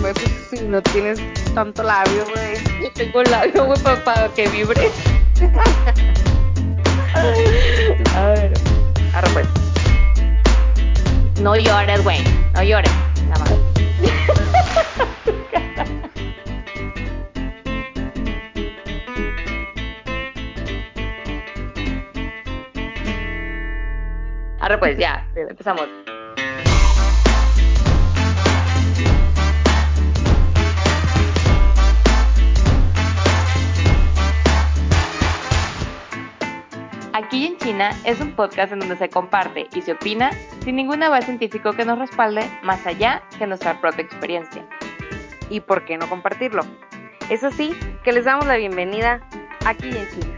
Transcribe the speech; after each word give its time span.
Güey, 0.00 0.12
pues 0.14 0.30
si 0.50 0.60
no 0.62 0.82
tienes 0.82 1.20
tanto 1.54 1.82
labio, 1.82 2.24
güey. 2.26 2.82
Yo 2.82 2.90
tengo 2.92 3.22
labio, 3.22 3.64
güey, 3.66 3.80
para, 3.82 4.04
para 4.04 4.28
que 4.28 4.48
vibre. 4.48 4.90
A 8.14 8.26
ver. 8.28 8.52
Ahora 9.14 9.28
pues. 9.32 9.46
No 11.40 11.56
llores, 11.56 12.02
güey. 12.02 12.22
No 12.54 12.62
llores. 12.62 12.90
Nada 13.28 13.40
más. 13.40 13.52
Ahora 24.60 24.78
pues 24.78 24.96
ya, 24.96 25.26
empezamos. 25.34 25.88
Aquí 37.32 37.46
en 37.46 37.56
China 37.56 37.98
es 38.04 38.20
un 38.20 38.32
podcast 38.32 38.74
en 38.74 38.80
donde 38.80 38.98
se 38.98 39.08
comparte 39.08 39.66
y 39.74 39.80
se 39.80 39.92
opina 39.92 40.32
sin 40.64 40.76
ningún 40.76 41.02
aval 41.02 41.22
científico 41.22 41.72
que 41.72 41.86
nos 41.86 41.98
respalde 41.98 42.42
más 42.62 42.86
allá 42.86 43.22
que 43.38 43.46
nuestra 43.46 43.80
propia 43.80 44.04
experiencia. 44.04 44.68
¿Y 45.48 45.60
por 45.60 45.86
qué 45.86 45.96
no 45.96 46.06
compartirlo? 46.10 46.62
Eso 47.30 47.50
sí, 47.50 47.74
que 48.04 48.12
les 48.12 48.26
damos 48.26 48.44
la 48.44 48.56
bienvenida 48.56 49.26
aquí 49.64 49.88
en 49.88 50.10
China. 50.10 50.31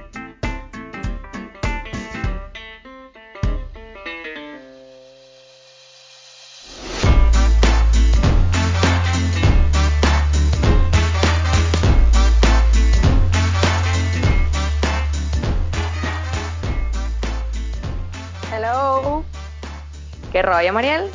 Rollo, 20.45 20.73
Mariel? 20.73 21.11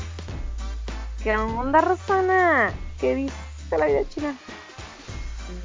¿Qué 1.24 1.36
onda, 1.38 1.82
Rosana? 1.82 2.72
¿Qué 3.00 3.16
dice 3.16 3.34
la 3.78 3.86
vida 3.86 4.02
china? 4.10 4.36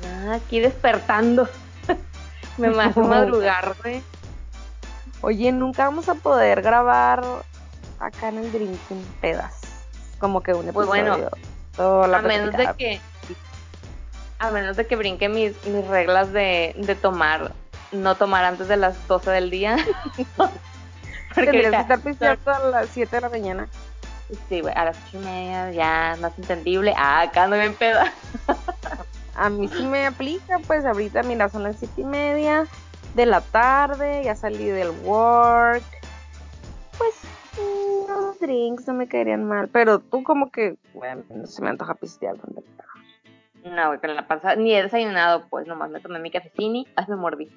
Nada, 0.03 0.37
aquí 0.37 0.61
despertando. 0.61 1.49
Me 2.59 2.69
hace 2.69 3.01
madrugar, 3.01 3.75
güey. 3.83 4.03
Oye, 5.21 5.53
nunca 5.53 5.85
vamos 5.85 6.09
a 6.09 6.15
poder 6.15 6.63
grabar 6.63 7.25
acá 7.99 8.29
en 8.29 8.39
el 8.39 8.53
Drinking 8.53 9.05
pedas. 9.21 9.61
Como 10.19 10.43
que 10.43 10.53
un 10.53 10.67
Pues 10.73 10.89
episodio. 10.89 11.15
bueno, 11.15 11.29
toda 11.77 12.09
la 12.09 12.19
a 12.19 12.23
menos 12.23 12.57
de 12.57 12.75
que 12.77 13.01
a 14.39 14.51
menos 14.51 14.77
de 14.77 14.87
que 14.87 14.97
brinque 14.97 15.29
mis, 15.29 15.53
mis 15.67 15.87
reglas 15.87 16.33
de, 16.33 16.75
de 16.77 16.95
tomar 16.95 17.53
no 17.93 18.17
tomar 18.17 18.45
antes 18.45 18.69
de 18.69 18.77
las 18.77 19.07
12 19.09 19.31
del 19.31 19.51
día 19.51 19.77
Tendrías 21.35 21.71
que 21.71 21.81
estar 21.81 22.01
pisteando 22.01 22.51
a 22.51 22.59
las 22.71 22.89
7 22.91 23.17
de 23.17 23.23
la 23.23 23.29
mañana. 23.29 23.69
sí 24.49 24.61
güey 24.61 24.75
a 24.75 24.85
las 24.87 24.97
ocho 25.09 25.21
y 25.21 25.25
media 25.25 25.71
ya 25.71 26.17
más 26.21 26.39
entendible 26.39 26.95
ah 26.97 27.23
acá 27.23 27.47
no 27.47 27.57
bien 27.57 27.75
peda 27.75 28.13
A 29.37 29.51
mí 29.51 29.67
sí 29.67 29.85
me 29.85 30.07
aplica, 30.07 30.61
pues 30.61 30.85
ahorita, 30.85 31.25
mira, 31.25 31.49
son 31.49 31.65
las 31.65 31.77
7 31.77 32.03
y 32.03 32.05
media 32.05 32.67
de 33.17 33.27
la 33.27 33.41
tarde, 33.41 34.23
ya 34.23 34.37
salí 34.37 34.67
del 34.67 34.91
work. 35.03 35.83
Pues, 36.97 37.15
unos 37.59 38.39
drinks 38.39 38.87
no 38.87 38.95
me 38.95 39.09
caerían 39.09 39.45
mal. 39.45 39.69
Pero 39.69 39.99
tú, 39.99 40.23
como 40.23 40.53
que, 40.53 40.77
bueno, 40.93 41.25
no 41.31 41.47
se 41.49 41.63
me 41.63 41.71
antoja 41.71 41.95
pistear. 41.95 42.37
¿dónde 42.37 42.61
está? 42.61 42.85
no 43.65 43.89
güey 43.89 43.99
con 43.99 44.15
la 44.15 44.27
pasada 44.27 44.57
ni 44.57 44.75
he 44.75 44.83
desayunado 44.83 45.47
pues 45.49 45.67
nomás 45.67 45.91
me 45.91 46.01
tomé 46.01 46.19
mi 46.19 46.31
cafecini 46.31 46.87
ay 46.97 47.07
me 47.09 47.17
mordí 47.17 47.51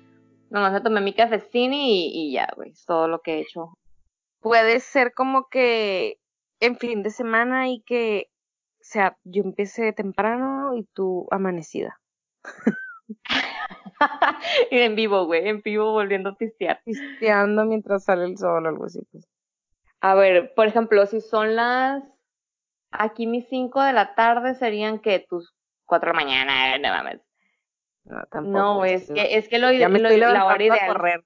nomás 0.50 0.74
me 0.74 0.82
tomé 0.82 1.02
mi 1.02 1.14
cafecini 1.14 2.08
y, 2.08 2.30
y 2.30 2.34
ya 2.34 2.48
güey 2.56 2.72
es 2.72 2.86
todo 2.86 3.08
lo 3.08 3.22
que 3.22 3.36
he 3.36 3.42
hecho 3.42 3.74
Puede 4.40 4.80
ser 4.80 5.14
como 5.14 5.50
que 5.50 6.20
en 6.60 6.78
fin 6.78 7.04
de 7.04 7.10
semana 7.10 7.70
y 7.70 7.82
que, 7.82 8.30
o 8.76 8.84
sea, 8.84 9.18
yo 9.24 9.44
empiece 9.44 9.94
temprano 9.94 10.76
y 10.76 10.84
tú 10.94 11.28
amanecida. 11.32 12.00
y 14.72 14.80
en 14.80 14.96
vivo 14.96 15.26
güey 15.26 15.48
en 15.48 15.62
vivo 15.62 15.92
volviendo 15.92 16.32
a 16.32 16.36
pistear 16.36 16.82
Pisteando 16.84 17.66
mientras 17.66 18.04
sale 18.04 18.26
el 18.26 18.38
sol 18.38 18.66
o 18.66 18.70
algo 18.70 18.86
así. 18.86 19.02
Pues. 19.12 19.26
A 20.02 20.14
ver, 20.16 20.54
por 20.56 20.68
ejemplo, 20.68 21.06
si 21.06 21.22
son 21.22 21.56
las 21.56 22.04
aquí 22.92 23.28
mis 23.28 23.48
5 23.50 23.82
de 23.82 23.94
la 23.94 24.16
tarde 24.16 24.56
serían 24.56 25.00
que 25.00 25.26
tus 25.28 25.54
4 25.86 26.12
de 26.12 26.14
la 26.14 26.24
mañana, 26.24 26.78
no 26.78 26.90
mames. 26.90 27.27
No, 28.08 28.24
tampoco. 28.32 28.58
No, 28.58 28.86
es 28.86 29.10
no. 29.10 29.16
que 29.16 29.38
es 29.38 29.48
que 29.50 29.60
lo, 29.60 29.72
Ya 29.72 29.90
me 29.90 30.00
lo- 30.00 30.08
estoy 30.10 30.22
la 30.22 30.46
hora 30.46 30.56
a 30.56 30.64
ideal. 30.64 30.88
correr. 30.88 31.24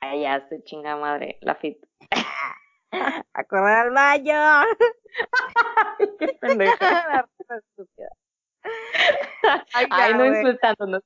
Ay, 0.00 0.22
ya 0.22 0.36
estoy 0.36 0.62
chinga 0.64 0.96
madre, 0.96 1.38
la 1.42 1.54
fit. 1.56 1.78
A 3.34 3.44
correr 3.44 3.76
al 3.78 3.90
baño. 3.90 4.64
Qué 6.18 6.28
pendeja. 6.40 7.26
Ay, 9.72 9.86
Ay, 9.90 10.14
no 10.14 10.26
insultándonos. 10.26 11.02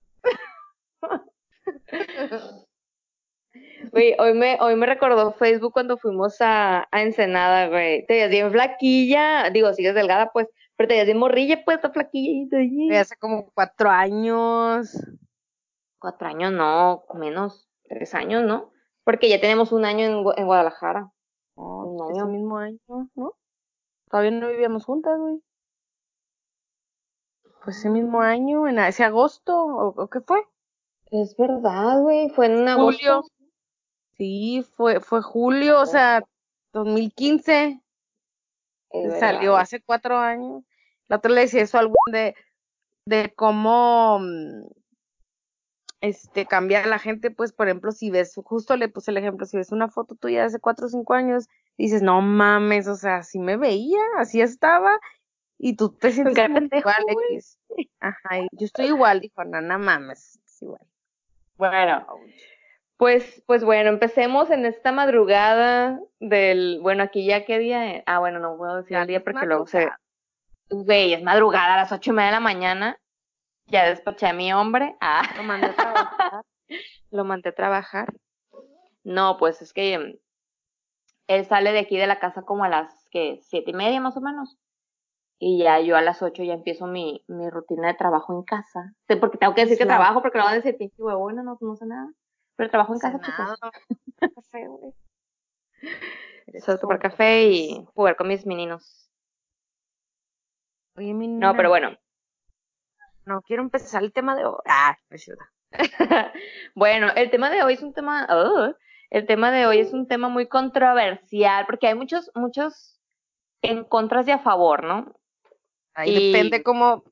Güey, 3.93 4.15
hoy 4.19 4.35
me, 4.35 4.59
hoy 4.61 4.75
me 4.77 4.87
recordó 4.87 5.33
Facebook 5.33 5.73
cuando 5.73 5.97
fuimos 5.97 6.41
a, 6.41 6.87
a 6.91 7.03
Ensenada, 7.03 7.69
güey. 7.69 8.05
Te 8.07 8.15
veías 8.15 8.31
bien 8.31 8.51
flaquilla. 8.51 9.49
Digo, 9.51 9.73
sigues 9.73 9.95
delgada, 9.95 10.31
pues. 10.33 10.49
Pero 10.77 10.89
te 10.89 10.95
veías 10.95 11.17
morrilla, 11.17 11.65
pues, 11.65 11.77
está 11.77 11.91
flaquilla. 11.91 12.61
y- 12.61 12.95
hace 12.95 13.17
como 13.17 13.51
cuatro 13.53 13.91
años. 13.91 14.91
Cuatro 15.99 16.29
años 16.29 16.53
no, 16.53 17.05
menos, 17.15 17.69
tres 17.85 18.15
años, 18.15 18.45
¿no? 18.45 18.71
Porque 19.05 19.29
ya 19.29 19.41
tenemos 19.41 19.73
un 19.73 19.85
año 19.85 20.05
en, 20.05 20.25
en 20.37 20.47
Guadalajara. 20.47 21.11
Un 21.55 22.11
ese 22.11 22.21
año. 22.21 22.27
mismo 22.31 22.59
año, 22.59 22.79
¿no? 23.15 23.33
Todavía 24.11 24.31
no 24.33 24.49
vivíamos 24.49 24.85
juntas, 24.85 25.19
güey. 25.19 25.43
Pues 27.65 27.79
ese 27.79 27.91
mismo 27.91 28.21
año, 28.21 28.69
en 28.69 28.79
ese 28.79 29.03
agosto, 29.03 29.57
¿o, 29.57 29.89
o 30.03 30.09
qué 30.09 30.21
fue? 30.21 30.43
Es 31.11 31.37
verdad, 31.37 32.01
güey, 32.01 32.29
fue 32.31 32.47
en 32.47 32.67
Julio. 32.77 33.13
agosto. 33.13 33.35
Sí, 34.17 34.65
fue, 34.77 35.01
fue 35.01 35.23
julio, 35.23 35.81
o 35.81 35.87
sea, 35.87 36.23
2015. 36.73 37.83
Es 38.91 39.19
Salió 39.19 39.53
verdad. 39.53 39.61
hace 39.63 39.81
cuatro 39.83 40.19
años. 40.19 40.65
La 41.09 41.17
otra 41.17 41.31
le 41.31 41.43
decía 41.43 41.63
eso 41.63 41.79
al 41.79 41.87
güey 41.87 42.13
de, 42.13 42.35
de 43.07 43.33
cómo 43.35 44.19
mm, 44.21 44.67
este 46.01 46.47
cambia 46.47 46.83
a 46.83 46.87
la 46.87 46.99
gente, 46.99 47.31
pues 47.31 47.53
por 47.53 47.69
ejemplo, 47.69 47.93
si 47.93 48.11
ves, 48.11 48.35
justo 48.45 48.77
le 48.77 48.89
puse 48.89 49.11
el 49.11 49.17
ejemplo, 49.17 49.47
si 49.47 49.57
ves 49.57 49.73
una 49.73 49.89
foto 49.89 50.15
tuya 50.15 50.41
de 50.41 50.47
hace 50.47 50.61
cuatro 50.61 50.87
o 50.87 50.89
cinco 50.89 51.15
años, 51.15 51.49
dices, 51.79 52.03
no 52.03 52.21
mames, 52.21 52.87
o 52.89 52.97
sea, 52.97 53.19
así 53.19 53.39
me 53.39 53.57
veía, 53.57 54.01
así 54.19 54.41
estaba, 54.41 54.99
y 55.59 55.77
tú 55.77 55.91
te 55.91 56.11
sientes 56.13 56.35
pendejo, 56.35 56.79
igual. 56.79 57.05
X. 57.33 57.59
Ajá, 58.01 58.41
y 58.41 58.49
yo 58.53 58.67
estoy 58.67 58.87
igual, 58.87 59.21
dijo, 59.21 59.45
no, 59.45 59.61
no 59.61 59.79
mames, 59.79 60.41
es 60.45 60.63
igual. 60.63 60.83
Bueno, 61.57 62.07
pues, 62.97 63.43
pues 63.47 63.65
bueno, 63.65 63.91
empecemos 63.91 64.51
en 64.51 64.65
esta 64.65 64.93
madrugada 64.93 66.01
del, 66.19 66.81
bueno, 66.81 67.03
aquí 67.03 67.27
ya 67.27 67.45
qué 67.45 67.59
día 67.59 67.97
es? 67.97 68.03
Ah, 68.07 68.19
bueno, 68.19 68.39
no 68.39 68.57
puedo 68.57 68.77
decir 68.77 68.97
el 68.97 69.07
día 69.07 69.23
porque 69.23 69.47
luego 69.47 69.67
se, 69.67 69.91
güey, 70.71 71.13
es 71.13 71.23
madrugada 71.23 71.75
a 71.75 71.79
las 71.79 71.93
ocho 71.93 72.11
y 72.11 72.15
media 72.15 72.29
de 72.29 72.33
la 72.33 72.41
mañana. 72.41 72.99
Ya 73.67 73.89
despaché 73.89 74.27
a 74.27 74.33
mi 74.33 74.53
hombre. 74.53 74.97
Ah. 75.01 75.23
Lo 75.37 75.43
mandé 75.43 75.67
a 75.67 75.75
trabajar. 75.75 76.43
lo 77.11 77.25
mandé 77.25 77.49
a 77.51 77.55
trabajar. 77.55 78.15
No, 79.05 79.37
pues 79.39 79.61
es 79.61 79.73
que 79.73 80.19
él 81.27 81.47
sale 81.47 81.73
de 81.73 81.81
aquí 81.81 81.97
de 81.97 82.07
la 82.07 82.19
casa 82.19 82.43
como 82.43 82.65
a 82.65 82.69
las 82.69 83.09
que 83.11 83.41
siete 83.43 83.73
y 83.73 83.75
media 83.75 84.01
más 84.01 84.17
o 84.17 84.21
menos. 84.21 84.57
Y 85.39 85.59
ya 85.59 85.81
yo 85.81 85.97
a 85.97 86.03
las 86.03 86.23
ocho 86.23 86.43
ya 86.43 86.55
empiezo 86.55 86.87
mi, 86.87 87.23
mi 87.29 87.51
rutina 87.51 87.89
de 87.89 87.95
trabajo 87.95 88.33
en 88.33 88.43
casa. 88.43 88.95
Porque 89.21 89.37
tengo 89.37 89.55
que 89.55 89.63
decir 89.63 89.77
que 89.77 89.85
trabajo, 89.85 90.23
porque 90.23 90.39
luego 90.39 90.47
van 90.47 90.55
a 90.55 90.63
decir, 90.63 90.79
pinche 90.79 91.03
huevona, 91.03 91.43
no, 91.43 91.59
no 91.61 91.77
sé 91.77 91.85
nada. 91.87 92.11
Pero 92.57 92.71
trabajo 92.71 92.95
en 92.95 93.01
casa, 93.01 93.19
Nada, 93.19 93.55
chicos. 93.55 93.71
café, 94.37 94.67
güey. 94.69 94.95
Solo 96.61 96.79
tomar 96.79 96.99
café 96.99 97.45
y 97.45 97.85
jugar 97.95 98.17
con 98.17 98.29
mis 98.29 98.47
meninos. 98.47 99.11
Oye, 100.97 101.13
mi 101.13 101.29
No, 101.29 101.55
pero 101.55 101.69
bueno. 101.69 101.97
No 103.27 103.43
quiero 103.43 103.63
empezar 103.63 104.03
el 104.03 104.13
tema 104.13 104.37
de 104.37 104.47
hoy. 104.47 104.57
Ah, 104.67 104.97
ayuda. 105.11 105.53
bueno, 106.75 107.09
el 107.17 107.31
tema 107.31 107.51
de 107.51 107.63
hoy 107.63 107.75
es 107.75 107.83
un 107.83 107.93
tema, 107.93 108.27
ugh, 108.31 108.75
el 109.11 109.27
tema 109.27 109.51
de 109.51 109.67
hoy 109.67 109.81
es 109.81 109.93
un 109.93 110.07
tema 110.07 110.29
muy 110.29 110.47
controversial, 110.49 111.67
porque 111.67 111.89
hay 111.89 111.95
muchos, 111.95 112.31
muchos 112.35 113.01
en 113.63 113.85
contras 113.85 114.27
y 114.29 114.31
a 114.31 114.39
favor, 114.39 114.85
¿no? 114.85 115.13
Ahí 115.95 116.11
Y- 116.17 116.33
depende 116.33 116.63
cómo, 116.63 117.03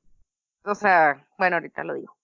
o 0.63 0.75
sea, 0.75 1.27
bueno, 1.37 1.57
ahorita 1.57 1.83
lo 1.83 1.95
digo. 1.95 2.15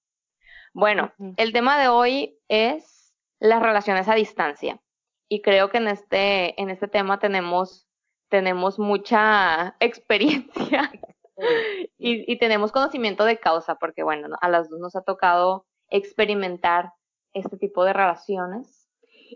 Bueno, 0.73 1.11
el 1.35 1.51
tema 1.51 1.77
de 1.79 1.89
hoy 1.89 2.39
es 2.47 3.00
las 3.41 3.61
relaciones 3.61 4.07
a 4.07 4.15
distancia. 4.15 4.79
Y 5.27 5.41
creo 5.41 5.69
que 5.69 5.77
en 5.77 5.87
este, 5.87 6.61
en 6.61 6.69
este 6.69 6.87
tema 6.87 7.19
tenemos 7.19 7.87
tenemos 8.29 8.79
mucha 8.79 9.75
experiencia 9.81 10.89
y, 11.97 12.31
y, 12.31 12.39
tenemos 12.39 12.71
conocimiento 12.71 13.25
de 13.25 13.37
causa, 13.37 13.75
porque 13.75 14.03
bueno, 14.03 14.37
a 14.39 14.49
las 14.49 14.69
dos 14.69 14.79
nos 14.79 14.95
ha 14.95 15.01
tocado 15.01 15.65
experimentar 15.89 16.93
este 17.33 17.57
tipo 17.57 17.83
de 17.83 17.93
relaciones. 17.93 18.89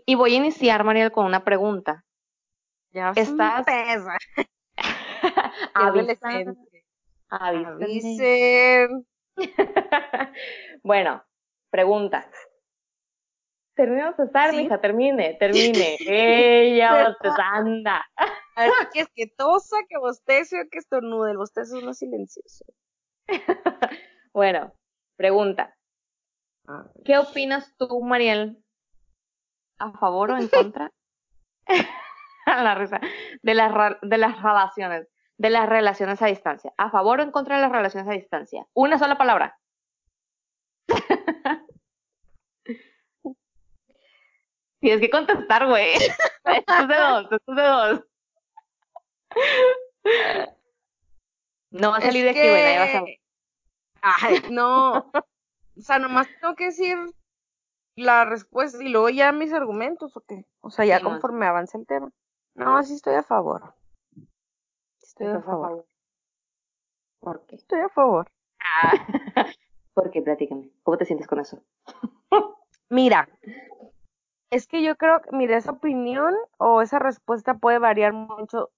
Y 0.06 0.14
voy 0.14 0.34
a 0.34 0.36
iniciar, 0.36 0.84
Mariel, 0.84 1.12
con 1.12 1.26
una 1.26 1.44
pregunta. 1.44 2.04
Ya 2.90 3.12
estás. 3.14 3.66
Avisen. 5.74 6.56
Avisen. 7.28 9.06
bueno, 10.82 11.22
pregunta. 11.70 12.30
Termina 13.76 14.12
de 14.12 14.24
estar, 14.24 14.50
¿Sí? 14.50 14.56
mija, 14.56 14.80
termine, 14.80 15.34
termine. 15.34 15.96
Ella 16.00 17.08
bostezanda. 17.08 18.06
A 18.56 18.62
ver, 18.62 18.72
que 18.90 19.00
es 19.00 19.08
que 19.14 19.26
tosa, 19.26 19.76
que 19.86 19.98
bostece 19.98 20.62
o 20.62 20.64
que 20.70 20.78
estornude. 20.78 21.32
El 21.32 21.36
bostezo 21.36 21.76
es 21.76 21.84
no 21.84 21.92
silencioso. 21.92 22.64
bueno, 24.32 24.72
pregunta. 25.16 25.76
¿Qué 27.04 27.18
opinas 27.18 27.76
tú, 27.76 28.00
Mariel? 28.02 28.64
¿A 29.78 29.92
favor 29.92 30.30
o 30.30 30.38
en 30.38 30.48
contra? 30.48 30.90
la 32.46 32.74
risa. 32.76 32.98
De 33.42 33.54
las, 33.54 33.72
de 34.00 34.18
las 34.18 34.42
relaciones. 34.42 35.06
De 35.36 35.50
las 35.50 35.68
relaciones 35.68 36.22
a 36.22 36.26
distancia. 36.26 36.72
¿A 36.78 36.90
favor 36.90 37.20
o 37.20 37.22
en 37.22 37.30
contra 37.30 37.56
de 37.56 37.62
las 37.62 37.72
relaciones 37.72 38.08
a 38.08 38.12
distancia? 38.12 38.66
Una 38.72 38.98
sola 38.98 39.18
palabra. 39.18 39.58
Tienes 44.80 45.00
que 45.00 45.10
contestar, 45.10 45.66
güey. 45.66 45.94
Esto 46.44 46.72
es 46.74 46.88
de 46.88 46.96
dos, 46.96 47.22
esto 47.24 47.52
es 47.52 47.56
de 47.56 47.62
dos. 47.62 48.04
No 51.70 51.90
va 51.90 51.96
a 51.96 52.00
salir 52.00 52.24
de 52.24 52.30
aquí, 52.30 52.38
güey, 52.38 52.78
vas 52.78 52.94
a 52.94 53.04
Ay, 54.02 54.42
no. 54.50 54.98
O 54.98 55.80
sea, 55.80 55.98
nomás 55.98 56.28
tengo 56.40 56.54
que 56.54 56.66
decir 56.66 56.96
la 57.96 58.24
respuesta 58.24 58.82
y 58.82 58.88
luego 58.88 59.08
ya 59.08 59.32
mis 59.32 59.52
argumentos, 59.52 60.16
¿o 60.16 60.20
qué? 60.20 60.44
O 60.60 60.70
sea, 60.70 60.84
ya 60.84 61.00
conforme 61.00 61.46
avance 61.46 61.76
el 61.76 61.86
tema. 61.86 62.12
No, 62.54 62.82
sí 62.84 62.94
estoy 62.94 63.14
a 63.14 63.22
favor. 63.22 63.74
Estoy 65.02 65.26
a 65.26 65.42
favor. 65.42 65.86
¿Por 67.20 67.44
qué? 67.46 67.56
Estoy 67.56 67.80
a 67.80 67.88
favor. 67.88 68.30
Ah. 68.60 68.92
¿Por 69.94 70.10
qué? 70.10 70.22
Platícame. 70.22 70.70
¿Cómo 70.82 70.98
te 70.98 71.06
sientes 71.06 71.26
con 71.26 71.40
eso? 71.40 71.62
Mira, 72.90 73.28
es 74.50 74.66
que 74.66 74.82
yo 74.82 74.96
creo 74.96 75.22
que, 75.22 75.34
mira, 75.36 75.56
esa 75.56 75.72
opinión 75.72 76.34
o 76.58 76.82
esa 76.82 76.98
respuesta 76.98 77.54
puede 77.54 77.78
variar 77.78 78.12
mucho. 78.12 78.70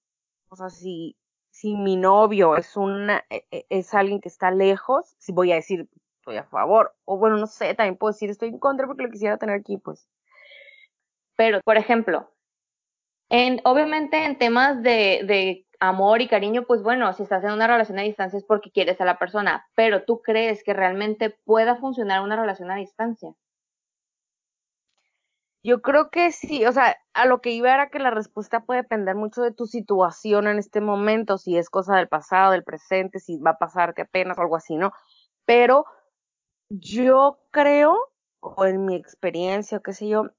O 0.49 0.55
sea, 0.55 0.69
si, 0.69 1.15
si 1.51 1.75
mi 1.75 1.95
novio 1.95 2.57
es 2.57 2.75
una, 2.75 3.23
e, 3.29 3.45
e, 3.51 3.65
es 3.69 3.93
alguien 3.93 4.21
que 4.21 4.29
está 4.29 4.51
lejos, 4.51 5.15
si 5.19 5.31
voy 5.31 5.51
a 5.51 5.55
decir 5.55 5.87
estoy 6.19 6.37
a 6.37 6.43
favor. 6.43 6.95
O 7.05 7.17
bueno, 7.17 7.37
no 7.37 7.47
sé, 7.47 7.73
también 7.75 7.97
puedo 7.97 8.13
decir 8.13 8.29
estoy 8.29 8.49
en 8.49 8.59
contra 8.59 8.87
porque 8.87 9.03
lo 9.03 9.11
quisiera 9.11 9.37
tener 9.37 9.55
aquí, 9.59 9.77
pues. 9.77 10.07
Pero, 11.35 11.61
por 11.63 11.77
ejemplo, 11.77 12.29
en, 13.29 13.61
obviamente 13.63 14.25
en 14.25 14.37
temas 14.37 14.81
de, 14.83 15.21
de 15.25 15.65
amor 15.79 16.21
y 16.21 16.27
cariño, 16.27 16.65
pues 16.67 16.83
bueno, 16.83 17.11
si 17.13 17.23
estás 17.23 17.43
en 17.43 17.51
una 17.51 17.67
relación 17.67 17.99
a 17.99 18.03
distancia 18.03 18.37
es 18.37 18.45
porque 18.45 18.71
quieres 18.71 18.99
a 19.01 19.05
la 19.05 19.17
persona, 19.17 19.67
pero 19.75 20.03
tú 20.03 20.21
crees 20.21 20.63
que 20.63 20.73
realmente 20.73 21.29
pueda 21.29 21.77
funcionar 21.77 22.21
una 22.21 22.35
relación 22.35 22.71
a 22.71 22.75
distancia. 22.75 23.33
Yo 25.61 25.81
creo 25.81 26.09
que 26.09 26.31
sí, 26.31 26.65
o 26.65 26.71
sea, 26.71 26.95
a 27.13 27.25
lo 27.25 27.41
que 27.41 27.51
iba 27.51 27.73
era 27.73 27.89
que 27.89 27.99
la 27.99 28.11
respuesta 28.11 28.61
puede 28.61 28.83
depender 28.83 29.15
mucho 29.15 29.41
de 29.41 29.51
tu 29.51 29.65
situación 29.65 30.47
en 30.47 30.57
este 30.57 30.79
momento, 30.79 31.37
si 31.37 31.57
es 31.57 31.69
cosa 31.69 31.97
del 31.97 32.07
pasado, 32.07 32.51
del 32.51 32.63
presente, 32.63 33.19
si 33.19 33.37
va 33.39 33.51
a 33.51 33.57
pasarte 33.57 34.03
apenas 34.03 34.37
o 34.37 34.41
algo 34.41 34.55
así, 34.55 34.77
¿no? 34.77 34.93
Pero 35.45 35.85
yo 36.69 37.39
creo, 37.51 37.97
o 38.39 38.65
en 38.65 38.85
mi 38.85 38.95
experiencia, 38.95 39.79
o 39.79 39.81
qué 39.81 39.91
sé 39.91 40.07
yo, 40.07 40.29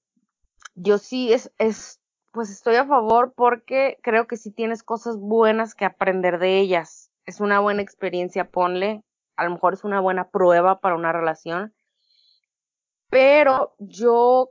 yo 0.74 0.96
sí 0.96 1.32
es, 1.34 1.52
es, 1.58 2.00
pues 2.32 2.48
estoy 2.50 2.76
a 2.76 2.86
favor 2.86 3.34
porque 3.36 3.98
creo 4.02 4.26
que 4.26 4.38
sí 4.38 4.50
tienes 4.50 4.82
cosas 4.82 5.18
buenas 5.18 5.74
que 5.74 5.84
aprender 5.84 6.38
de 6.38 6.58
ellas. 6.60 7.10
Es 7.26 7.40
una 7.40 7.60
buena 7.60 7.82
experiencia, 7.82 8.50
ponle, 8.50 9.04
a 9.36 9.44
lo 9.44 9.50
mejor 9.50 9.74
es 9.74 9.84
una 9.84 10.00
buena 10.00 10.30
prueba 10.30 10.80
para 10.80 10.94
una 10.94 11.12
relación, 11.12 11.74
pero 13.10 13.74
yo 13.78 14.50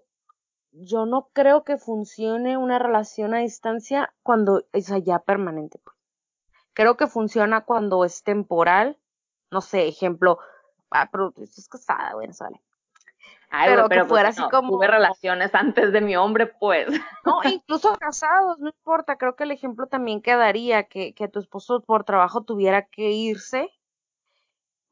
yo 0.72 1.06
no 1.06 1.30
creo 1.34 1.64
que 1.64 1.78
funcione 1.78 2.58
una 2.58 2.80
relación 2.80 3.34
a 3.34 3.40
distancia 3.40 4.14
cuando 4.24 4.64
es 4.72 4.92
allá 4.92 5.20
permanente. 5.20 5.80
Pues. 5.84 5.96
Creo 6.74 6.98
que 6.98 7.08
funciona 7.08 7.66
cuando 7.66 8.06
es 8.06 8.24
temporal. 8.24 8.98
No 9.52 9.62
sé, 9.62 9.88
ejemplo, 9.88 10.40
ah, 10.92 11.10
pero 11.12 11.34
estás 11.38 11.68
casada, 11.68 12.14
bueno, 12.14 12.34
sale. 12.34 12.62
Ay, 13.52 13.70
pero, 13.72 13.90
que 13.90 13.98
pues, 13.98 14.08
fuera 14.08 14.30
así 14.30 14.44
como. 14.52 14.74
Tuve 14.74 14.88
relaciones 14.88 15.54
antes 15.56 15.92
de 15.92 16.02
mi 16.02 16.16
hombre, 16.16 16.48
pues. 16.48 16.88
No, 17.26 17.42
incluso 17.44 17.96
casados, 17.98 18.60
no 18.60 18.68
importa. 18.68 19.18
Creo 19.18 19.36
que 19.36 19.44
el 19.44 19.52
ejemplo 19.52 19.88
también 19.88 20.22
quedaría 20.22 20.84
que, 20.84 21.14
que 21.14 21.28
tu 21.28 21.40
esposo 21.40 21.82
por 21.82 22.04
trabajo 22.04 22.44
tuviera 22.44 22.86
que 22.86 23.12
irse. 23.12 23.72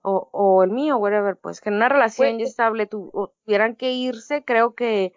O, 0.01 0.29
o 0.31 0.63
el 0.63 0.71
mío, 0.71 0.97
whatever, 0.97 1.35
pues 1.35 1.59
que 1.59 1.69
en 1.69 1.75
una 1.75 1.89
relación 1.89 2.33
ya 2.33 2.37
pues, 2.37 2.49
estable 2.51 2.85
tuvieran 2.87 3.75
que 3.75 3.91
irse, 3.91 4.43
creo 4.45 4.73
que 4.73 5.13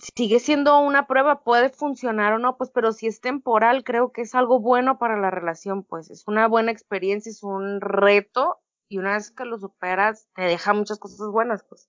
sigue 0.00 0.40
siendo 0.40 0.80
una 0.80 1.06
prueba, 1.06 1.42
puede 1.42 1.70
funcionar 1.70 2.32
o 2.32 2.38
no, 2.38 2.56
pues, 2.56 2.70
pero 2.70 2.92
si 2.92 3.06
es 3.06 3.20
temporal, 3.20 3.84
creo 3.84 4.12
que 4.12 4.22
es 4.22 4.34
algo 4.34 4.60
bueno 4.60 4.98
para 4.98 5.16
la 5.18 5.30
relación, 5.30 5.84
pues, 5.84 6.10
es 6.10 6.26
una 6.26 6.48
buena 6.48 6.72
experiencia, 6.72 7.30
es 7.30 7.42
un 7.42 7.80
reto, 7.80 8.58
y 8.88 8.98
una 8.98 9.14
vez 9.14 9.30
que 9.30 9.44
lo 9.44 9.58
superas, 9.58 10.28
te 10.34 10.42
deja 10.42 10.72
muchas 10.72 10.98
cosas 10.98 11.28
buenas, 11.30 11.64
pues. 11.68 11.88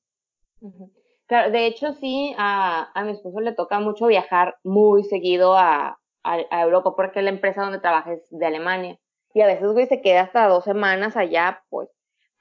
Claro, 1.27 1.51
de 1.51 1.65
hecho, 1.65 1.93
sí, 1.93 2.35
a, 2.37 2.91
a 2.93 3.03
mi 3.03 3.11
esposo 3.11 3.39
le 3.39 3.53
toca 3.53 3.79
mucho 3.79 4.07
viajar 4.07 4.57
muy 4.63 5.03
seguido 5.03 5.55
a, 5.55 5.99
a, 6.23 6.37
a 6.51 6.61
Europa, 6.61 6.95
porque 6.95 7.21
la 7.21 7.29
empresa 7.29 7.63
donde 7.63 7.79
trabaja 7.79 8.13
es 8.13 8.27
de 8.29 8.45
Alemania, 8.45 8.99
y 9.33 9.41
a 9.41 9.47
veces, 9.47 9.71
güey, 9.71 9.87
se 9.87 10.01
queda 10.01 10.21
hasta 10.21 10.47
dos 10.47 10.65
semanas 10.65 11.15
allá, 11.15 11.63
pues, 11.69 11.89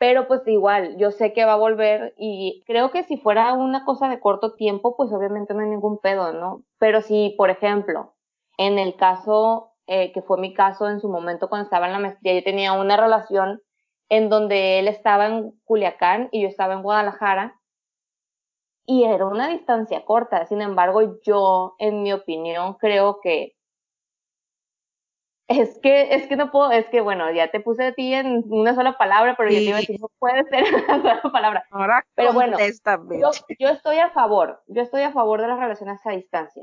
pero 0.00 0.26
pues 0.26 0.40
igual, 0.48 0.96
yo 0.96 1.10
sé 1.10 1.34
que 1.34 1.44
va 1.44 1.52
a 1.52 1.56
volver 1.56 2.14
y 2.16 2.64
creo 2.66 2.90
que 2.90 3.04
si 3.04 3.18
fuera 3.18 3.52
una 3.52 3.84
cosa 3.84 4.08
de 4.08 4.18
corto 4.18 4.54
tiempo, 4.54 4.96
pues 4.96 5.12
obviamente 5.12 5.52
no 5.52 5.60
hay 5.60 5.68
ningún 5.68 5.98
pedo, 5.98 6.32
¿no? 6.32 6.64
Pero 6.78 7.02
si, 7.02 7.34
por 7.36 7.50
ejemplo, 7.50 8.14
en 8.56 8.78
el 8.78 8.96
caso, 8.96 9.74
eh, 9.86 10.10
que 10.12 10.22
fue 10.22 10.38
mi 10.38 10.54
caso 10.54 10.88
en 10.88 11.00
su 11.00 11.10
momento 11.10 11.50
cuando 11.50 11.64
estaba 11.64 11.84
en 11.86 11.92
la 11.92 11.98
maestría, 11.98 12.32
yo 12.34 12.42
tenía 12.42 12.72
una 12.72 12.96
relación 12.96 13.60
en 14.08 14.30
donde 14.30 14.78
él 14.78 14.88
estaba 14.88 15.26
en 15.26 15.52
Culiacán 15.64 16.30
y 16.32 16.40
yo 16.42 16.48
estaba 16.48 16.72
en 16.72 16.82
Guadalajara 16.82 17.60
y 18.86 19.04
era 19.04 19.26
una 19.26 19.48
distancia 19.48 20.06
corta. 20.06 20.46
Sin 20.46 20.62
embargo, 20.62 21.20
yo, 21.26 21.74
en 21.78 22.02
mi 22.02 22.14
opinión, 22.14 22.72
creo 22.80 23.18
que 23.22 23.52
es 25.50 25.80
que, 25.80 26.14
es 26.14 26.28
que 26.28 26.36
no 26.36 26.52
puedo, 26.52 26.70
es 26.70 26.88
que 26.90 27.00
bueno, 27.00 27.28
ya 27.32 27.50
te 27.50 27.58
puse 27.58 27.86
a 27.86 27.92
ti 27.92 28.14
en 28.14 28.44
una 28.50 28.72
sola 28.76 28.96
palabra, 28.96 29.34
pero 29.36 29.50
yo 29.50 29.56
te 29.56 29.64
iba 29.64 29.76
a 29.78 29.80
decir, 29.80 30.00
no 30.00 30.08
puede 30.20 30.44
ser 30.44 30.62
una 30.88 31.02
sola 31.02 31.22
palabra. 31.32 31.64
Ahora 31.72 32.06
pero 32.14 32.32
bueno, 32.32 32.56
yo, 32.56 33.30
yo 33.58 33.68
estoy 33.68 33.98
a 33.98 34.10
favor, 34.10 34.62
yo 34.68 34.80
estoy 34.80 35.02
a 35.02 35.10
favor 35.10 35.40
de 35.40 35.48
las 35.48 35.58
relaciones 35.58 36.00
a 36.06 36.12
distancia. 36.12 36.62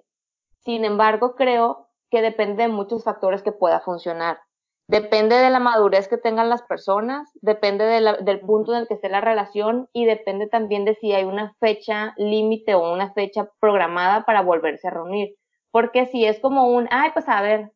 Sin 0.63 0.85
embargo, 0.85 1.35
creo 1.35 1.89
que 2.09 2.21
depende 2.21 2.63
de 2.63 2.69
muchos 2.69 3.03
factores 3.03 3.43
que 3.43 3.51
pueda 3.51 3.81
funcionar. 3.81 4.39
Depende 4.87 5.35
de 5.35 5.49
la 5.49 5.59
madurez 5.59 6.07
que 6.07 6.17
tengan 6.17 6.47
las 6.47 6.63
personas, 6.63 7.29
depende 7.41 7.83
de 7.83 7.99
la, 7.99 8.13
del 8.13 8.39
punto 8.39 8.71
en 8.71 8.79
el 8.79 8.87
que 8.87 8.93
esté 8.93 9.09
la 9.09 9.19
relación 9.19 9.89
y 9.91 10.05
depende 10.05 10.47
también 10.47 10.85
de 10.85 10.95
si 10.95 11.11
hay 11.11 11.25
una 11.25 11.53
fecha 11.59 12.13
límite 12.15 12.73
o 12.73 12.93
una 12.93 13.11
fecha 13.11 13.49
programada 13.59 14.23
para 14.23 14.41
volverse 14.41 14.87
a 14.87 14.91
reunir. 14.91 15.35
Porque 15.71 16.05
si 16.05 16.23
es 16.23 16.39
como 16.39 16.69
un, 16.69 16.87
ay, 16.89 17.09
pues 17.13 17.27
a 17.27 17.41
ver, 17.41 17.73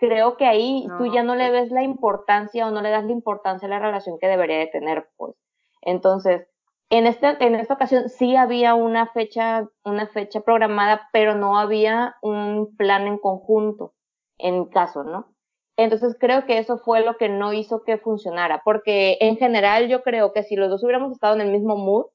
creo 0.00 0.36
que 0.38 0.46
ahí 0.46 0.88
tú 0.98 1.12
ya 1.12 1.22
no 1.22 1.36
le 1.36 1.50
pues 1.50 1.62
ves 1.62 1.70
la 1.70 1.82
importancia 1.82 2.66
o 2.66 2.70
no 2.70 2.80
le 2.80 2.90
das 2.90 3.04
la 3.04 3.12
importancia 3.12 3.66
a 3.66 3.70
la 3.70 3.78
relación 3.78 4.18
que 4.18 4.26
debería 4.26 4.58
de 4.58 4.66
tener, 4.66 5.10
pues. 5.16 5.36
Entonces, 5.82 6.48
en 6.88 7.06
este, 7.06 7.36
en 7.44 7.54
esta 7.54 7.74
ocasión 7.74 8.08
sí 8.08 8.34
había 8.34 8.74
una 8.74 9.06
fecha, 9.06 9.68
una 9.84 10.06
fecha 10.08 10.40
programada, 10.40 11.08
pero 11.12 11.34
no 11.34 11.58
había 11.58 12.16
un 12.22 12.74
plan 12.76 13.06
en 13.06 13.18
conjunto, 13.18 13.94
en 14.38 14.64
caso, 14.64 15.04
¿no? 15.04 15.34
Entonces 15.76 16.16
creo 16.18 16.46
que 16.46 16.58
eso 16.58 16.78
fue 16.78 17.04
lo 17.04 17.16
que 17.16 17.28
no 17.28 17.52
hizo 17.52 17.84
que 17.84 17.98
funcionara, 17.98 18.62
porque 18.64 19.18
en 19.20 19.36
general 19.36 19.88
yo 19.88 20.02
creo 20.02 20.32
que 20.32 20.42
si 20.42 20.56
los 20.56 20.70
dos 20.70 20.82
hubiéramos 20.82 21.12
estado 21.12 21.34
en 21.34 21.42
el 21.42 21.52
mismo 21.52 21.76
mood, 21.76 22.06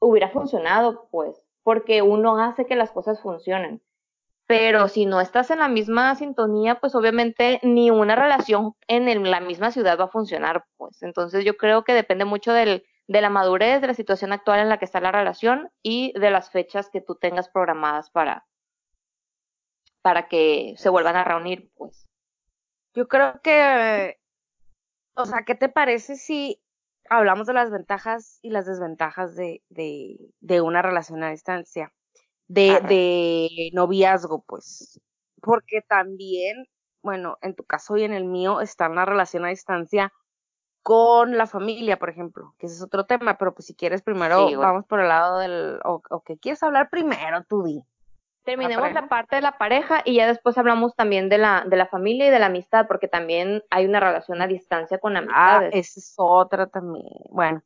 hubiera 0.00 0.30
funcionado, 0.30 1.08
pues, 1.10 1.44
porque 1.64 2.02
uno 2.02 2.38
hace 2.38 2.66
que 2.66 2.76
las 2.76 2.92
cosas 2.92 3.20
funcionen 3.20 3.82
pero 4.48 4.88
si 4.88 5.04
no 5.04 5.20
estás 5.20 5.50
en 5.50 5.58
la 5.58 5.68
misma 5.68 6.14
sintonía, 6.14 6.80
pues 6.80 6.94
obviamente 6.94 7.60
ni 7.62 7.90
una 7.90 8.16
relación 8.16 8.74
en 8.88 9.30
la 9.30 9.40
misma 9.40 9.70
ciudad 9.70 10.00
va 10.00 10.04
a 10.04 10.08
funcionar, 10.08 10.64
pues. 10.78 11.02
Entonces 11.02 11.44
yo 11.44 11.58
creo 11.58 11.84
que 11.84 11.92
depende 11.92 12.24
mucho 12.24 12.54
de 12.54 12.82
la 13.08 13.28
madurez, 13.28 13.82
de 13.82 13.88
la 13.88 13.94
situación 13.94 14.32
actual 14.32 14.60
en 14.60 14.70
la 14.70 14.78
que 14.78 14.86
está 14.86 15.02
la 15.02 15.12
relación 15.12 15.70
y 15.82 16.18
de 16.18 16.30
las 16.30 16.50
fechas 16.50 16.88
que 16.88 17.02
tú 17.02 17.14
tengas 17.16 17.50
programadas 17.50 18.08
para, 18.10 18.46
para 20.00 20.28
que 20.28 20.72
se 20.78 20.88
vuelvan 20.88 21.16
a 21.16 21.24
reunir, 21.24 21.70
pues. 21.76 22.08
Yo 22.94 23.06
creo 23.06 23.42
que, 23.42 24.18
o 25.14 25.26
sea, 25.26 25.44
¿qué 25.44 25.56
te 25.56 25.68
parece 25.68 26.16
si 26.16 26.62
hablamos 27.10 27.46
de 27.46 27.52
las 27.52 27.70
ventajas 27.70 28.38
y 28.40 28.48
las 28.48 28.64
desventajas 28.64 29.36
de, 29.36 29.62
de, 29.68 30.16
de 30.40 30.60
una 30.62 30.80
relación 30.80 31.22
a 31.22 31.32
distancia? 31.32 31.92
De, 32.48 32.80
de 32.80 33.70
noviazgo, 33.72 34.42
pues. 34.42 35.00
Porque 35.40 35.82
también, 35.82 36.66
bueno, 37.02 37.38
en 37.42 37.54
tu 37.54 37.64
caso 37.64 37.96
y 37.96 38.04
en 38.04 38.12
el 38.12 38.24
mío 38.24 38.60
está 38.60 38.88
una 38.88 39.04
relación 39.04 39.44
a 39.44 39.48
distancia 39.48 40.12
con 40.82 41.36
la 41.36 41.46
familia, 41.46 41.98
por 41.98 42.08
ejemplo, 42.08 42.54
que 42.58 42.66
ese 42.66 42.76
es 42.76 42.82
otro 42.82 43.04
tema, 43.04 43.36
pero 43.36 43.54
pues 43.54 43.66
si 43.66 43.74
quieres 43.74 44.00
primero 44.00 44.50
vamos 44.56 44.86
por 44.86 45.00
el 45.00 45.08
lado 45.08 45.38
del, 45.38 45.78
o, 45.84 46.00
o 46.08 46.22
que 46.22 46.38
quieres 46.38 46.62
hablar 46.62 46.88
primero, 46.88 47.44
tú 47.44 47.62
di. 47.62 47.84
Terminemos 48.48 48.92
la, 48.92 49.06
parte 49.08 49.36
de 49.36 49.42
la 49.42 49.58
pareja 49.58 50.00
y 50.06 50.14
ya 50.14 50.26
después 50.26 50.56
hablamos 50.56 50.94
también 50.96 51.28
de 51.28 51.36
la, 51.36 51.64
de 51.66 51.76
la 51.76 51.86
familia 51.86 52.28
y 52.28 52.30
de 52.30 52.38
la 52.38 52.46
amistad, 52.46 52.86
porque 52.86 53.06
también 53.06 53.62
hay 53.68 53.84
una 53.84 54.00
relación 54.00 54.40
a 54.40 54.46
distancia 54.46 54.96
con 54.96 55.16
ah, 55.16 55.18
amistades. 55.18 55.74
Ah, 55.74 55.78
esa 55.78 56.00
es 56.00 56.14
otra 56.16 56.66
también. 56.66 57.04
Bueno, 57.28 57.62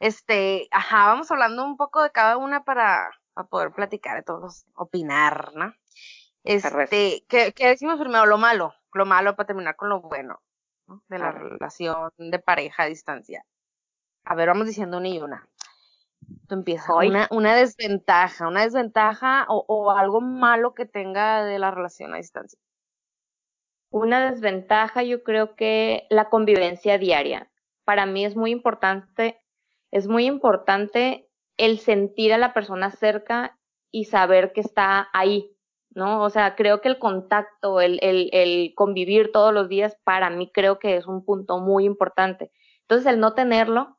este, 0.00 0.68
ajá, 0.70 1.06
vamos 1.06 1.30
hablando 1.30 1.64
un 1.64 1.78
poco 1.78 2.02
de 2.02 2.10
cada 2.10 2.36
una 2.36 2.64
para, 2.64 3.10
para 3.34 3.48
poder 3.48 3.72
platicar 3.72 4.16
de 4.16 4.22
todos, 4.22 4.64
opinar, 4.74 5.52
¿no? 5.54 5.74
Este, 6.44 7.24
¿qué, 7.28 7.52
¿qué, 7.52 7.68
decimos 7.68 7.98
primero? 7.98 8.26
Lo 8.26 8.38
malo, 8.38 8.74
lo 8.92 9.06
malo 9.06 9.34
para 9.34 9.46
terminar 9.46 9.76
con 9.76 9.88
lo 9.88 10.00
bueno 10.00 10.40
de 11.08 11.18
la 11.18 11.32
relación 11.32 12.10
de 12.18 12.38
pareja 12.38 12.82
a 12.82 12.86
distancia. 12.86 13.44
A 14.24 14.34
ver, 14.34 14.48
vamos 14.48 14.66
diciendo 14.66 14.98
una 14.98 15.08
y 15.08 15.20
una. 15.20 15.48
Tú 16.48 16.54
empiezas. 16.54 16.88
Una, 16.90 17.28
una 17.30 17.54
desventaja, 17.54 18.46
una 18.48 18.62
desventaja 18.62 19.46
o, 19.48 19.64
o 19.66 19.90
algo 19.90 20.20
malo 20.20 20.74
que 20.74 20.86
tenga 20.86 21.44
de 21.44 21.58
la 21.58 21.70
relación 21.70 22.14
a 22.14 22.18
distancia. 22.18 22.58
Una 23.90 24.30
desventaja, 24.30 25.02
yo 25.02 25.22
creo 25.22 25.54
que 25.54 26.06
la 26.10 26.28
convivencia 26.28 26.98
diaria. 26.98 27.50
Para 27.84 28.06
mí 28.06 28.24
es 28.24 28.36
muy 28.36 28.50
importante, 28.50 29.40
es 29.90 30.08
muy 30.08 30.26
importante 30.26 31.30
el 31.56 31.78
sentir 31.78 32.32
a 32.32 32.38
la 32.38 32.52
persona 32.54 32.90
cerca 32.90 33.58
y 33.90 34.06
saber 34.06 34.52
que 34.52 34.60
está 34.60 35.08
ahí, 35.12 35.56
¿no? 35.90 36.22
O 36.22 36.30
sea, 36.30 36.56
creo 36.56 36.80
que 36.80 36.88
el 36.88 36.98
contacto, 36.98 37.80
el, 37.80 37.98
el, 38.02 38.28
el 38.32 38.72
convivir 38.74 39.30
todos 39.32 39.54
los 39.54 39.68
días, 39.68 39.96
para 40.04 40.30
mí 40.30 40.50
creo 40.52 40.78
que 40.78 40.96
es 40.96 41.06
un 41.06 41.24
punto 41.24 41.58
muy 41.58 41.84
importante. 41.84 42.50
Entonces, 42.82 43.12
el 43.12 43.20
no 43.20 43.34
tenerlo 43.34 43.98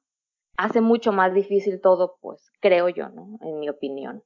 hace 0.57 0.81
mucho 0.81 1.11
más 1.11 1.33
difícil 1.33 1.81
todo, 1.81 2.17
pues, 2.21 2.51
creo 2.59 2.89
yo, 2.89 3.09
¿no? 3.09 3.37
En 3.41 3.59
mi 3.59 3.69
opinión. 3.69 4.23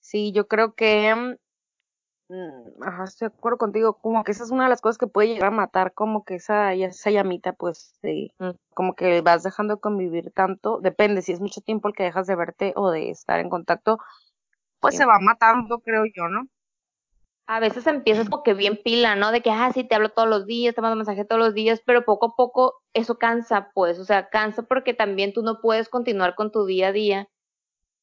Sí, 0.00 0.32
yo 0.32 0.46
creo 0.48 0.74
que, 0.74 1.14
mm, 1.14 1.36
ajá, 2.80 3.04
estoy 3.04 3.28
de 3.28 3.34
acuerdo 3.34 3.58
contigo, 3.58 3.94
como 3.94 4.24
que 4.24 4.32
esa 4.32 4.44
es 4.44 4.50
una 4.50 4.64
de 4.64 4.70
las 4.70 4.80
cosas 4.80 4.98
que 4.98 5.06
puede 5.06 5.28
llegar 5.28 5.48
a 5.48 5.50
matar, 5.50 5.92
como 5.92 6.24
que 6.24 6.36
esa, 6.36 6.72
esa 6.72 7.10
llamita, 7.10 7.52
pues, 7.52 7.94
sí, 8.02 8.32
mm. 8.38 8.50
como 8.74 8.94
que 8.94 9.20
vas 9.20 9.42
dejando 9.42 9.74
de 9.74 9.80
convivir 9.80 10.32
tanto, 10.32 10.80
depende 10.80 11.22
si 11.22 11.32
es 11.32 11.40
mucho 11.40 11.60
tiempo 11.60 11.88
el 11.88 11.94
que 11.94 12.04
dejas 12.04 12.26
de 12.26 12.36
verte 12.36 12.72
o 12.76 12.90
de 12.90 13.10
estar 13.10 13.40
en 13.40 13.50
contacto, 13.50 13.98
pues 14.80 14.96
se 14.96 15.06
va 15.06 15.18
matando, 15.20 15.80
creo 15.80 16.04
yo, 16.06 16.28
¿no? 16.28 16.48
A 17.46 17.60
veces 17.60 17.86
empiezas 17.86 18.28
como 18.28 18.42
que 18.42 18.54
bien 18.54 18.80
pila, 18.82 19.14
¿no? 19.16 19.30
De 19.32 19.42
que, 19.42 19.50
ah, 19.50 19.70
sí, 19.72 19.84
te 19.84 19.94
hablo 19.94 20.10
todos 20.10 20.28
los 20.28 20.46
días, 20.46 20.74
te 20.74 20.80
mando 20.80 20.96
mensaje 20.96 21.24
todos 21.24 21.40
los 21.40 21.54
días, 21.54 21.82
pero 21.84 22.04
poco 22.04 22.26
a 22.26 22.36
poco 22.36 22.74
eso 22.94 23.18
cansa, 23.18 23.70
pues, 23.74 23.98
o 23.98 24.04
sea, 24.04 24.28
cansa 24.28 24.62
porque 24.62 24.94
también 24.94 25.32
tú 25.32 25.42
no 25.42 25.60
puedes 25.60 25.88
continuar 25.88 26.34
con 26.34 26.50
tu 26.50 26.66
día 26.66 26.88
a 26.88 26.92
día 26.92 27.28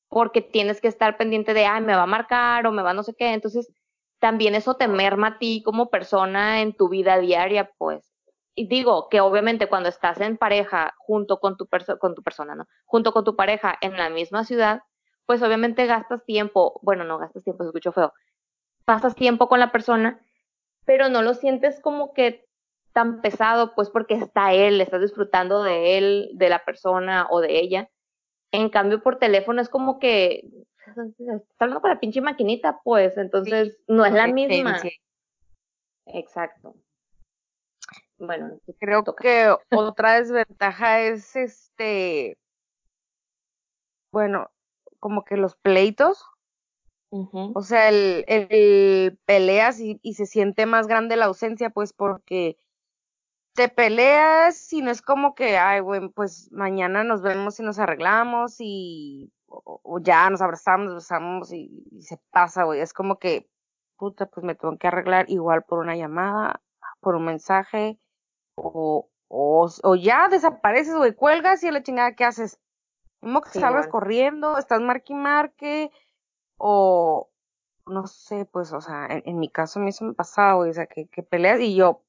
porque 0.09 0.41
tienes 0.41 0.81
que 0.81 0.87
estar 0.87 1.17
pendiente 1.17 1.53
de, 1.53 1.65
ay, 1.65 1.81
me 1.81 1.95
va 1.95 2.03
a 2.03 2.07
marcar 2.07 2.65
o 2.67 2.71
me 2.71 2.81
va 2.81 2.93
no 2.93 3.03
sé 3.03 3.13
qué. 3.17 3.33
Entonces, 3.33 3.71
también 4.19 4.55
eso 4.55 4.75
te 4.75 4.87
merma 4.87 5.27
a 5.27 5.37
ti 5.39 5.63
como 5.63 5.89
persona 5.89 6.61
en 6.61 6.73
tu 6.73 6.89
vida 6.89 7.17
diaria, 7.17 7.71
pues. 7.77 8.13
Y 8.55 8.67
digo 8.67 9.07
que 9.09 9.21
obviamente 9.21 9.67
cuando 9.67 9.89
estás 9.89 10.19
en 10.19 10.37
pareja 10.37 10.93
junto 10.97 11.39
con 11.39 11.55
tu, 11.57 11.67
con 11.99 12.15
tu 12.15 12.23
persona, 12.23 12.55
¿no? 12.55 12.67
Junto 12.85 13.13
con 13.13 13.23
tu 13.23 13.35
pareja 13.35 13.77
en 13.81 13.97
la 13.97 14.09
misma 14.09 14.43
ciudad, 14.43 14.81
pues 15.25 15.41
obviamente 15.41 15.85
gastas 15.85 16.25
tiempo, 16.25 16.79
bueno, 16.83 17.03
no 17.03 17.17
gastas 17.17 17.43
tiempo, 17.43 17.63
se 17.63 17.69
escucho 17.69 17.91
feo, 17.91 18.13
pasas 18.83 19.15
tiempo 19.15 19.47
con 19.47 19.59
la 19.59 19.71
persona, 19.71 20.19
pero 20.85 21.07
no 21.07 21.21
lo 21.21 21.35
sientes 21.35 21.79
como 21.79 22.13
que 22.13 22.45
tan 22.93 23.21
pesado, 23.21 23.75
pues 23.75 23.89
porque 23.89 24.15
está 24.15 24.53
él, 24.53 24.81
estás 24.81 25.01
disfrutando 25.01 25.63
de 25.63 25.97
él, 25.97 26.31
de 26.33 26.49
la 26.49 26.65
persona 26.65 27.27
o 27.29 27.39
de 27.39 27.59
ella. 27.59 27.89
En 28.51 28.69
cambio, 28.69 29.01
por 29.01 29.19
teléfono 29.19 29.61
es 29.61 29.69
como 29.69 29.99
que 29.99 30.43
está 30.89 31.65
hablando 31.65 31.81
con 31.81 31.89
la 31.89 31.99
pinche 31.99 32.21
maquinita, 32.21 32.81
pues, 32.83 33.17
entonces 33.17 33.77
no 33.87 34.05
es 34.05 34.13
la 34.13 34.27
misma. 34.27 34.79
Exacto. 36.05 36.75
Bueno, 38.17 38.59
creo 38.79 39.03
que 39.03 39.55
otra 39.71 40.19
desventaja 40.19 41.01
es 41.01 41.35
este, 41.35 42.37
bueno, 44.11 44.51
como 44.99 45.23
que 45.23 45.37
los 45.37 45.55
pleitos. 45.55 46.25
O 47.11 47.63
sea, 47.63 47.89
el, 47.89 48.23
el 48.27 49.17
peleas 49.25 49.79
y, 49.79 49.99
y, 50.03 50.13
se 50.13 50.27
siente 50.27 50.67
más 50.67 50.85
grande 50.85 51.15
la 51.15 51.25
ausencia, 51.25 51.71
pues 51.71 51.91
porque 51.91 52.55
te 53.55 53.67
peleas 53.67 54.71
y 54.73 54.83
no 54.83 54.91
es 54.91 55.01
como 55.01 55.33
que, 55.33 55.57
ay, 55.57 55.79
güey, 55.79 56.07
pues 56.09 56.51
mañana 56.51 57.03
nos 57.03 57.23
vemos 57.23 57.59
y 57.59 57.63
nos 57.63 57.79
arreglamos 57.79 58.57
y 58.59 59.31
o, 59.49 59.99
ya 60.01 60.29
nos 60.29 60.41
abrazamos, 60.41 60.87
nos 60.87 60.95
besamos 60.95 61.53
y, 61.53 61.87
y, 61.91 62.01
se 62.03 62.17
pasa, 62.31 62.63
güey. 62.63 62.81
Es 62.81 62.93
como 62.93 63.19
que, 63.19 63.49
puta, 63.97 64.27
pues 64.27 64.43
me 64.43 64.55
tengo 64.55 64.77
que 64.77 64.87
arreglar 64.87 65.29
igual 65.29 65.63
por 65.63 65.79
una 65.79 65.95
llamada, 65.95 66.61
por 66.99 67.15
un 67.15 67.25
mensaje 67.25 67.99
o, 68.55 69.09
o, 69.27 69.69
o 69.83 69.95
ya 69.95 70.27
desapareces, 70.27 70.95
güey, 70.95 71.15
cuelgas 71.15 71.63
y 71.63 71.67
a 71.67 71.71
la 71.71 71.83
chingada, 71.83 72.15
¿qué 72.15 72.25
haces? 72.25 72.59
Como 73.19 73.41
que 73.41 73.59
salgas 73.59 73.87
corriendo, 73.87 74.57
estás 74.57 74.79
marque 74.81 75.13
y 75.13 75.15
marque, 75.15 75.91
o 76.57 77.29
no 77.85 78.07
sé, 78.07 78.45
pues, 78.45 78.71
o 78.71 78.81
sea, 78.81 79.07
en, 79.07 79.23
en 79.25 79.39
mi 79.39 79.49
caso 79.49 79.79
a 79.79 79.83
mí 79.83 79.89
eso 79.89 80.05
me 80.05 80.13
pasaba, 80.13 80.53
güey, 80.53 80.69
o 80.69 80.73
sea, 80.73 80.87
que, 80.87 81.07
que 81.07 81.23
peleas 81.23 81.59
y 81.59 81.75
yo, 81.75 82.03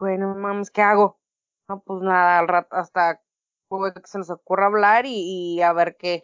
bueno, 0.00 0.34
mames, 0.34 0.70
¿qué 0.70 0.82
hago? 0.82 1.20
No, 1.68 1.80
pues 1.80 2.02
nada, 2.02 2.38
al 2.38 2.48
rato, 2.48 2.74
hasta 2.74 3.20
que 3.68 4.00
se 4.04 4.18
nos 4.18 4.30
ocurra 4.30 4.66
hablar 4.66 5.06
y, 5.06 5.56
y 5.56 5.62
a 5.62 5.72
ver 5.72 5.96
qué. 5.96 6.22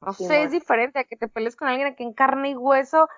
No 0.00 0.12
sé, 0.12 0.44
es 0.44 0.52
diferente 0.52 0.98
a 0.98 1.04
que 1.04 1.16
te 1.16 1.28
pelees 1.28 1.56
con 1.56 1.68
alguien 1.68 1.94
que 1.94 2.04
en 2.04 2.12
carne 2.12 2.50
y 2.50 2.56
hueso, 2.56 3.08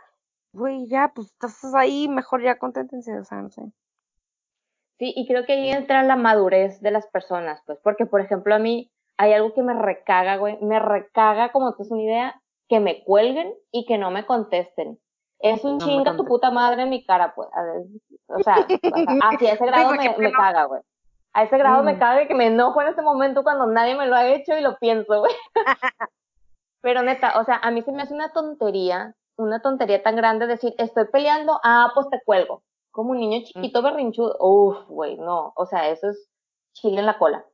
güey, 0.53 0.87
ya, 0.87 1.13
pues 1.15 1.29
estás 1.29 1.75
ahí, 1.75 2.09
mejor 2.09 2.43
ya 2.43 2.59
conténtense, 2.59 3.19
o 3.19 3.25
sea, 3.25 3.43
no 3.43 3.51
sé. 3.51 3.63
Sí, 4.99 5.13
y 5.17 5.27
creo 5.27 5.47
que 5.47 5.55
ahí 5.55 5.71
entra 5.71 6.03
la 6.03 6.17
madurez 6.17 6.81
de 6.81 6.91
las 6.91 7.07
personas, 7.07 7.63
pues, 7.67 7.79
porque, 7.83 8.07
por 8.07 8.21
ejemplo, 8.21 8.55
a 8.55 8.59
mí, 8.59 8.91
hay 9.17 9.35
algo 9.35 9.55
que 9.55 9.63
me 9.63 9.75
recaga, 9.75 10.37
güey, 10.37 10.59
me 10.63 10.79
recaga, 10.79 11.53
como 11.53 11.75
tú 11.75 11.83
es 11.83 11.91
una 11.91 12.03
idea, 12.03 12.43
que 12.69 12.81
me 12.81 13.05
cuelguen 13.05 13.55
y 13.71 13.85
que 13.85 13.99
no 13.99 14.11
me 14.11 14.25
contesten. 14.25 14.99
Es 15.41 15.65
un 15.65 15.79
chinga 15.79 16.17
tu 16.17 16.25
puta 16.25 16.51
madre 16.51 16.83
en 16.83 16.91
mi 16.91 17.05
cara, 17.05 17.35
pues. 17.35 17.49
O 18.29 18.43
sea, 18.43 18.55
así 19.33 19.47
a 19.47 19.53
ese 19.53 19.67
grado 19.67 19.93
me, 19.93 20.17
me 20.19 20.33
caga, 20.33 20.65
güey. 20.65 20.83
A 21.33 21.45
ese 21.45 21.57
grado 21.59 21.83
me 21.83 21.95
mm. 21.95 21.99
caga 21.99 22.27
que 22.27 22.35
me 22.35 22.47
enojo 22.47 22.83
en 22.83 22.89
este 22.89 23.03
momento 23.03 23.43
cuando 23.43 23.67
nadie 23.67 23.95
me 23.95 24.07
lo 24.07 24.17
ha 24.17 24.27
hecho 24.27 24.57
y 24.57 24.61
lo 24.61 24.77
pienso, 24.79 25.21
güey. 25.21 25.33
Pero 26.83 27.03
neta, 27.03 27.39
o 27.39 27.45
sea, 27.45 27.57
a 27.57 27.71
mí 27.71 27.83
se 27.83 27.93
me 27.93 28.03
hace 28.03 28.15
una 28.15 28.33
tontería, 28.33 29.15
una 29.37 29.61
tontería 29.61 30.03
tan 30.03 30.17
grande 30.17 30.47
decir, 30.47 30.75
estoy 30.79 31.07
peleando, 31.07 31.61
ah, 31.63 31.91
pues 31.95 32.09
te 32.11 32.21
cuelgo. 32.25 32.63
Como 32.91 33.11
un 33.11 33.19
niño 33.19 33.41
mm. 33.41 33.45
chiquito 33.45 33.83
berrinchudo. 33.83 34.37
Uf, 34.41 34.89
güey, 34.89 35.17
no. 35.17 35.53
O 35.57 35.67
sea, 35.67 35.89
eso 35.91 36.09
es 36.09 36.29
chile 36.75 37.01
en 37.01 37.07
la 37.07 37.19
cola. 37.19 37.45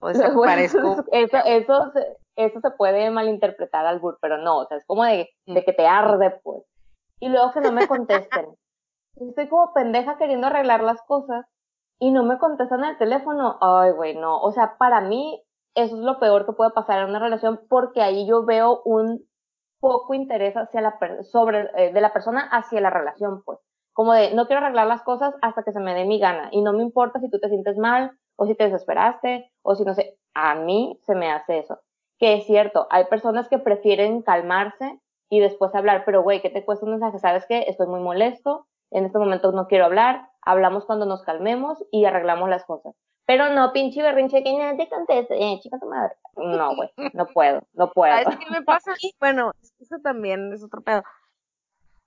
O 0.00 0.12
sea, 0.12 0.30
parezco. 0.44 1.04
Eso, 1.12 1.38
eso, 1.44 1.92
eso 2.36 2.60
se 2.60 2.70
puede 2.70 3.10
malinterpretar 3.10 3.86
al 3.86 3.98
bur, 3.98 4.18
pero 4.20 4.38
no, 4.38 4.58
o 4.58 4.66
sea, 4.66 4.78
es 4.78 4.86
como 4.86 5.04
de, 5.04 5.28
de 5.46 5.64
que 5.64 5.72
te 5.72 5.86
arde, 5.86 6.30
pues. 6.42 6.62
Y 7.20 7.28
luego 7.28 7.52
que 7.52 7.60
no 7.60 7.72
me 7.72 7.86
contesten. 7.88 8.46
Estoy 9.16 9.48
como 9.48 9.72
pendeja 9.72 10.16
queriendo 10.16 10.46
arreglar 10.46 10.82
las 10.82 11.02
cosas 11.02 11.44
y 11.98 12.12
no 12.12 12.22
me 12.22 12.38
contestan 12.38 12.84
el 12.84 12.96
teléfono. 12.98 13.58
Ay, 13.60 13.90
güey, 13.90 14.14
no. 14.14 14.40
O 14.40 14.52
sea, 14.52 14.78
para 14.78 15.00
mí 15.00 15.42
eso 15.78 15.96
es 15.96 16.02
lo 16.02 16.18
peor 16.18 16.46
que 16.46 16.52
puede 16.52 16.70
pasar 16.72 17.00
en 17.00 17.10
una 17.10 17.18
relación 17.18 17.60
porque 17.68 18.02
ahí 18.02 18.26
yo 18.26 18.44
veo 18.44 18.82
un 18.84 19.24
poco 19.80 20.14
interés 20.14 20.56
hacia 20.56 20.80
la 20.80 20.98
sobre 21.22 21.70
eh, 21.76 21.92
de 21.92 22.00
la 22.00 22.12
persona 22.12 22.48
hacia 22.50 22.80
la 22.80 22.90
relación, 22.90 23.42
pues. 23.44 23.58
Como 23.92 24.12
de 24.12 24.34
no 24.34 24.46
quiero 24.46 24.64
arreglar 24.64 24.86
las 24.86 25.02
cosas 25.02 25.34
hasta 25.42 25.62
que 25.62 25.72
se 25.72 25.80
me 25.80 25.94
dé 25.94 26.04
mi 26.04 26.18
gana 26.18 26.48
y 26.52 26.62
no 26.62 26.72
me 26.72 26.82
importa 26.82 27.20
si 27.20 27.30
tú 27.30 27.38
te 27.38 27.48
sientes 27.48 27.76
mal 27.78 28.12
o 28.36 28.46
si 28.46 28.54
te 28.54 28.64
desesperaste, 28.64 29.50
o 29.62 29.74
si 29.74 29.84
no 29.84 29.94
sé, 29.94 30.16
a 30.34 30.54
mí 30.54 30.98
se 31.02 31.14
me 31.14 31.30
hace 31.30 31.58
eso. 31.58 31.80
Que 32.18 32.34
es 32.34 32.46
cierto, 32.46 32.86
hay 32.90 33.04
personas 33.06 33.48
que 33.48 33.58
prefieren 33.58 34.22
calmarse 34.22 35.00
y 35.28 35.40
después 35.40 35.74
hablar, 35.74 36.04
pero 36.04 36.22
güey, 36.22 36.40
¿qué 36.40 36.50
te 36.50 36.64
cuesta 36.64 36.86
un 36.86 36.92
mensaje? 36.92 37.18
¿Sabes 37.18 37.46
qué? 37.46 37.64
Estoy 37.66 37.88
muy 37.88 38.00
molesto, 38.00 38.66
en 38.90 39.04
este 39.04 39.18
momento 39.18 39.52
no 39.52 39.66
quiero 39.66 39.84
hablar, 39.84 40.28
hablamos 40.42 40.86
cuando 40.86 41.04
nos 41.04 41.22
calmemos 41.22 41.84
y 41.90 42.04
arreglamos 42.04 42.48
las 42.48 42.64
cosas. 42.64 42.94
Pero 43.28 43.50
no, 43.52 43.74
pinche 43.74 44.00
berrinche, 44.00 44.42
que 44.42 44.56
nadie 44.56 44.86
te 44.86 44.88
conteste, 44.88 45.34
eh, 45.36 45.60
chica 45.60 45.78
tu 45.78 45.84
madre. 45.84 46.16
No, 46.34 46.74
güey, 46.74 46.88
no 47.12 47.26
puedo, 47.26 47.60
no 47.74 47.92
puedo. 47.92 48.22
¿Sabes 48.22 48.38
qué 48.38 48.50
me 48.50 48.62
pasa? 48.62 48.92
bueno, 49.20 49.52
eso 49.78 49.98
también 50.02 50.50
es 50.54 50.64
otro 50.64 50.80
pedo. 50.80 51.02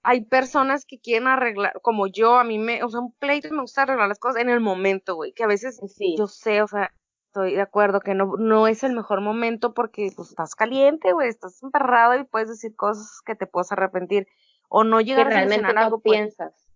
hay 0.02 0.26
personas 0.26 0.84
que 0.84 1.00
quieren 1.00 1.28
arreglar, 1.28 1.80
como 1.84 2.08
yo, 2.08 2.40
a 2.40 2.44
mí 2.44 2.58
me, 2.58 2.84
o 2.84 2.90
sea, 2.90 3.02
un 3.02 3.14
pleito 3.14 3.54
me 3.54 3.62
gusta 3.62 3.84
arreglar 3.84 4.08
las 4.08 4.18
cosas 4.18 4.42
en 4.42 4.50
el 4.50 4.62
momento, 4.62 5.14
güey, 5.14 5.32
que 5.32 5.44
a 5.44 5.48
veces 5.48 5.80
Sí. 5.96 6.16
yo 6.18 6.26
sé, 6.26 6.64
o 6.64 6.68
sea, 6.68 6.92
estoy 7.28 7.54
de 7.54 7.62
acuerdo 7.62 8.00
que 8.00 8.16
no, 8.16 8.36
no 8.38 8.66
es 8.68 8.84
el 8.84 8.94
mejor 8.94 9.22
momento 9.22 9.76
porque 9.76 10.10
pues 10.16 10.30
estás 10.32 10.56
caliente, 10.56 11.14
güey, 11.14 11.30
estás 11.30 11.62
emperrado 11.62 12.16
y 12.16 12.24
puedes 12.24 12.50
decir 12.50 12.76
cosas 12.76 13.22
que 13.24 13.36
te 13.36 13.46
puedes 13.46 13.72
arrepentir 13.72 14.28
o 14.70 14.84
no 14.84 14.98
que 14.98 15.04
llegar 15.06 15.28
a 15.28 15.30
realmente 15.30 15.72
no 15.72 15.80
algo, 15.82 16.00
pues, 16.00 16.18
piensas. 16.18 16.68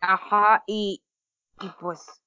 ajá, 0.00 0.64
y, 0.66 1.04
y 1.60 1.68
pues, 1.80 2.22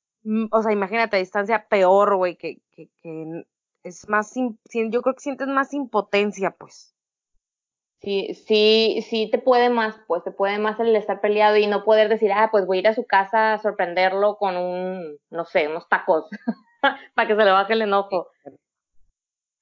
o 0.52 0.62
sea, 0.62 0.72
imagínate 0.72 1.16
a 1.16 1.20
distancia 1.20 1.68
peor, 1.68 2.16
güey, 2.16 2.36
que, 2.36 2.62
que, 2.72 2.90
que 3.02 3.46
es 3.84 4.08
más, 4.10 4.34
yo 4.36 5.02
creo 5.02 5.16
que 5.16 5.22
sientes 5.22 5.48
más 5.48 5.74
impotencia, 5.74 6.52
pues. 6.52 6.94
Sí, 8.02 8.34
sí, 8.34 9.06
sí 9.08 9.30
te 9.32 9.38
puede 9.38 9.70
más, 9.70 9.96
pues 10.08 10.24
te 10.24 10.32
puede 10.32 10.58
más 10.58 10.80
el 10.80 10.96
estar 10.96 11.22
peleado 11.22 11.58
y 11.58 11.68
no 11.68 11.84
poder 11.84 12.10
decir, 12.10 12.32
ah, 12.34 12.50
pues 12.52 12.66
voy 12.66 12.78
a 12.78 12.80
ir 12.82 12.88
a 12.88 12.96
su 12.96 13.06
casa 13.06 13.54
a 13.54 13.60
sorprenderlo 13.60 14.38
con 14.38 14.58
un, 14.58 15.20
no 15.30 15.46
sé, 15.46 15.68
unos 15.68 15.88
tacos, 15.88 16.26
para 17.16 17.28
que 17.28 17.36
se 17.36 17.46
le 17.46 17.52
baje 17.52 17.74
el 17.74 17.84
enojo. 17.84 18.28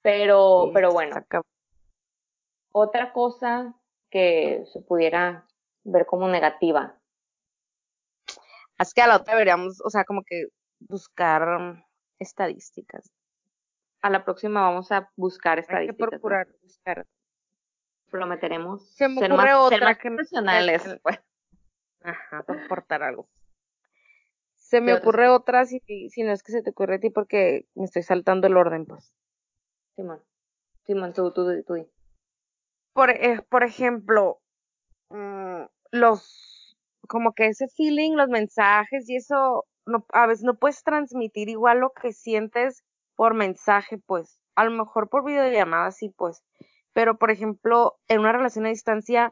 Pero, 0.02 0.66
Sí, 0.66 0.72
pero 0.74 0.92
bueno, 0.94 1.16
otra 2.72 3.14
cosa 3.14 3.76
que 4.10 4.64
se 4.72 4.82
pudiera 4.82 5.46
ver 5.84 6.06
como 6.06 6.28
negativa. 6.28 6.99
Es 8.80 8.94
que 8.94 9.02
a 9.02 9.08
la 9.08 9.18
otra 9.18 9.34
deberíamos, 9.34 9.82
o 9.84 9.90
sea, 9.90 10.06
como 10.06 10.24
que 10.24 10.48
buscar 10.80 11.86
estadísticas. 12.18 13.12
A 14.02 14.10
la 14.10 14.24
próxima 14.24 14.62
vamos 14.62 14.92
a 14.92 15.12
buscar 15.18 15.58
Hay 15.58 15.64
que 15.64 15.72
estadísticas. 15.72 16.00
¿no? 16.00 16.10
procurar 16.10 16.48
buscar. 16.64 17.08
Prometeremos 18.10 18.90
Se 18.96 19.08
me 19.08 19.20
ser 19.20 19.32
ocurre 19.32 19.54
más, 19.54 19.70
ser 19.70 19.78
otra 19.78 19.90
más 19.90 19.98
que 19.98 20.10
profesionales. 20.10 21.00
pues. 21.04 21.20
Ajá, 22.02 22.44
para 22.44 22.64
aportar 22.66 23.04
algo. 23.04 23.30
Se 24.56 24.78
¿Qué 24.78 24.82
me 24.82 24.94
ocurre 24.94 25.30
otra 25.30 25.66
si, 25.66 25.82
si 26.10 26.24
no 26.24 26.32
es 26.32 26.44
que 26.44 26.52
se 26.52 26.62
te 26.62 26.70
ocurre 26.70 26.96
a 26.96 27.00
ti 27.00 27.10
porque 27.10 27.68
me 27.76 27.86
estoy 27.86 28.04
saltando 28.04 28.48
el 28.48 28.56
orden, 28.56 28.86
pues. 28.86 29.14
Simón, 29.96 30.24
Simón, 30.86 31.14
tú, 31.14 31.32
tú, 31.32 31.46
tú, 31.46 31.64
tú. 31.64 31.90
Por, 32.94 33.10
eh, 33.10 33.42
por 33.50 33.64
ejemplo, 33.64 34.42
mm, 35.10 35.64
los, 35.92 36.49
como 37.10 37.34
que 37.34 37.48
ese 37.48 37.68
feeling, 37.70 38.14
los 38.14 38.30
mensajes 38.30 39.10
y 39.10 39.18
eso, 39.18 39.66
no, 39.86 40.06
a 40.14 40.28
veces 40.28 40.46
no 40.46 40.54
puedes 40.54 40.84
transmitir 40.84 41.50
igual 41.50 41.80
lo 41.80 41.92
que 41.92 42.14
sientes 42.14 42.84
por 43.16 43.34
mensaje, 43.34 43.98
pues. 43.98 44.40
A 44.56 44.64
lo 44.64 44.72
mejor 44.72 45.10
por 45.10 45.26
videollamada 45.26 45.92
sí, 45.92 46.14
pues. 46.16 46.44
Pero, 46.94 47.18
por 47.18 47.32
ejemplo, 47.32 48.00
en 48.08 48.20
una 48.20 48.32
relación 48.32 48.66
a 48.66 48.70
distancia, 48.70 49.32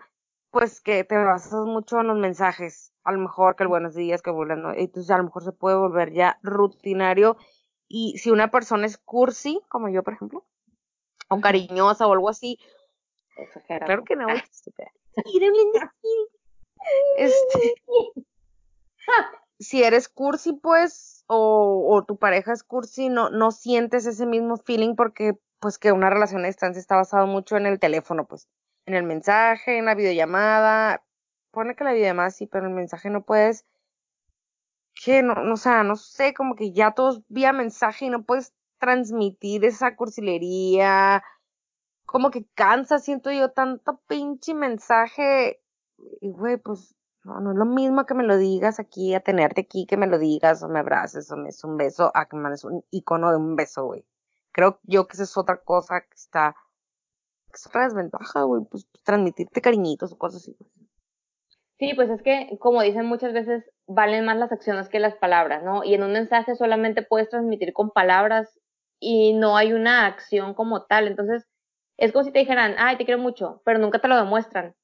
pues 0.50 0.82
que 0.82 1.04
te 1.04 1.16
basas 1.18 1.66
mucho 1.66 2.02
en 2.02 2.08
los 2.08 2.18
mensajes. 2.18 2.92
A 3.04 3.12
lo 3.12 3.20
mejor 3.20 3.56
que 3.56 3.64
el 3.64 3.70
buenos 3.70 3.94
días, 3.94 4.22
que 4.22 4.32
buenas 4.32 4.58
noches. 4.58 4.84
Entonces, 4.84 5.12
a 5.12 5.18
lo 5.18 5.26
mejor 5.26 5.44
se 5.44 5.52
puede 5.52 5.78
volver 5.78 6.12
ya 6.14 6.40
rutinario. 6.42 7.38
Y 7.88 8.18
si 8.18 8.32
una 8.32 8.50
persona 8.50 8.88
es 8.88 8.98
cursi, 8.98 9.62
como 9.70 9.90
yo, 9.90 10.04
por 10.04 10.16
ejemplo, 10.16 10.46
o 11.30 11.40
cariñosa 11.40 12.08
o 12.08 12.14
algo 12.14 12.30
así, 12.30 12.58
Exagerado. 13.38 13.86
Claro 13.86 14.04
que 14.04 14.16
no, 14.16 14.28
Blinda, 15.50 15.94
Este, 17.18 17.74
si 19.60 19.84
eres 19.84 20.08
cursi, 20.10 20.54
pues, 20.54 21.24
o, 21.28 21.88
o 21.90 22.04
tu 22.06 22.18
pareja 22.18 22.54
es 22.54 22.64
cursi, 22.64 23.10
no, 23.10 23.30
no 23.30 23.52
sientes 23.52 24.06
ese 24.06 24.26
mismo 24.26 24.58
feeling 24.58 24.96
porque, 24.96 25.34
pues, 25.60 25.78
que 25.78 25.92
una 25.92 26.10
relación 26.10 26.44
a 26.44 26.48
distancia 26.48 26.80
está 26.80 26.96
basado 26.96 27.28
mucho 27.28 27.58
en 27.58 27.66
el 27.66 27.80
teléfono, 27.80 28.28
pues, 28.28 28.48
en 28.86 28.96
el 28.96 29.04
mensaje, 29.04 29.78
en 29.78 29.86
la 29.86 29.96
videollamada. 29.96 31.04
Pone 31.52 31.76
que 31.76 31.84
la 31.84 31.94
videollamada 31.94 32.30
sí, 32.30 32.48
pero 32.48 32.68
el 32.68 32.74
mensaje 32.74 33.10
no 33.10 33.24
puedes, 33.24 33.66
que 35.04 35.22
no, 35.24 35.36
no, 35.36 35.54
o 35.54 35.58
sea, 35.58 35.84
no 35.84 35.96
sé, 35.96 36.34
como 36.34 36.56
que 36.56 36.72
ya 36.72 36.92
todos 36.92 37.22
vía 37.28 37.54
mensaje 37.54 38.06
y 38.06 38.10
no 38.10 38.24
puedes 38.24 38.54
transmitir 38.80 39.66
esa 39.66 39.96
cursilería, 39.96 41.24
como 42.06 42.32
que 42.32 42.46
cansa, 42.56 43.00
siento 43.00 43.32
yo, 43.32 43.52
tanto 43.52 44.00
pinche 44.08 44.54
mensaje. 44.54 45.62
Y, 46.22 46.32
güey, 46.32 46.58
pues, 46.58 46.96
no, 47.24 47.40
no 47.40 47.52
es 47.52 47.58
lo 47.58 47.66
mismo 47.66 48.06
que 48.06 48.14
me 48.14 48.24
lo 48.24 48.38
digas 48.38 48.80
aquí, 48.80 49.14
a 49.14 49.20
tenerte 49.20 49.62
aquí, 49.62 49.86
que 49.86 49.98
me 49.98 50.08
lo 50.08 50.18
digas, 50.18 50.64
o 50.64 50.70
me 50.70 50.80
abraces, 50.80 51.32
o 51.32 51.38
me 51.38 51.46
des 51.46 51.64
un 51.64 51.78
beso, 51.78 52.12
a 52.14 52.28
que 52.28 52.36
me 52.36 52.44
mandes 52.44 52.64
un 52.64 52.84
icono 52.92 53.32
de 53.32 53.38
un 53.38 53.56
beso, 53.56 53.86
güey. 53.86 54.06
Creo 54.52 54.80
yo 54.84 55.08
que 55.08 55.14
esa 55.14 55.24
es 55.24 55.38
otra 55.38 55.58
cosa 55.58 56.02
que 56.02 56.16
está, 56.16 56.56
que 57.48 57.56
es 57.56 57.68
otra 57.68 57.84
desventaja, 57.84 58.44
güey, 58.44 58.64
pues, 58.70 58.88
transmitirte 59.04 59.62
cariñitos 59.62 60.14
o 60.14 60.18
cosas 60.18 60.42
así. 60.42 60.58
Sí, 61.80 61.94
pues 61.94 62.10
es 62.10 62.24
que, 62.24 62.58
como 62.60 62.82
dicen 62.82 63.06
muchas 63.06 63.34
veces, 63.34 63.70
valen 63.86 64.26
más 64.26 64.38
las 64.38 64.52
acciones 64.52 64.90
que 64.90 65.00
las 65.00 65.16
palabras, 65.16 65.64
¿no? 65.64 65.84
Y 65.84 65.94
en 65.94 66.04
un 66.04 66.12
mensaje 66.12 66.56
solamente 66.56 67.04
puedes 67.04 67.30
transmitir 67.30 67.72
con 67.74 67.92
palabras 67.92 68.60
y 69.00 69.34
no 69.34 69.58
hay 69.58 69.74
una 69.74 70.08
acción 70.08 70.56
como 70.56 70.86
tal. 70.86 71.08
Entonces, 71.08 71.46
es 71.98 72.12
como 72.12 72.24
si 72.24 72.32
te 72.32 72.40
dijeran, 72.40 72.76
ay, 72.80 72.98
te 72.98 73.06
quiero 73.06 73.22
mucho, 73.22 73.62
pero 73.64 73.78
nunca 73.78 74.00
te 74.00 74.08
lo 74.08 74.16
demuestran. 74.16 74.76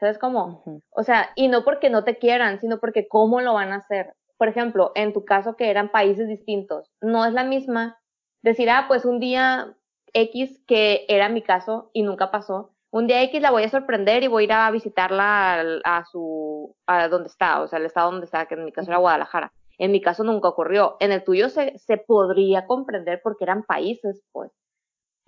¿Sabes 0.00 0.18
cómo? 0.18 0.64
O 0.90 1.02
sea, 1.02 1.28
y 1.36 1.48
no 1.48 1.62
porque 1.62 1.90
no 1.90 2.04
te 2.04 2.16
quieran, 2.16 2.58
sino 2.58 2.80
porque 2.80 3.06
cómo 3.06 3.42
lo 3.42 3.52
van 3.52 3.72
a 3.72 3.76
hacer. 3.76 4.14
Por 4.38 4.48
ejemplo, 4.48 4.92
en 4.94 5.12
tu 5.12 5.26
caso 5.26 5.56
que 5.56 5.70
eran 5.70 5.90
países 5.90 6.26
distintos, 6.26 6.90
no 7.02 7.26
es 7.26 7.34
la 7.34 7.44
misma 7.44 8.00
decir, 8.40 8.70
ah, 8.70 8.86
pues 8.88 9.04
un 9.04 9.20
día 9.20 9.76
X, 10.14 10.62
que 10.66 11.04
era 11.08 11.28
mi 11.28 11.42
caso 11.42 11.90
y 11.92 12.02
nunca 12.02 12.30
pasó, 12.30 12.72
un 12.90 13.06
día 13.06 13.22
X 13.24 13.42
la 13.42 13.50
voy 13.50 13.62
a 13.62 13.68
sorprender 13.68 14.22
y 14.22 14.28
voy 14.28 14.44
a 14.44 14.46
ir 14.46 14.52
a 14.52 14.70
visitarla 14.70 15.80
a, 15.84 16.04
su, 16.06 16.74
a 16.86 17.08
donde 17.08 17.28
está, 17.28 17.60
o 17.60 17.68
sea, 17.68 17.78
el 17.78 17.84
estado 17.84 18.10
donde 18.10 18.24
está, 18.24 18.46
que 18.46 18.54
en 18.54 18.64
mi 18.64 18.72
caso 18.72 18.90
era 18.90 18.98
Guadalajara. 18.98 19.52
En 19.78 19.92
mi 19.92 20.00
caso 20.00 20.24
nunca 20.24 20.48
ocurrió. 20.48 20.96
En 21.00 21.12
el 21.12 21.22
tuyo 21.22 21.50
se, 21.50 21.78
se 21.78 21.98
podría 21.98 22.66
comprender 22.66 23.20
porque 23.22 23.44
eran 23.44 23.62
países, 23.62 24.22
pues. 24.32 24.50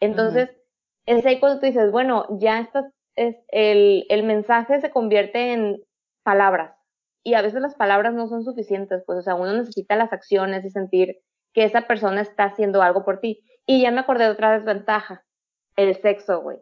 Entonces, 0.00 0.50
es 1.06 1.24
ahí 1.24 1.38
cuando 1.38 1.61
tú 1.61 1.66
dices, 1.66 1.92
bueno, 1.92 2.26
ya 2.30 2.58
estás, 2.58 2.87
es, 3.16 3.37
el, 3.48 4.07
el 4.09 4.22
mensaje 4.25 4.81
se 4.81 4.90
convierte 4.90 5.53
en 5.53 5.83
palabras. 6.22 6.75
Y 7.25 7.35
a 7.35 7.42
veces 7.42 7.61
las 7.61 7.75
palabras 7.77 8.14
no 8.14 8.27
son 8.27 8.42
suficientes, 8.44 9.03
pues, 9.07 9.18
o 9.18 9.22
sea, 9.22 9.35
uno 9.37 9.53
necesita 9.53 9.94
las 9.96 10.12
acciones 10.12 10.64
y 10.64 10.70
sentir 10.70 11.18
que 11.53 11.64
esa 11.64 11.83
persona 11.87 12.20
está 12.20 12.44
haciendo 12.44 12.83
algo 12.83 13.05
por 13.05 13.20
ti. 13.20 13.44
Y 13.66 13.83
ya 13.83 13.90
me 13.92 14.01
acordé 14.01 14.25
de 14.25 14.31
otra 14.31 14.53
desventaja, 14.53 15.25
el 15.77 15.94
sexo, 16.01 16.40
güey. 16.40 16.59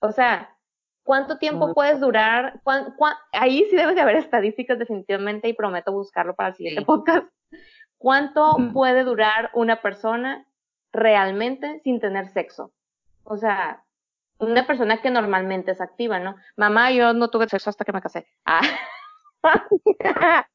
O 0.00 0.10
sea, 0.12 0.56
¿cuánto 1.02 1.36
tiempo 1.38 1.74
puedes 1.74 2.00
durar? 2.00 2.60
¿Cuán- 2.64 2.94
cuán- 2.96 3.16
ahí 3.32 3.66
sí 3.68 3.76
debe 3.76 3.94
de 3.94 4.00
haber 4.00 4.16
estadísticas 4.16 4.78
definitivamente 4.78 5.48
y 5.48 5.52
prometo 5.52 5.92
buscarlo 5.92 6.34
para 6.34 6.50
el 6.50 6.54
siguiente 6.54 6.80
Sí. 6.80 6.84
podcast. 6.86 7.26
¿Cuánto 7.98 8.52
Ujú. 8.52 8.72
puede 8.72 9.04
durar 9.04 9.50
una 9.52 9.82
persona 9.82 10.46
realmente 10.92 11.80
sin 11.84 12.00
tener 12.00 12.28
sexo? 12.28 12.72
O 13.24 13.36
sea, 13.36 13.84
una 14.40 14.66
persona 14.66 15.00
que 15.00 15.10
normalmente 15.10 15.72
es 15.72 15.80
activa, 15.80 16.18
¿no? 16.18 16.34
Mamá, 16.56 16.90
yo 16.92 17.12
no 17.12 17.28
tuve 17.28 17.48
sexo 17.48 17.70
hasta 17.70 17.84
que 17.84 17.92
me 17.92 18.00
casé. 18.00 18.26
Ah. 18.44 18.60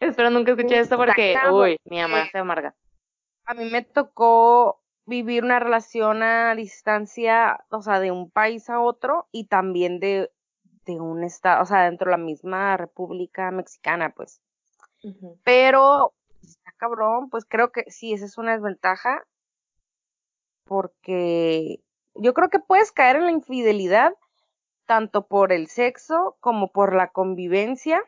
Espero 0.00 0.30
nunca 0.30 0.52
escuché 0.52 0.80
esto 0.80 0.96
porque, 0.96 1.36
uy, 1.50 1.76
mi 1.84 2.00
mamá 2.00 2.26
se 2.30 2.38
amarga. 2.38 2.74
a 3.44 3.54
mí 3.54 3.70
me 3.70 3.82
tocó 3.82 4.80
vivir 5.04 5.44
una 5.44 5.58
relación 5.58 6.22
a 6.22 6.54
distancia, 6.54 7.64
o 7.70 7.82
sea, 7.82 8.00
de 8.00 8.10
un 8.10 8.30
país 8.30 8.70
a 8.70 8.80
otro 8.80 9.28
y 9.32 9.46
también 9.46 10.00
de, 10.00 10.30
de 10.86 11.00
un 11.00 11.24
estado, 11.24 11.62
o 11.62 11.66
sea, 11.66 11.84
dentro 11.84 12.06
de 12.06 12.12
la 12.12 12.24
misma 12.24 12.76
República 12.76 13.50
Mexicana, 13.50 14.10
pues. 14.10 14.40
Ujú. 15.02 15.38
Pero, 15.44 16.14
está 16.42 16.72
cabrón, 16.76 17.28
pues 17.30 17.44
creo 17.44 17.70
que 17.70 17.84
sí, 17.88 18.12
esa 18.12 18.24
es 18.24 18.38
una 18.38 18.52
desventaja, 18.52 19.24
porque 20.64 21.80
yo 22.14 22.34
creo 22.34 22.48
que 22.50 22.58
puedes 22.58 22.92
caer 22.92 23.16
en 23.16 23.26
la 23.26 23.32
infidelidad 23.32 24.14
tanto 24.86 25.26
por 25.26 25.52
el 25.52 25.68
sexo 25.68 26.36
como 26.40 26.72
por 26.72 26.94
la 26.94 27.08
convivencia. 27.08 28.02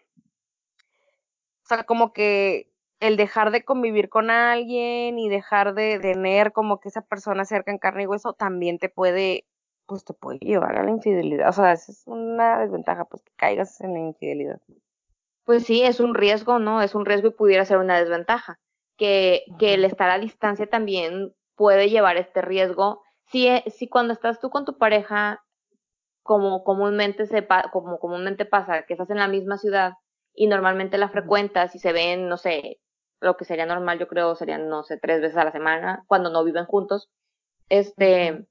O 1.64 1.66
sea, 1.66 1.84
como 1.84 2.12
que 2.12 2.70
el 3.00 3.16
dejar 3.16 3.50
de 3.50 3.64
convivir 3.64 4.08
con 4.08 4.30
alguien 4.30 5.18
y 5.18 5.28
dejar 5.28 5.74
de 5.74 5.98
tener 5.98 6.52
como 6.52 6.80
que 6.80 6.88
esa 6.88 7.02
persona 7.02 7.44
cerca 7.44 7.70
en 7.70 7.78
carne 7.78 8.04
y 8.04 8.06
hueso 8.06 8.32
también 8.32 8.78
te 8.78 8.88
puede, 8.88 9.46
pues 9.86 10.04
te 10.04 10.14
puede 10.14 10.38
llevar 10.38 10.78
a 10.78 10.84
la 10.84 10.90
infidelidad. 10.90 11.48
O 11.48 11.52
sea, 11.52 11.72
esa 11.72 11.92
es 11.92 12.06
una 12.06 12.58
desventaja, 12.60 13.04
pues 13.04 13.22
que 13.22 13.32
caigas 13.36 13.80
en 13.80 13.92
la 13.94 14.00
infidelidad. 14.00 14.60
Pues 15.44 15.64
sí, 15.64 15.82
es 15.82 16.00
un 16.00 16.14
riesgo, 16.14 16.58
¿no? 16.58 16.80
Es 16.80 16.94
un 16.94 17.04
riesgo 17.04 17.28
y 17.28 17.32
pudiera 17.32 17.64
ser 17.64 17.78
una 17.78 17.98
desventaja. 17.98 18.58
Que, 18.96 19.44
que 19.58 19.74
el 19.74 19.84
estar 19.84 20.08
a 20.08 20.18
distancia 20.18 20.68
también 20.68 21.34
puede 21.56 21.90
llevar 21.90 22.16
este 22.16 22.40
riesgo. 22.42 23.02
Si, 23.26 23.48
eh, 23.48 23.64
si 23.68 23.88
cuando 23.88 24.12
estás 24.12 24.40
tú 24.40 24.50
con 24.50 24.64
tu 24.64 24.78
pareja, 24.78 25.42
como 26.22 26.64
comúnmente 26.64 27.26
se 27.26 27.46
como 27.72 27.98
comúnmente 27.98 28.46
pasa, 28.46 28.84
que 28.86 28.94
estás 28.94 29.10
en 29.10 29.18
la 29.18 29.28
misma 29.28 29.58
ciudad 29.58 29.92
y 30.34 30.46
normalmente 30.46 30.98
la 30.98 31.10
frecuentas 31.10 31.74
y 31.74 31.78
se 31.78 31.92
ven, 31.92 32.28
no 32.28 32.36
sé, 32.38 32.80
lo 33.20 33.36
que 33.36 33.44
sería 33.44 33.66
normal, 33.66 33.98
yo 33.98 34.08
creo, 34.08 34.34
serían, 34.34 34.68
no 34.68 34.82
sé, 34.84 34.98
tres 34.98 35.20
veces 35.20 35.36
a 35.36 35.44
la 35.44 35.52
semana, 35.52 36.04
cuando 36.06 36.30
no 36.30 36.44
viven 36.44 36.66
juntos, 36.66 37.10
este, 37.68 38.46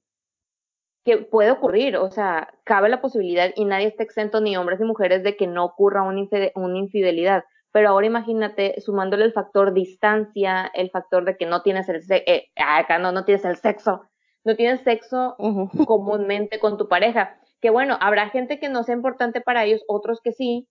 que 1.04 1.18
puede 1.18 1.50
ocurrir, 1.50 1.96
o 1.96 2.10
sea, 2.10 2.52
cabe 2.64 2.88
la 2.88 3.00
posibilidad 3.00 3.50
y 3.56 3.64
nadie 3.64 3.88
está 3.88 4.02
exento, 4.02 4.40
ni 4.40 4.56
hombres 4.56 4.80
ni 4.80 4.86
mujeres, 4.86 5.22
de 5.22 5.36
que 5.36 5.46
no 5.46 5.64
ocurra 5.64 6.02
una, 6.02 6.78
infidelidad. 6.78 7.44
Pero 7.72 7.88
ahora 7.88 8.06
imagínate 8.06 8.80
sumándole 8.80 9.24
el 9.24 9.32
factor 9.32 9.74
distancia, 9.74 10.70
el 10.74 10.90
factor 10.90 11.24
de 11.24 11.36
que 11.36 11.46
no 11.46 11.62
tienes 11.62 11.88
el 11.88 12.02
eh, 12.10 12.48
acá 12.56 12.98
no, 12.98 13.12
no 13.12 13.24
tienes 13.24 13.44
el 13.44 13.56
sexo, 13.56 14.04
no 14.44 14.56
tienes 14.56 14.80
sexo 14.82 15.36
comúnmente 15.86 16.58
con 16.58 16.78
tu 16.78 16.88
pareja. 16.88 17.38
Que 17.60 17.70
bueno, 17.70 17.96
habrá 18.00 18.28
gente 18.30 18.58
que 18.60 18.68
no 18.68 18.84
sea 18.84 18.94
importante 18.94 19.40
para 19.40 19.64
ellos, 19.64 19.82
otros 19.88 20.20
que 20.20 20.32
sí, 20.32 20.68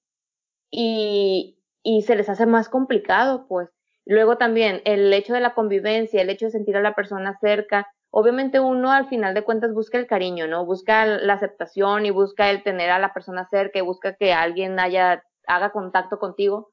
y, 0.71 1.57
y 1.83 2.03
se 2.03 2.15
les 2.15 2.29
hace 2.29 2.45
más 2.45 2.69
complicado, 2.69 3.47
pues. 3.47 3.69
Luego 4.05 4.37
también 4.37 4.81
el 4.85 5.11
hecho 5.13 5.33
de 5.33 5.39
la 5.39 5.53
convivencia, 5.53 6.21
el 6.21 6.29
hecho 6.29 6.45
de 6.47 6.51
sentir 6.51 6.75
a 6.75 6.81
la 6.81 6.93
persona 6.93 7.37
cerca, 7.39 7.87
obviamente 8.11 8.59
uno 8.59 8.91
al 8.91 9.07
final 9.07 9.33
de 9.33 9.43
cuentas 9.43 9.73
busca 9.73 9.97
el 9.97 10.07
cariño, 10.07 10.47
¿no? 10.47 10.65
Busca 10.65 11.05
la 11.05 11.33
aceptación 11.33 12.05
y 12.05 12.11
busca 12.11 12.49
el 12.49 12.63
tener 12.63 12.89
a 12.89 12.99
la 12.99 13.13
persona 13.13 13.47
cerca 13.49 13.79
y 13.79 13.81
busca 13.81 14.15
que 14.15 14.33
alguien 14.33 14.79
haya, 14.79 15.23
haga 15.47 15.71
contacto 15.71 16.19
contigo 16.19 16.71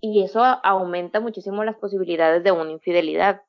y 0.00 0.22
eso 0.22 0.42
aumenta 0.42 1.20
muchísimo 1.20 1.64
las 1.64 1.76
posibilidades 1.76 2.44
de 2.44 2.52
una 2.52 2.70
infidelidad. 2.70 3.42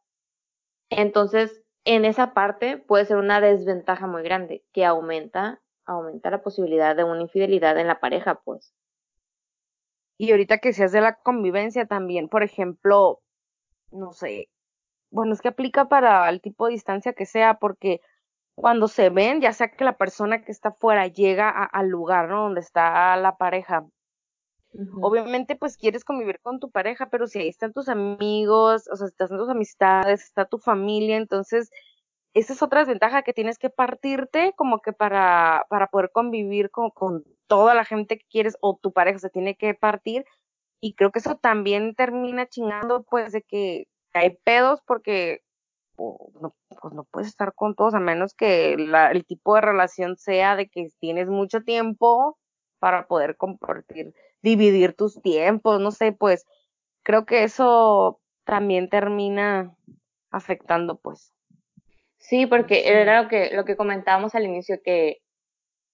Entonces, 0.89 1.61
en 1.95 2.05
esa 2.05 2.35
parte 2.35 2.77
puede 2.77 3.05
ser 3.05 3.17
una 3.17 3.41
desventaja 3.41 4.05
muy 4.05 4.21
grande 4.21 4.63
que 4.73 4.85
aumenta, 4.85 5.59
aumenta 5.85 6.29
la 6.29 6.43
posibilidad 6.43 6.95
de 6.95 7.03
una 7.03 7.21
infidelidad 7.21 7.79
en 7.79 7.87
la 7.87 7.99
pareja, 7.99 8.41
pues. 8.45 8.75
Y 10.15 10.29
ahorita 10.29 10.59
que 10.59 10.71
seas 10.71 10.91
de 10.91 11.01
la 11.01 11.15
convivencia 11.15 11.87
también, 11.87 12.29
por 12.29 12.43
ejemplo, 12.43 13.21
no 13.91 14.13
sé, 14.13 14.49
bueno, 15.09 15.33
es 15.33 15.41
que 15.41 15.47
aplica 15.47 15.89
para 15.89 16.29
el 16.29 16.41
tipo 16.41 16.67
de 16.67 16.73
distancia 16.73 17.13
que 17.13 17.25
sea, 17.25 17.55
porque 17.55 18.01
cuando 18.53 18.87
se 18.87 19.09
ven, 19.09 19.41
ya 19.41 19.51
sea 19.51 19.71
que 19.71 19.83
la 19.83 19.97
persona 19.97 20.43
que 20.43 20.51
está 20.51 20.69
afuera 20.69 21.07
llega 21.07 21.49
al 21.49 21.87
lugar, 21.89 22.29
¿no? 22.29 22.43
Donde 22.43 22.61
está 22.61 23.17
la 23.17 23.37
pareja. 23.37 23.87
Obviamente, 25.01 25.55
pues 25.55 25.77
quieres 25.77 26.03
convivir 26.03 26.39
con 26.41 26.59
tu 26.59 26.69
pareja, 26.69 27.09
pero 27.09 27.27
si 27.27 27.39
ahí 27.39 27.49
están 27.49 27.73
tus 27.73 27.89
amigos, 27.89 28.87
o 28.91 28.95
sea, 28.95 29.07
están 29.07 29.29
tus 29.29 29.49
amistades, 29.49 30.23
está 30.23 30.45
tu 30.45 30.59
familia, 30.59 31.17
entonces 31.17 31.71
esa 32.33 32.53
es 32.53 32.61
otra 32.61 32.81
desventaja 32.81 33.23
que 33.23 33.33
tienes 33.33 33.57
que 33.57 33.69
partirte 33.69 34.53
como 34.55 34.81
que 34.81 34.93
para, 34.93 35.65
para 35.69 35.87
poder 35.87 36.11
convivir 36.11 36.69
con, 36.69 36.91
con 36.91 37.23
toda 37.47 37.73
la 37.73 37.85
gente 37.85 38.17
que 38.17 38.25
quieres 38.29 38.57
o 38.61 38.77
tu 38.81 38.93
pareja 38.93 39.19
se 39.19 39.29
tiene 39.29 39.55
que 39.55 39.73
partir. 39.73 40.25
Y 40.81 40.93
creo 40.93 41.11
que 41.11 41.19
eso 41.19 41.35
también 41.37 41.95
termina 41.95 42.47
chingando 42.47 43.03
pues 43.03 43.31
de 43.33 43.41
que 43.41 43.87
hay 44.13 44.37
pedos 44.43 44.81
porque 44.85 45.41
no, 45.97 46.55
pues 46.81 46.93
no 46.93 47.03
puedes 47.05 47.27
estar 47.27 47.53
con 47.53 47.75
todos 47.75 47.93
a 47.93 47.99
menos 47.99 48.33
que 48.33 48.73
el 48.73 49.25
tipo 49.25 49.55
de 49.55 49.61
relación 49.61 50.15
sea 50.17 50.55
de 50.55 50.69
que 50.69 50.89
tienes 50.99 51.27
mucho 51.27 51.61
tiempo 51.61 52.37
para 52.79 53.07
poder 53.07 53.35
compartir, 53.35 54.13
dividir 54.41 54.93
tus 54.93 55.21
tiempos, 55.21 55.79
no 55.79 55.91
sé, 55.91 56.11
pues 56.11 56.45
creo 57.03 57.25
que 57.25 57.43
eso 57.43 58.19
también 58.43 58.89
termina 58.89 59.75
afectando 60.31 60.97
pues. 60.97 61.33
Sí, 62.17 62.45
porque 62.45 62.87
era 62.87 63.23
lo 63.23 63.29
que, 63.29 63.51
lo 63.53 63.65
que 63.65 63.75
comentábamos 63.75 64.35
al 64.35 64.43
inicio, 64.43 64.79
que, 64.83 65.17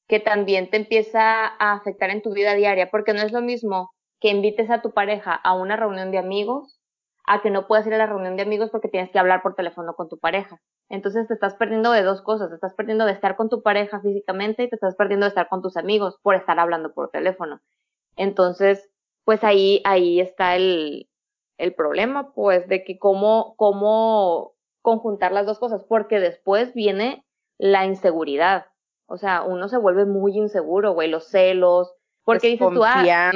que 0.08 0.20
también 0.20 0.70
te 0.70 0.78
empieza 0.78 1.46
a 1.48 1.74
afectar 1.74 2.10
en 2.10 2.22
tu 2.22 2.34
vida 2.34 2.56
diaria, 2.56 2.90
porque 2.90 3.14
no 3.14 3.22
es 3.22 3.32
lo 3.32 3.42
mismo 3.42 3.92
que 4.20 4.30
invites 4.30 4.70
a 4.70 4.82
tu 4.82 4.92
pareja 4.92 5.34
a 5.34 5.54
una 5.54 5.76
reunión 5.76 6.12
de 6.12 6.18
amigos 6.18 6.80
a 7.28 7.42
que 7.42 7.50
no 7.50 7.68
puedas 7.68 7.88
ir 7.88 7.94
a 7.94 7.98
la 7.98 8.06
reunión 8.06 8.36
de 8.36 8.44
amigos 8.44 8.70
porque 8.70 8.88
tienes 8.88 9.10
que 9.12 9.20
hablar 9.20 9.42
por 9.42 9.56
teléfono 9.56 9.96
con 9.96 10.10
tu 10.10 10.20
pareja. 10.20 10.62
Entonces 10.90 11.28
te 11.28 11.34
estás 11.34 11.56
perdiendo 11.56 11.92
de 11.92 12.04
dos 12.04 12.22
cosas, 12.22 12.50
te 12.50 12.56
estás 12.56 12.76
perdiendo 12.76 13.06
de 13.06 13.14
estar 13.14 13.36
con 13.36 13.50
tu 13.50 13.64
pareja 13.64 14.00
físicamente 14.00 14.64
y 14.64 14.70
te 14.70 14.76
estás 14.76 14.96
perdiendo 14.96 15.26
de 15.26 15.30
estar 15.30 15.48
con 15.48 15.62
tus 15.62 15.76
amigos 15.78 16.18
por 16.22 16.36
estar 16.36 16.60
hablando 16.60 16.94
por 16.94 17.10
teléfono. 17.10 17.62
Entonces, 18.16 18.90
pues 19.24 19.44
ahí, 19.44 19.82
ahí 19.86 20.20
está 20.20 20.56
el, 20.56 21.10
el 21.58 21.74
problema, 21.74 22.34
pues, 22.34 22.68
de 22.68 22.84
que 22.84 22.98
cómo, 22.98 23.56
cómo 23.58 24.56
conjuntar 24.82 25.32
las 25.32 25.46
dos 25.46 25.60
cosas, 25.60 25.84
porque 25.84 26.20
después 26.20 26.74
viene 26.74 27.26
la 27.58 27.86
inseguridad. 27.86 28.68
O 29.08 29.18
sea, 29.18 29.44
uno 29.44 29.68
se 29.68 29.78
vuelve 29.78 30.06
muy 30.06 30.38
inseguro, 30.38 30.94
güey, 30.94 31.10
los 31.10 31.28
celos, 31.28 31.94
porque 32.24 32.48
dices 32.48 32.68
tú, 32.74 32.84
ah, 32.84 33.32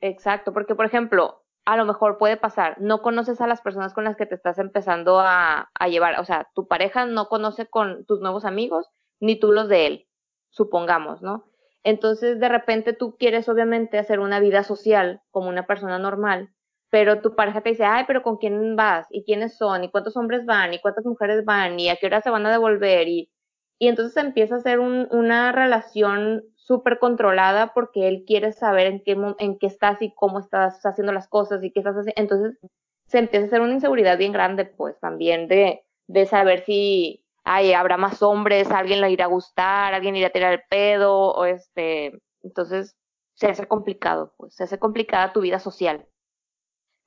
exacto, 0.00 0.52
porque 0.52 0.74
por 0.74 0.86
ejemplo, 0.86 1.44
a 1.64 1.76
lo 1.76 1.84
mejor 1.84 2.18
puede 2.18 2.36
pasar, 2.36 2.80
no 2.80 3.00
conoces 3.00 3.40
a 3.40 3.46
las 3.46 3.60
personas 3.60 3.94
con 3.94 4.04
las 4.04 4.16
que 4.16 4.26
te 4.26 4.34
estás 4.34 4.58
empezando 4.58 5.20
a, 5.20 5.70
a 5.72 5.88
llevar, 5.88 6.18
o 6.18 6.24
sea, 6.24 6.48
tu 6.54 6.66
pareja 6.66 7.06
no 7.06 7.28
conoce 7.28 7.66
con 7.66 8.04
tus 8.06 8.20
nuevos 8.20 8.44
amigos, 8.44 8.88
ni 9.20 9.38
tú 9.38 9.52
los 9.52 9.68
de 9.68 9.86
él, 9.86 10.08
supongamos, 10.50 11.22
¿no? 11.22 11.44
Entonces, 11.84 12.40
de 12.40 12.48
repente 12.48 12.92
tú 12.92 13.16
quieres 13.16 13.48
obviamente 13.48 13.98
hacer 13.98 14.20
una 14.20 14.40
vida 14.40 14.62
social 14.64 15.22
como 15.30 15.48
una 15.48 15.66
persona 15.66 15.98
normal, 15.98 16.50
pero 16.90 17.20
tu 17.20 17.34
pareja 17.34 17.60
te 17.60 17.70
dice, 17.70 17.84
ay, 17.84 18.04
pero 18.06 18.22
¿con 18.22 18.38
quién 18.38 18.76
vas? 18.76 19.06
¿Y 19.10 19.24
quiénes 19.24 19.56
son? 19.56 19.84
¿Y 19.84 19.90
cuántos 19.90 20.16
hombres 20.16 20.46
van? 20.46 20.74
¿Y 20.74 20.80
cuántas 20.80 21.04
mujeres 21.04 21.44
van? 21.44 21.78
¿Y 21.78 21.88
a 21.90 21.96
qué 21.96 22.06
hora 22.06 22.20
se 22.22 22.30
van 22.30 22.46
a 22.46 22.50
devolver? 22.50 23.08
Y, 23.08 23.30
y 23.78 23.88
entonces 23.88 24.16
empieza 24.22 24.56
a 24.56 24.60
ser 24.60 24.80
un, 24.80 25.08
una 25.10 25.52
relación 25.52 26.44
súper 26.56 26.98
controlada 26.98 27.72
porque 27.74 28.08
él 28.08 28.24
quiere 28.26 28.52
saber 28.52 28.86
en 28.86 29.02
qué, 29.02 29.16
en 29.38 29.58
qué 29.58 29.66
estás 29.66 30.02
y 30.02 30.12
cómo 30.14 30.38
estás 30.40 30.84
haciendo 30.84 31.12
las 31.12 31.28
cosas 31.28 31.62
y 31.62 31.70
qué 31.70 31.80
estás 31.80 31.96
haciendo. 31.96 32.20
Entonces 32.20 32.58
se 33.06 33.18
empieza 33.18 33.44
a 33.44 33.48
hacer 33.48 33.60
una 33.60 33.72
inseguridad 33.74 34.18
bien 34.18 34.32
grande, 34.32 34.66
pues 34.66 34.98
también 35.00 35.48
de, 35.48 35.82
de 36.08 36.26
saber 36.26 36.64
si 36.64 37.24
ay, 37.48 37.72
habrá 37.72 37.96
más 37.96 38.22
hombres, 38.22 38.70
alguien 38.70 39.00
le 39.00 39.10
irá 39.10 39.24
a 39.26 39.28
gustar, 39.28 39.94
alguien 39.94 40.16
irá 40.16 40.28
a 40.28 40.32
tirar 40.32 40.52
el 40.52 40.62
pedo, 40.68 41.32
o 41.32 41.44
este, 41.44 42.20
entonces 42.42 42.96
se 43.34 43.48
hace 43.48 43.66
complicado, 43.66 44.34
pues 44.36 44.54
se 44.54 44.64
hace 44.64 44.78
complicada 44.78 45.32
tu 45.32 45.40
vida 45.40 45.58
social 45.58 46.06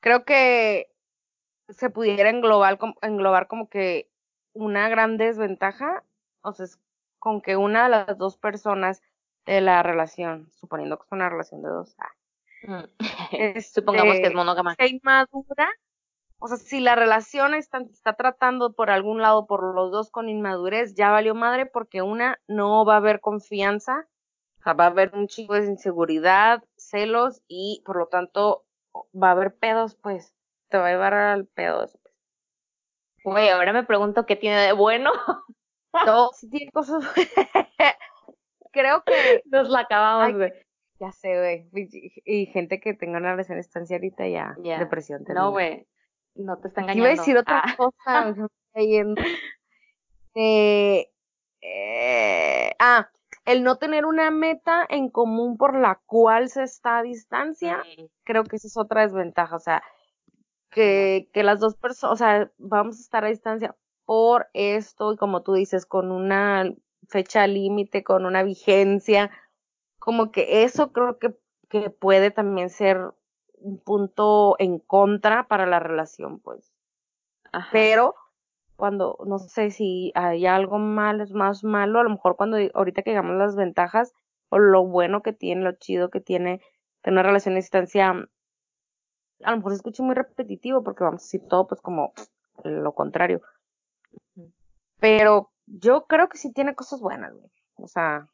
creo 0.01 0.25
que 0.25 0.91
se 1.69 1.89
pudiera 1.89 2.29
englobar, 2.29 2.77
englobar 3.01 3.47
como 3.47 3.69
que 3.69 4.11
una 4.53 4.89
gran 4.89 5.17
desventaja, 5.17 6.03
o 6.41 6.51
sea, 6.51 6.65
es 6.65 6.77
con 7.19 7.41
que 7.41 7.55
una 7.55 7.83
de 7.83 7.89
las 7.89 8.17
dos 8.17 8.35
personas 8.35 9.01
de 9.45 9.61
la 9.61 9.81
relación, 9.83 10.51
suponiendo 10.59 10.97
que 10.97 11.05
es 11.05 11.11
una 11.11 11.29
relación 11.29 11.61
de 11.61 11.69
dos, 11.69 11.95
ah, 11.99 12.11
supongamos 13.73 14.15
que 14.17 14.27
es 14.27 14.33
monógama. 14.33 14.75
Se 14.75 14.87
inmadura, 14.87 15.69
o 16.41 16.47
sea, 16.47 16.57
si 16.57 16.79
la 16.79 16.95
relación 16.95 17.53
está, 17.53 17.77
está 17.91 18.13
tratando 18.13 18.73
por 18.73 18.89
algún 18.89 19.21
lado 19.21 19.45
por 19.45 19.75
los 19.75 19.91
dos 19.91 20.09
con 20.09 20.27
inmadurez, 20.27 20.95
ya 20.95 21.11
valió 21.11 21.35
madre 21.35 21.67
porque 21.67 22.01
una 22.01 22.39
no 22.47 22.83
va 22.83 22.95
a 22.95 22.97
haber 22.97 23.21
confianza, 23.21 24.07
o 24.59 24.63
sea, 24.63 24.73
va 24.73 24.85
a 24.85 24.87
haber 24.87 25.11
un 25.13 25.27
chico 25.27 25.53
de 25.53 25.67
inseguridad, 25.67 26.63
celos 26.77 27.43
y 27.47 27.83
por 27.85 27.95
lo 27.97 28.07
tanto 28.07 28.65
va 29.13 29.29
a 29.29 29.31
haber 29.31 29.55
pedos, 29.55 29.95
pues, 29.95 30.33
te 30.69 30.79
va 30.79 30.87
a 30.87 30.91
llevar 30.91 31.13
al 31.13 31.45
pedo 31.45 31.79
pues. 31.79 31.99
Güey, 33.23 33.49
ahora 33.49 33.71
me 33.71 33.83
pregunto 33.83 34.25
qué 34.25 34.35
tiene 34.35 34.59
de 34.61 34.73
bueno. 34.73 35.11
No, 36.05 36.29
sí 36.31 36.49
tiene 36.49 36.71
cosas. 36.71 37.03
Creo 38.71 39.03
que. 39.03 39.43
Nos 39.43 39.67
la 39.67 39.81
acabamos, 39.81 40.37
güey. 40.37 40.53
Ya 41.01 41.11
sé, 41.11 41.37
güey. 41.37 41.89
Y, 42.23 42.45
gente 42.45 42.79
que 42.79 42.93
tenga 42.93 43.17
una 43.17 43.31
relación 43.31 43.59
estancia 43.59 43.97
ahorita 43.97 44.25
ya. 44.29 44.55
Depresión. 44.79 45.25
No, 45.27 45.51
güey. 45.51 45.85
No 46.35 46.57
te 46.57 46.69
está 46.69 46.81
engañando. 46.81 47.03
Iba 47.03 47.13
a 47.13 47.17
decir 47.17 47.37
otra 47.37 47.61
ah. 47.65 47.75
cosa. 47.77 48.35
eh, 50.35 51.11
eh, 51.61 52.71
ah, 52.79 53.09
el 53.45 53.63
no 53.63 53.77
tener 53.77 54.05
una 54.05 54.31
meta 54.31 54.85
en 54.89 55.09
común 55.09 55.57
por 55.57 55.75
la 55.75 56.01
cual 56.05 56.49
se 56.49 56.63
está 56.63 56.99
a 56.99 57.03
distancia, 57.03 57.83
creo 58.23 58.43
que 58.43 58.55
esa 58.55 58.67
es 58.67 58.77
otra 58.77 59.01
desventaja, 59.01 59.55
o 59.55 59.59
sea, 59.59 59.83
que, 60.69 61.29
que 61.33 61.43
las 61.43 61.59
dos 61.59 61.75
personas, 61.75 62.13
o 62.13 62.17
sea, 62.17 62.51
vamos 62.57 62.97
a 62.97 63.01
estar 63.01 63.25
a 63.25 63.29
distancia 63.29 63.75
por 64.05 64.47
esto 64.53 65.13
y 65.13 65.17
como 65.17 65.41
tú 65.41 65.53
dices, 65.53 65.85
con 65.85 66.11
una 66.11 66.71
fecha 67.07 67.47
límite, 67.47 68.03
con 68.03 68.25
una 68.25 68.43
vigencia, 68.43 69.31
como 69.99 70.31
que 70.31 70.63
eso 70.63 70.91
creo 70.91 71.19
que, 71.19 71.35
que 71.69 71.89
puede 71.89 72.31
también 72.31 72.69
ser 72.69 73.11
un 73.61 73.79
punto 73.79 74.55
en 74.59 74.79
contra 74.79 75.47
para 75.47 75.65
la 75.65 75.79
relación, 75.79 76.39
pues. 76.39 76.73
Pero 77.71 78.15
cuando, 78.75 79.17
no 79.25 79.39
sé 79.39 79.71
si 79.71 80.11
hay 80.15 80.45
algo 80.45 80.79
malo, 80.79 81.23
es 81.23 81.33
más 81.33 81.63
malo, 81.63 81.99
a 81.99 82.03
lo 82.03 82.09
mejor 82.09 82.35
cuando 82.35 82.57
ahorita 82.73 83.03
que 83.03 83.11
digamos 83.11 83.37
las 83.37 83.55
ventajas 83.55 84.13
o 84.49 84.59
lo 84.59 84.85
bueno 84.85 85.21
que 85.21 85.33
tiene, 85.33 85.63
lo 85.63 85.73
chido 85.73 86.09
que 86.09 86.19
tiene 86.19 86.61
tener 87.01 87.19
una 87.19 87.23
relación 87.23 87.53
a 87.53 87.57
distancia, 87.57 88.09
a 88.09 89.51
lo 89.51 89.57
mejor 89.57 89.71
se 89.71 89.77
escucha 89.77 90.03
muy 90.03 90.15
repetitivo 90.15 90.83
porque 90.83 91.03
vamos 91.03 91.21
a 91.21 91.25
decir 91.25 91.47
todo 91.47 91.67
pues 91.67 91.81
como 91.81 92.13
lo 92.63 92.93
contrario. 92.93 93.41
Pero 94.99 95.51
yo 95.65 96.05
creo 96.05 96.29
que 96.29 96.37
sí 96.37 96.51
tiene 96.53 96.75
cosas 96.75 97.01
buenas, 97.01 97.33
güey. 97.33 97.51
O 97.75 97.87
sea, 97.87 98.27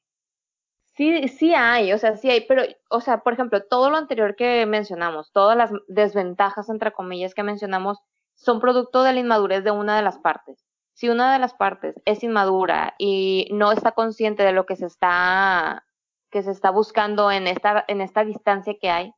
Sí, 0.98 1.28
sí 1.28 1.54
hay, 1.54 1.94
o 1.94 1.98
sea, 2.00 2.18
sí 2.18 2.30
hay, 2.32 2.42
pero, 2.48 2.64
o 2.90 3.02
sea, 3.02 3.20
por 3.20 3.34
ejemplo, 3.34 3.62
todo 3.64 3.90
lo 3.92 3.98
anterior 3.98 4.36
que 4.36 4.66
mencionamos, 4.66 5.32
todas 5.32 5.56
las 5.56 5.72
desventajas, 5.88 6.70
entre 6.70 6.92
comillas, 6.92 7.36
que 7.36 7.44
mencionamos, 7.44 8.00
son 8.36 8.60
producto 8.60 9.04
de 9.04 9.14
la 9.14 9.20
inmadurez 9.20 9.64
de 9.64 9.72
una 9.72 9.96
de 9.96 10.02
las 10.04 10.18
partes. 10.20 10.66
si 10.94 11.10
una 11.10 11.32
de 11.34 11.40
las 11.40 11.54
partes 11.54 11.96
es 12.06 12.24
inmadura 12.24 12.96
y 12.98 13.48
no 13.52 13.72
está 13.72 13.92
consciente 13.92 14.42
de 14.44 14.52
lo 14.54 14.66
que 14.66 14.76
se 14.76 14.88
está 14.88 15.84
que 16.32 16.42
se 16.44 16.52
está 16.52 16.72
buscando 16.72 17.32
en 17.32 17.48
esta 17.48 17.86
en 17.88 18.02
esta 18.02 18.24
distancia 18.26 18.76
que 18.82 18.90
hay, 18.90 19.14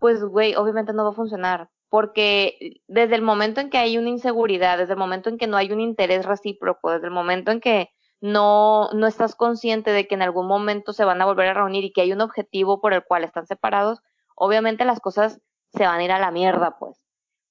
pues 0.00 0.24
güey, 0.24 0.54
obviamente 0.56 0.92
no 0.92 1.04
va 1.04 1.10
a 1.10 1.14
funcionar, 1.14 1.70
porque 1.90 2.80
desde 2.88 3.14
el 3.16 3.22
momento 3.22 3.60
en 3.60 3.70
que 3.70 3.78
hay 3.78 3.98
una 3.98 4.10
inseguridad, 4.10 4.78
desde 4.78 4.94
el 4.94 4.98
momento 4.98 5.30
en 5.30 5.38
que 5.38 5.46
no 5.46 5.56
hay 5.56 5.72
un 5.72 5.80
interés 5.80 6.26
recíproco, 6.26 6.90
desde 6.92 7.06
el 7.06 7.12
momento 7.12 7.52
en 7.52 7.60
que 7.60 7.90
no, 8.22 8.88
no 8.92 9.08
estás 9.08 9.34
consciente 9.34 9.90
de 9.90 10.06
que 10.06 10.14
en 10.14 10.22
algún 10.22 10.46
momento 10.46 10.92
se 10.92 11.04
van 11.04 11.20
a 11.20 11.24
volver 11.24 11.48
a 11.48 11.54
reunir 11.54 11.82
y 11.84 11.92
que 11.92 12.02
hay 12.02 12.12
un 12.12 12.20
objetivo 12.20 12.80
por 12.80 12.94
el 12.94 13.02
cual 13.02 13.24
están 13.24 13.48
separados, 13.48 14.00
obviamente 14.36 14.84
las 14.84 15.00
cosas 15.00 15.40
se 15.72 15.86
van 15.86 15.98
a 15.98 16.04
ir 16.04 16.12
a 16.12 16.20
la 16.20 16.30
mierda, 16.30 16.78
pues. 16.78 17.02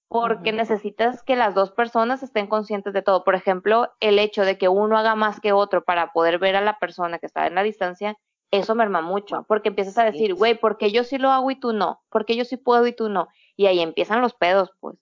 Porque 0.08 0.54
necesitas 0.54 1.24
que 1.24 1.36
las 1.36 1.56
dos 1.56 1.72
personas 1.72 2.24
estén 2.24 2.48
conscientes 2.48 2.94
de 2.94 3.02
todo. 3.02 3.26
Por 3.26 3.36
ejemplo, 3.36 3.92
el 4.00 4.18
hecho 4.18 4.44
de 4.44 4.58
que 4.58 4.70
uno 4.70 4.98
haga 4.98 5.16
más 5.16 5.42
que 5.42 5.52
otro 5.52 5.84
para 5.84 6.14
poder 6.14 6.40
ver 6.40 6.56
a 6.56 6.62
la 6.62 6.80
persona 6.80 7.20
que 7.20 7.26
está 7.26 7.48
en 7.48 7.56
la 7.56 7.64
distancia, 7.64 8.18
eso 8.50 8.74
merma 8.74 9.02
mucho. 9.02 9.46
Porque 9.50 9.70
empiezas 9.70 9.98
a 9.98 10.06
decir, 10.06 10.36
güey, 10.36 10.58
¿por 10.58 10.78
qué 10.78 10.92
yo 10.92 11.04
sí 11.04 11.18
lo 11.18 11.32
hago 11.32 11.52
y 11.52 11.60
tú 11.60 11.74
no? 11.74 12.02
¿Por 12.10 12.26
qué 12.26 12.38
yo 12.38 12.46
sí 12.46 12.56
puedo 12.56 12.88
y 12.88 12.96
tú 12.96 13.10
no? 13.10 13.28
Y 13.58 13.66
ahí 13.66 13.82
empiezan 13.82 14.22
los 14.22 14.34
pedos, 14.36 14.72
pues. 14.80 14.98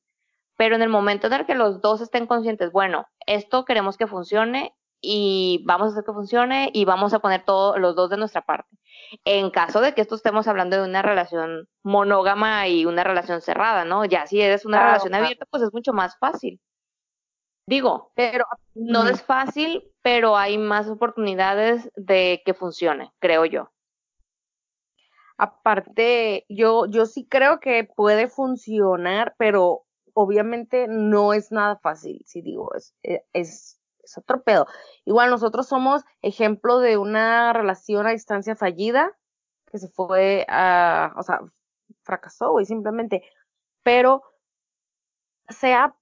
Pero 0.57 0.75
en 0.75 0.81
el 0.81 0.89
momento 0.89 1.27
en 1.27 1.33
el 1.33 1.45
que 1.45 1.55
los 1.55 1.79
dos 1.79 2.01
estén 2.01 2.25
conscientes, 2.25 2.71
bueno, 2.71 3.07
esto 3.27 3.65
queremos 3.65 3.97
que 3.97 4.07
funcione 4.07 4.73
y 5.01 5.63
vamos 5.65 5.87
a 5.87 5.91
hacer 5.91 6.03
que 6.03 6.13
funcione 6.13 6.69
y 6.73 6.85
vamos 6.85 7.13
a 7.13 7.19
poner 7.19 7.43
todos 7.45 7.79
los 7.79 7.95
dos 7.95 8.09
de 8.09 8.17
nuestra 8.17 8.41
parte. 8.41 8.77
En 9.25 9.49
caso 9.49 9.81
de 9.81 9.93
que 9.93 10.01
esto 10.01 10.15
estemos 10.15 10.47
hablando 10.47 10.75
de 10.77 10.87
una 10.87 11.01
relación 11.01 11.67
monógama 11.83 12.67
y 12.67 12.85
una 12.85 13.03
relación 13.03 13.41
cerrada, 13.41 13.85
¿no? 13.85 14.05
Ya 14.05 14.27
si 14.27 14.41
eres 14.41 14.65
una 14.65 14.83
relación 14.83 15.15
abierta, 15.15 15.45
pues 15.49 15.63
es 15.63 15.73
mucho 15.73 15.93
más 15.93 16.17
fácil. 16.19 16.59
Digo, 17.65 18.11
pero 18.15 18.45
no 18.73 19.07
es 19.07 19.21
fácil, 19.21 19.83
pero 20.01 20.35
hay 20.35 20.57
más 20.57 20.89
oportunidades 20.89 21.89
de 21.95 22.41
que 22.43 22.53
funcione, 22.53 23.11
creo 23.19 23.45
yo. 23.45 23.71
Aparte, 25.37 26.45
yo, 26.49 26.87
yo 26.87 27.05
sí 27.05 27.27
creo 27.29 27.59
que 27.59 27.85
puede 27.95 28.27
funcionar, 28.27 29.35
pero 29.37 29.85
obviamente 30.13 30.87
no 30.89 31.33
es 31.33 31.51
nada 31.51 31.77
fácil, 31.77 32.21
si 32.25 32.41
digo, 32.41 32.73
es, 32.75 32.93
es 33.33 33.78
es 34.09 34.17
otro 34.17 34.43
pedo. 34.43 34.67
Igual 35.05 35.29
nosotros 35.29 35.67
somos 35.67 36.03
ejemplo 36.21 36.79
de 36.79 36.97
una 36.97 37.53
relación 37.53 38.07
a 38.07 38.11
distancia 38.11 38.55
fallida 38.55 39.15
que 39.71 39.77
se 39.77 39.89
fue 39.89 40.45
a, 40.49 41.13
o 41.17 41.23
sea, 41.23 41.41
fracasó, 42.03 42.51
güey, 42.51 42.65
simplemente. 42.65 43.23
Pero 43.83 44.23
sea, 45.49 45.95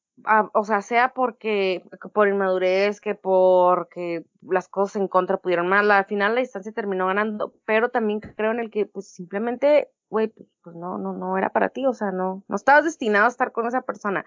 o 0.53 0.63
sea, 0.63 0.81
sea 0.81 1.13
porque 1.13 1.83
por 2.13 2.27
inmadurez, 2.27 3.01
que 3.01 3.15
porque 3.15 4.25
las 4.41 4.67
cosas 4.67 4.97
en 4.97 5.07
contra 5.07 5.37
pudieron 5.37 5.67
mal, 5.67 5.91
al 5.91 6.05
final 6.05 6.35
la 6.35 6.41
distancia 6.41 6.71
terminó 6.71 7.07
ganando, 7.07 7.53
pero 7.65 7.89
también 7.89 8.19
creo 8.19 8.51
en 8.51 8.59
el 8.59 8.71
que 8.71 8.85
pues 8.85 9.11
simplemente, 9.11 9.91
güey, 10.09 10.29
pues, 10.29 10.47
pues 10.63 10.75
no, 10.75 10.97
no, 10.97 11.13
no 11.13 11.37
era 11.37 11.51
para 11.51 11.69
ti, 11.69 11.85
o 11.85 11.93
sea, 11.93 12.11
no, 12.11 12.43
no 12.47 12.55
estabas 12.55 12.85
destinado 12.85 13.25
a 13.25 13.29
estar 13.29 13.51
con 13.51 13.67
esa 13.67 13.81
persona. 13.81 14.25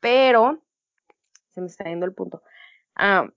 Pero, 0.00 0.62
se 1.54 1.60
me 1.60 1.66
está 1.66 1.84
yendo 1.84 2.06
el 2.06 2.12
punto. 2.12 2.42
Ah, 2.96 3.28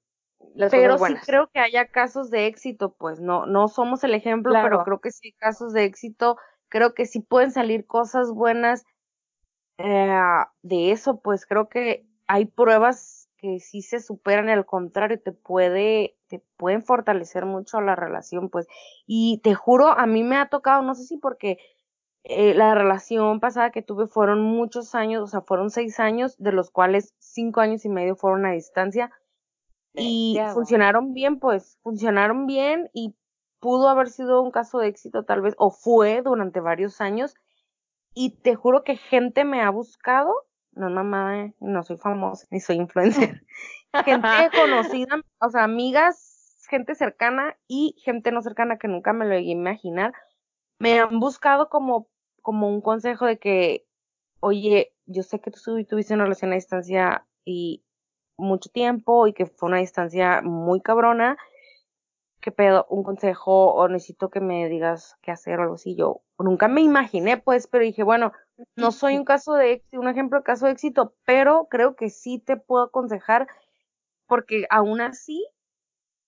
pero 0.70 0.98
sí 0.98 1.15
creo 1.26 1.50
que 1.52 1.60
haya 1.60 1.88
casos 1.88 2.30
de 2.30 2.48
éxito, 2.48 2.96
pues 2.98 3.20
no, 3.20 3.46
no 3.46 3.67
somos 3.67 4.04
el 4.04 4.13
ejemplo, 4.13 4.54
pero 4.62 4.84
creo 4.84 5.00
que 5.00 5.12
sí 5.12 5.28
hay 5.28 5.34
casos 5.34 5.74
de 5.74 5.84
éxito, 5.84 6.38
creo 6.70 6.93
que 6.93 7.06
sí 7.06 7.20
pueden 7.20 7.52
salir 7.52 7.86
cosas 7.86 8.32
buenas 8.32 8.86
eh, 9.78 10.20
de 10.63 10.91
eso, 10.91 11.22
pues 11.22 11.46
creo 11.46 11.70
que 11.70 12.08
hay 12.28 12.46
pruebas 12.46 13.30
que 13.38 13.60
sí 13.60 13.82
se 13.84 14.00
superan, 14.00 14.50
al 14.50 14.65
contrario, 14.65 15.22
te 15.22 15.32
puede, 15.32 16.17
te 16.28 16.43
pueden 16.58 16.84
fortalecer 16.84 17.46
mucho 17.46 17.80
la 17.82 17.96
relación, 17.96 18.50
pues, 18.50 18.67
y 19.06 19.39
te 19.43 19.54
juro, 19.54 19.88
a 19.89 20.08
mí 20.08 20.24
me 20.24 20.38
ha 20.38 20.50
tocado, 20.50 20.82
no 20.82 20.96
sé 20.96 21.04
si 21.04 21.17
porque 21.17 21.58
eh, 22.24 22.56
la 22.56 22.74
relación 22.74 23.39
pasada 23.39 23.70
que 23.70 23.84
tuve 23.84 24.08
fueron 24.08 24.41
muchos 24.41 24.96
años, 24.96 25.24
o 25.24 25.28
sea, 25.28 25.41
fueron 25.41 25.70
seis 25.70 26.00
años, 26.00 26.36
de 26.39 26.52
los 26.52 26.72
cuales 26.72 27.13
cinco 27.20 27.62
años 27.62 27.86
y 27.86 27.89
medio 27.89 28.15
fueron 28.15 28.46
a 28.46 28.52
distancia, 28.52 29.12
y 29.98 30.38
funcionaron 30.54 31.14
bien, 31.14 31.40
pues, 31.40 31.78
funcionaron 31.82 32.46
bien 32.46 32.90
y 32.94 33.16
pudo 33.60 33.90
haber 33.90 34.10
sido 34.10 34.42
un 34.42 34.52
caso 34.52 34.80
de 34.80 34.88
éxito 34.88 35.24
tal 35.24 35.42
vez, 35.42 35.56
o 35.58 35.72
fue 35.72 36.22
durante 36.22 36.60
varios 36.60 37.02
años, 37.02 37.36
y 38.14 38.32
te 38.38 38.56
juro 38.56 38.84
que 38.84 38.98
gente 38.98 39.46
me 39.46 39.62
ha 39.62 39.70
buscado, 39.70 40.34
no 40.72 40.90
mamá, 40.90 41.46
eh, 41.46 41.56
no 41.60 41.84
soy 41.84 41.98
famosa, 41.98 42.48
ni 42.52 42.60
soy 42.60 42.78
influencer, 42.78 43.44
gente 44.06 44.50
conocida, 44.56 45.22
o 45.40 45.50
sea, 45.50 45.64
amigas, 45.64 46.66
gente 46.70 46.96
cercana 46.96 47.58
y 47.68 47.96
gente 48.04 48.32
no 48.32 48.42
cercana 48.42 48.78
que 48.78 48.88
nunca 48.88 49.14
me 49.14 49.26
lo 49.26 49.36
llegué 49.36 49.50
a 49.50 49.54
imaginar, 49.54 50.14
me 50.80 51.00
han 51.00 51.20
buscado 51.20 51.70
como, 51.70 52.08
como 52.42 52.70
un 52.70 52.82
consejo 52.82 53.26
de 53.26 53.40
que, 53.40 53.88
oye, 54.40 54.94
yo 55.06 55.24
sé 55.24 55.40
que 55.40 55.52
tú 55.52 55.60
tuviste 55.86 56.14
una 56.14 56.24
relación 56.24 56.52
a 56.52 56.56
distancia 56.56 57.28
y 57.46 57.84
mucho 58.38 58.69
tiempo 58.69 59.28
y 59.28 59.34
que 59.34 59.45
fue 59.45 59.69
una 59.69 59.80
distancia 59.80 60.41
muy 60.41 60.82
cabrona. 60.82 61.38
¿Qué 62.39 62.52
pedo? 62.52 62.86
Un 62.89 63.04
consejo 63.04 63.73
o 63.73 63.88
necesito 63.88 64.30
que 64.30 64.39
me 64.39 64.69
digas 64.69 65.17
qué 65.21 65.32
hacer 65.32 65.60
o 65.60 65.63
algo 65.63 65.76
así. 65.76 65.95
Yo 65.95 66.21
nunca 66.38 66.67
me 66.67 66.82
imaginé, 66.82 67.38
pues, 67.38 67.67
pero 67.67 67.84
dije, 67.84 68.04
bueno, 68.04 68.32
no 68.76 68.91
soy 68.91 69.17
un 69.17 69.26
caso 69.26 69.54
de 69.54 69.84
un 69.93 70.08
ejemplo 70.08 70.39
de 70.39 70.43
caso 70.43 70.65
de 70.65 70.73
éxito, 70.73 71.15
pero 71.26 71.67
creo 71.69 71.95
que 71.95 72.10
sí 72.10 72.39
te 72.39 72.58
puedo 72.58 72.86
aconsejar 72.86 73.47
porque 74.28 74.65
aún 74.69 75.02
así 75.02 75.47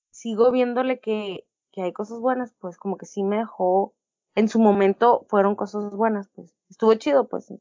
sigo 0.10 0.52
viéndole 0.52 1.00
que, 1.00 1.45
que 1.72 1.84
hay 1.84 1.93
cosas 1.93 2.19
buenas, 2.19 2.54
pues 2.60 2.78
como 2.78 2.98
que 2.98 3.06
sí 3.06 3.24
me 3.24 3.38
dejó, 3.38 3.93
en 4.36 4.48
su 4.48 4.60
momento 4.60 5.26
fueron 5.28 5.56
cosas 5.56 5.91
buenas, 5.91 6.30
pues 6.30 6.56
estuvo 6.69 6.93
chido, 6.95 7.28
pues 7.28 7.54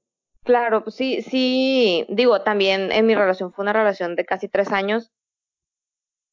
Claro, 0.49 0.83
pues 0.83 0.97
sí, 0.97 1.21
sí, 1.21 2.07
digo, 2.09 2.41
también 2.41 2.91
en 2.91 3.05
mi 3.05 3.15
relación 3.15 3.53
fue 3.53 3.65
una 3.65 3.75
relación 3.75 4.17
de 4.17 4.25
casi 4.25 4.49
tres 4.49 4.73
años 4.73 5.13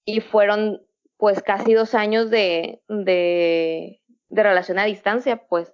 y 0.05 0.21
fueron 0.21 0.81
pues 1.17 1.43
casi 1.43 1.73
dos 1.73 1.93
años 1.93 2.29
de, 2.29 2.81
de, 2.87 3.99
de 4.29 4.43
relación 4.43 4.79
a 4.79 4.85
distancia, 4.85 5.45
pues. 5.49 5.73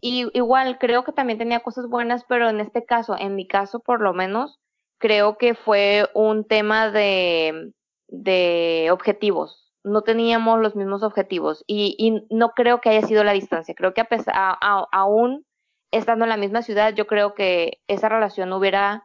Y 0.00 0.30
igual 0.32 0.78
creo 0.78 1.04
que 1.04 1.12
también 1.12 1.38
tenía 1.38 1.60
cosas 1.60 1.86
buenas, 1.86 2.24
pero 2.24 2.48
en 2.48 2.60
este 2.60 2.86
caso, 2.86 3.14
en 3.18 3.34
mi 3.34 3.46
caso 3.46 3.80
por 3.80 4.00
lo 4.00 4.14
menos, 4.14 4.58
creo 4.96 5.36
que 5.36 5.54
fue 5.54 6.08
un 6.14 6.46
tema 6.46 6.90
de, 6.90 7.74
de 8.08 8.88
objetivos. 8.90 9.70
No 9.82 10.00
teníamos 10.00 10.60
los 10.60 10.76
mismos 10.76 11.02
objetivos 11.02 11.62
y, 11.66 11.94
y 11.98 12.24
no 12.34 12.52
creo 12.52 12.80
que 12.80 12.88
haya 12.88 13.06
sido 13.06 13.22
la 13.22 13.32
distancia. 13.32 13.74
Creo 13.74 13.92
que 13.92 14.00
a 14.00 14.08
pesar, 14.08 14.32
a, 14.34 14.86
aún 14.92 15.44
estando 15.96 16.24
en 16.24 16.28
la 16.28 16.36
misma 16.36 16.62
ciudad, 16.62 16.94
yo 16.94 17.06
creo 17.06 17.34
que 17.34 17.82
esa 17.88 18.08
relación 18.08 18.52
hubiera 18.52 19.04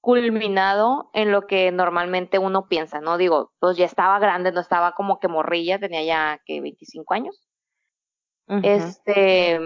culminado 0.00 1.10
en 1.14 1.32
lo 1.32 1.46
que 1.46 1.72
normalmente 1.72 2.38
uno 2.38 2.68
piensa, 2.68 3.00
¿no? 3.00 3.18
Digo, 3.18 3.52
pues 3.58 3.76
ya 3.76 3.86
estaba 3.86 4.18
grande, 4.18 4.52
no 4.52 4.60
estaba 4.60 4.92
como 4.92 5.18
que 5.18 5.28
morrilla, 5.28 5.80
tenía 5.80 6.04
ya 6.04 6.40
que 6.44 6.60
25 6.60 7.14
años. 7.14 7.42
Este, 8.62 9.56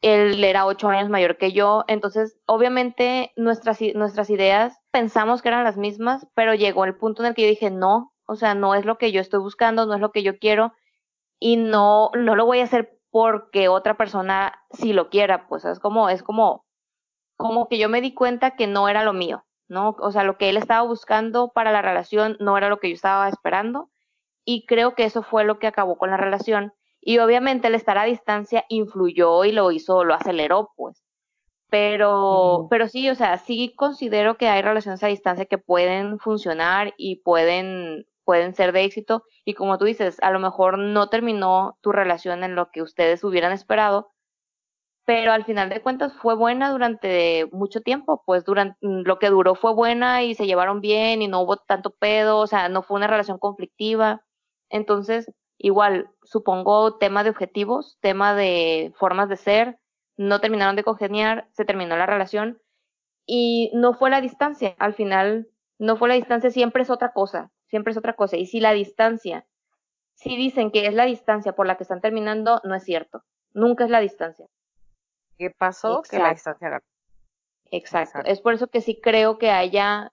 él 0.00 0.42
era 0.42 0.66
ocho 0.66 0.88
años 0.88 1.08
mayor 1.08 1.36
que 1.36 1.52
yo, 1.52 1.84
entonces 1.86 2.36
obviamente 2.46 3.32
nuestras, 3.36 3.78
nuestras 3.94 4.28
ideas 4.30 4.76
pensamos 4.90 5.42
que 5.42 5.48
eran 5.48 5.62
las 5.62 5.76
mismas, 5.76 6.26
pero 6.34 6.54
llegó 6.54 6.84
el 6.84 6.96
punto 6.96 7.22
en 7.22 7.28
el 7.28 7.34
que 7.34 7.42
yo 7.42 7.48
dije, 7.48 7.70
no, 7.70 8.12
o 8.26 8.34
sea, 8.34 8.54
no 8.54 8.74
es 8.74 8.84
lo 8.84 8.98
que 8.98 9.12
yo 9.12 9.20
estoy 9.20 9.40
buscando, 9.40 9.86
no 9.86 9.94
es 9.94 10.00
lo 10.00 10.10
que 10.10 10.24
yo 10.24 10.38
quiero 10.38 10.72
y 11.38 11.56
no, 11.56 12.10
no 12.16 12.34
lo 12.34 12.46
voy 12.46 12.60
a 12.60 12.64
hacer 12.64 12.99
porque 13.10 13.68
otra 13.68 13.96
persona 13.96 14.62
sí 14.70 14.92
lo 14.92 15.10
quiera, 15.10 15.46
pues 15.48 15.64
es 15.64 15.78
como, 15.80 16.08
es 16.08 16.22
como, 16.22 16.64
como 17.36 17.68
que 17.68 17.78
yo 17.78 17.88
me 17.88 18.00
di 18.00 18.14
cuenta 18.14 18.56
que 18.56 18.66
no 18.66 18.88
era 18.88 19.04
lo 19.04 19.12
mío, 19.12 19.44
¿no? 19.68 19.96
O 20.00 20.12
sea, 20.12 20.24
lo 20.24 20.38
que 20.38 20.48
él 20.48 20.56
estaba 20.56 20.82
buscando 20.82 21.52
para 21.52 21.72
la 21.72 21.82
relación 21.82 22.36
no 22.40 22.56
era 22.56 22.68
lo 22.68 22.78
que 22.78 22.88
yo 22.88 22.94
estaba 22.94 23.28
esperando 23.28 23.90
y 24.44 24.66
creo 24.66 24.94
que 24.94 25.04
eso 25.04 25.22
fue 25.22 25.44
lo 25.44 25.58
que 25.58 25.66
acabó 25.66 25.98
con 25.98 26.10
la 26.10 26.16
relación 26.16 26.72
y 27.00 27.18
obviamente 27.18 27.68
el 27.68 27.74
estar 27.74 27.98
a 27.98 28.04
distancia 28.04 28.64
influyó 28.68 29.44
y 29.44 29.52
lo 29.52 29.70
hizo, 29.72 30.04
lo 30.04 30.14
aceleró, 30.14 30.70
pues. 30.76 31.02
Pero, 31.70 32.66
pero 32.68 32.88
sí, 32.88 33.08
o 33.08 33.14
sea, 33.14 33.38
sí 33.38 33.72
considero 33.76 34.36
que 34.36 34.48
hay 34.48 34.60
relaciones 34.60 35.02
a 35.04 35.06
distancia 35.06 35.46
que 35.46 35.56
pueden 35.56 36.18
funcionar 36.18 36.94
y 36.96 37.16
pueden 37.22 38.06
pueden 38.30 38.54
ser 38.54 38.70
de 38.70 38.84
éxito. 38.84 39.24
Y 39.44 39.54
como 39.54 39.76
tú 39.76 39.86
dices, 39.86 40.18
a 40.22 40.30
lo 40.30 40.38
mejor 40.38 40.78
no 40.78 41.08
terminó 41.08 41.76
tu 41.80 41.90
relación 41.90 42.44
en 42.44 42.54
lo 42.54 42.70
que 42.70 42.80
ustedes 42.80 43.24
hubieran 43.24 43.50
esperado, 43.50 44.12
pero 45.04 45.32
al 45.32 45.44
final 45.44 45.68
de 45.68 45.82
cuentas 45.82 46.12
fue 46.14 46.36
buena 46.36 46.70
durante 46.70 47.48
mucho 47.50 47.80
tiempo, 47.80 48.22
pues 48.24 48.44
durante 48.44 48.76
lo 48.80 49.18
que 49.18 49.30
duró 49.30 49.56
fue 49.56 49.74
buena 49.74 50.22
y 50.22 50.36
se 50.36 50.46
llevaron 50.46 50.80
bien 50.80 51.22
y 51.22 51.26
no 51.26 51.40
hubo 51.40 51.56
tanto 51.56 51.90
pedo, 51.90 52.38
o 52.38 52.46
sea, 52.46 52.68
no 52.68 52.84
fue 52.84 52.98
una 52.98 53.08
relación 53.08 53.38
conflictiva. 53.38 54.22
Entonces, 54.68 55.28
igual, 55.58 56.08
supongo 56.22 56.98
tema 56.98 57.24
de 57.24 57.30
objetivos, 57.30 57.98
tema 58.00 58.36
de 58.36 58.92
formas 58.96 59.28
de 59.28 59.38
ser, 59.38 59.78
no 60.16 60.40
terminaron 60.40 60.76
de 60.76 60.84
congeniar, 60.84 61.48
se 61.50 61.64
terminó 61.64 61.96
la 61.96 62.06
relación 62.06 62.62
y 63.26 63.72
no 63.74 63.94
fue 63.94 64.08
la 64.08 64.20
distancia, 64.20 64.76
al 64.78 64.94
final 64.94 65.48
no 65.80 65.96
fue 65.96 66.08
la 66.08 66.14
distancia, 66.14 66.50
siempre 66.50 66.84
es 66.84 66.90
otra 66.90 67.12
cosa, 67.12 67.50
siempre 67.70 67.92
es 67.92 67.96
otra 67.96 68.14
cosa. 68.14 68.36
Y 68.36 68.46
si 68.46 68.60
la 68.60 68.72
distancia, 68.72 69.46
si 70.14 70.36
dicen 70.36 70.70
que 70.70 70.86
es 70.86 70.94
la 70.94 71.06
distancia 71.06 71.52
por 71.52 71.66
la 71.66 71.76
que 71.76 71.84
están 71.84 72.00
terminando, 72.00 72.60
no 72.64 72.74
es 72.74 72.84
cierto. 72.84 73.22
Nunca 73.54 73.84
es 73.84 73.90
la 73.90 74.00
distancia. 74.00 74.46
¿Qué 75.38 75.50
pasó? 75.50 76.02
Que 76.02 76.18
la 76.18 76.32
distancia 76.32 76.82
Exacto. 77.70 78.18
Exacto. 78.18 78.30
Es 78.30 78.40
por 78.40 78.54
eso 78.54 78.66
que 78.66 78.80
sí 78.80 79.00
creo 79.00 79.38
que 79.38 79.50
haya 79.50 80.12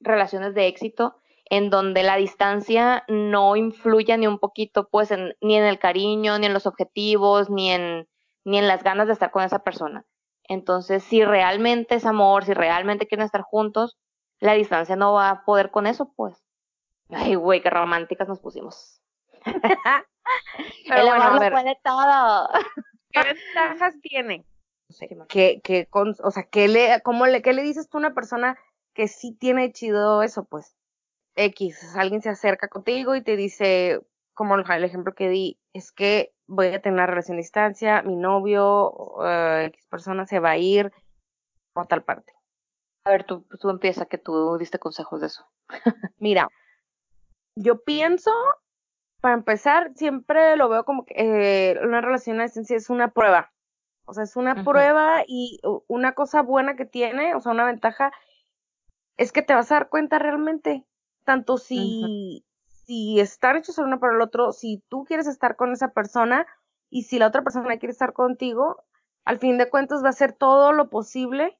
relaciones 0.00 0.54
de 0.54 0.66
éxito 0.66 1.16
en 1.50 1.70
donde 1.70 2.02
la 2.02 2.16
distancia 2.16 3.04
no 3.08 3.54
influya 3.56 4.16
ni 4.16 4.26
un 4.26 4.38
poquito, 4.38 4.88
pues, 4.88 5.10
en, 5.10 5.36
ni 5.40 5.56
en 5.56 5.64
el 5.64 5.78
cariño, 5.78 6.38
ni 6.38 6.46
en 6.46 6.54
los 6.54 6.66
objetivos, 6.66 7.50
ni 7.50 7.70
en, 7.70 8.08
ni 8.44 8.58
en 8.58 8.66
las 8.66 8.82
ganas 8.82 9.06
de 9.06 9.12
estar 9.12 9.30
con 9.30 9.44
esa 9.44 9.58
persona. 9.58 10.06
Entonces, 10.48 11.04
si 11.04 11.24
realmente 11.24 11.96
es 11.96 12.06
amor, 12.06 12.44
si 12.44 12.54
realmente 12.54 13.06
quieren 13.06 13.26
estar 13.26 13.42
juntos, 13.42 13.98
la 14.40 14.54
distancia 14.54 14.96
no 14.96 15.12
va 15.12 15.30
a 15.30 15.44
poder 15.44 15.70
con 15.70 15.86
eso, 15.86 16.12
pues. 16.16 16.43
Ay, 17.10 17.34
güey, 17.34 17.62
qué 17.62 17.70
románticas 17.70 18.28
nos 18.28 18.40
pusimos. 18.40 19.00
Pero 20.88 21.00
el 21.00 21.06
bueno, 21.06 21.22
amor 21.22 21.44
lo 21.44 21.50
puede 21.50 21.78
todo. 21.82 22.48
¿qué 23.10 23.22
ventajas 23.22 23.94
tiene? 24.00 24.44
que, 25.28 25.60
que 25.62 25.86
con, 25.86 26.14
o 26.22 26.30
sea, 26.30 26.44
¿qué 26.44 26.68
le, 26.68 27.00
cómo 27.02 27.26
le, 27.26 27.42
qué 27.42 27.52
le 27.52 27.62
dices 27.62 27.88
tú 27.88 27.98
a 27.98 28.00
una 28.00 28.14
persona 28.14 28.58
que 28.94 29.08
sí 29.08 29.32
tiene 29.32 29.72
chido 29.72 30.22
eso, 30.22 30.44
pues? 30.44 30.76
X, 31.36 31.96
alguien 31.96 32.22
se 32.22 32.28
acerca 32.28 32.68
contigo 32.68 33.16
y 33.16 33.22
te 33.22 33.36
dice, 33.36 34.00
como 34.34 34.54
el 34.56 34.84
ejemplo 34.84 35.14
que 35.14 35.28
di, 35.28 35.58
es 35.72 35.90
que 35.90 36.32
voy 36.46 36.68
a 36.68 36.80
tener 36.80 36.94
una 36.94 37.06
relación 37.06 37.36
a 37.36 37.40
distancia, 37.40 38.02
mi 38.02 38.14
novio, 38.16 38.94
eh, 39.24 39.66
X 39.66 39.86
persona 39.88 40.26
se 40.26 40.38
va 40.38 40.50
a 40.50 40.58
ir 40.58 40.92
a 41.74 41.84
tal 41.86 42.04
parte. 42.04 42.32
A 43.04 43.10
ver, 43.10 43.24
tú, 43.24 43.46
tú 43.60 43.68
empieza, 43.70 44.06
que 44.06 44.18
tú 44.18 44.56
diste 44.58 44.78
consejos 44.78 45.20
de 45.20 45.26
eso. 45.26 45.44
Mira, 46.18 46.48
yo 47.56 47.82
pienso, 47.84 48.30
para 49.20 49.34
empezar, 49.34 49.92
siempre 49.94 50.56
lo 50.56 50.68
veo 50.68 50.84
como 50.84 51.04
que 51.06 51.14
eh, 51.16 51.80
una 51.82 52.00
relación 52.00 52.40
a 52.40 52.44
distancia 52.44 52.76
es 52.76 52.90
una 52.90 53.12
prueba. 53.12 53.52
O 54.06 54.12
sea, 54.12 54.24
es 54.24 54.36
una 54.36 54.64
prueba 54.64 55.22
y 55.26 55.60
una 55.86 56.12
cosa 56.12 56.42
buena 56.42 56.76
que 56.76 56.84
tiene, 56.84 57.34
o 57.34 57.40
sea, 57.40 57.52
una 57.52 57.64
ventaja, 57.64 58.12
es 59.16 59.32
que 59.32 59.40
te 59.40 59.54
vas 59.54 59.72
a 59.72 59.76
dar 59.76 59.88
cuenta 59.88 60.18
realmente, 60.18 60.84
tanto 61.24 61.56
si, 61.56 62.44
si 62.84 63.18
están 63.18 63.56
hechos 63.56 63.78
el 63.78 63.86
uno 63.86 64.00
para 64.00 64.14
el 64.14 64.20
otro, 64.20 64.52
si 64.52 64.84
tú 64.88 65.04
quieres 65.04 65.26
estar 65.26 65.56
con 65.56 65.72
esa 65.72 65.92
persona 65.92 66.46
y 66.90 67.04
si 67.04 67.18
la 67.18 67.28
otra 67.28 67.42
persona 67.42 67.78
quiere 67.78 67.92
estar 67.92 68.12
contigo, 68.12 68.84
al 69.24 69.38
fin 69.38 69.56
de 69.56 69.70
cuentas 69.70 70.02
va 70.02 70.08
a 70.08 70.10
hacer 70.10 70.34
todo 70.34 70.72
lo 70.72 70.90
posible 70.90 71.58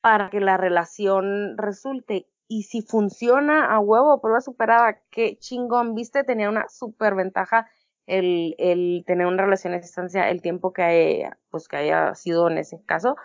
para 0.00 0.30
que 0.30 0.40
la 0.40 0.56
relación 0.56 1.58
resulte. 1.58 2.28
Y 2.48 2.64
si 2.64 2.82
funciona 2.82 3.74
a 3.74 3.78
huevo, 3.80 4.20
prueba 4.20 4.40
superada, 4.40 5.00
qué 5.10 5.38
chingón, 5.38 5.94
viste, 5.94 6.24
tenía 6.24 6.48
una 6.50 6.68
super 6.68 7.14
ventaja 7.14 7.68
el, 8.06 8.54
el 8.58 9.04
tener 9.06 9.26
una 9.26 9.44
relación 9.44 9.72
a 9.72 9.78
distancia 9.78 10.28
el 10.30 10.42
tiempo 10.42 10.72
que 10.72 10.82
haya, 10.82 11.38
pues 11.50 11.68
que 11.68 11.76
haya 11.76 12.14
sido 12.14 12.48
en 12.50 12.58
ese 12.58 12.82
caso. 12.84 13.16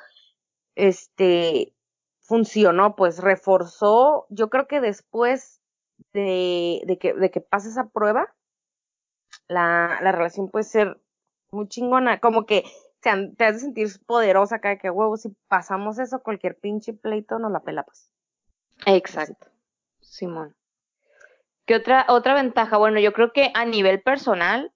Este, 0.76 1.74
funcionó, 2.22 2.96
pues 2.96 3.20
reforzó, 3.20 4.28
yo 4.30 4.50
creo 4.50 4.68
que 4.68 4.80
después 4.82 5.62
de, 6.14 6.82
de 6.86 6.98
que, 6.98 7.14
de 7.14 7.32
que 7.32 7.42
pase 7.42 7.70
esa 7.70 7.90
prueba, 7.90 8.34
la, 9.48 10.00
la 10.02 10.12
relación 10.12 10.50
puede 10.50 10.64
ser 10.64 11.02
muy 11.52 11.68
chingona, 11.68 12.20
como 12.20 12.46
que 12.46 12.64
te, 13.02 13.10
te 13.36 13.46
hace 13.46 13.60
sentir 13.60 13.88
poderosa 14.06 14.60
de 14.60 14.78
que 14.78 14.90
huevo, 14.90 15.18
si 15.18 15.30
pasamos 15.48 16.00
eso, 16.00 16.22
cualquier 16.22 16.58
pinche 16.58 16.94
pleito 16.94 17.40
nos 17.40 17.52
la 17.52 17.62
pela 17.62 17.84
pues. 17.84 18.12
Exacto. 18.86 19.48
Simón. 20.02 20.56
¿Qué 21.66 21.76
otra, 21.76 22.06
otra 22.10 22.34
ventaja? 22.34 22.78
Bueno, 22.78 23.00
yo 23.00 23.14
creo 23.14 23.32
que 23.32 23.52
a 23.54 23.66
nivel 23.66 24.02
personal 24.02 24.72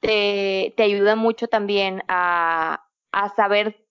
te, 0.00 0.74
te 0.76 0.82
ayuda 0.84 1.16
mucho 1.16 1.48
también 1.48 2.02
a, 2.08 2.86
a 3.12 3.28
saber, 3.30 3.84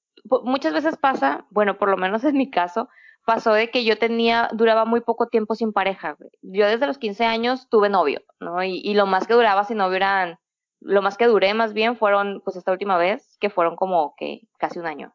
muchas 0.43 0.73
veces 0.73 0.97
pasa, 0.97 1.45
bueno, 1.49 1.77
por 1.77 1.89
lo 1.89 1.97
menos 1.97 2.23
en 2.23 2.37
mi 2.37 2.49
caso, 2.49 2.89
pasó 3.25 3.53
de 3.53 3.71
que 3.71 3.83
yo 3.83 3.97
tenía, 3.97 4.49
duraba 4.53 4.85
muy 4.85 5.01
poco 5.01 5.27
tiempo 5.27 5.55
sin 5.55 5.73
pareja. 5.73 6.15
Yo 6.41 6.67
desde 6.67 6.87
los 6.87 6.97
15 6.97 7.25
años 7.25 7.67
tuve 7.69 7.89
novio, 7.89 8.21
¿no? 8.39 8.63
Y, 8.63 8.79
y 8.83 8.93
lo 8.93 9.05
más 9.05 9.27
que 9.27 9.33
duraba 9.33 9.65
sin 9.65 9.77
novio 9.77 9.97
eran, 9.97 10.39
lo 10.79 11.01
más 11.01 11.17
que 11.17 11.27
duré 11.27 11.53
más 11.53 11.73
bien 11.73 11.97
fueron, 11.97 12.41
pues 12.45 12.55
esta 12.55 12.71
última 12.71 12.97
vez, 12.97 13.37
que 13.39 13.49
fueron 13.49 13.75
como 13.75 14.15
que 14.17 14.41
casi 14.59 14.79
un 14.79 14.85
año. 14.85 15.13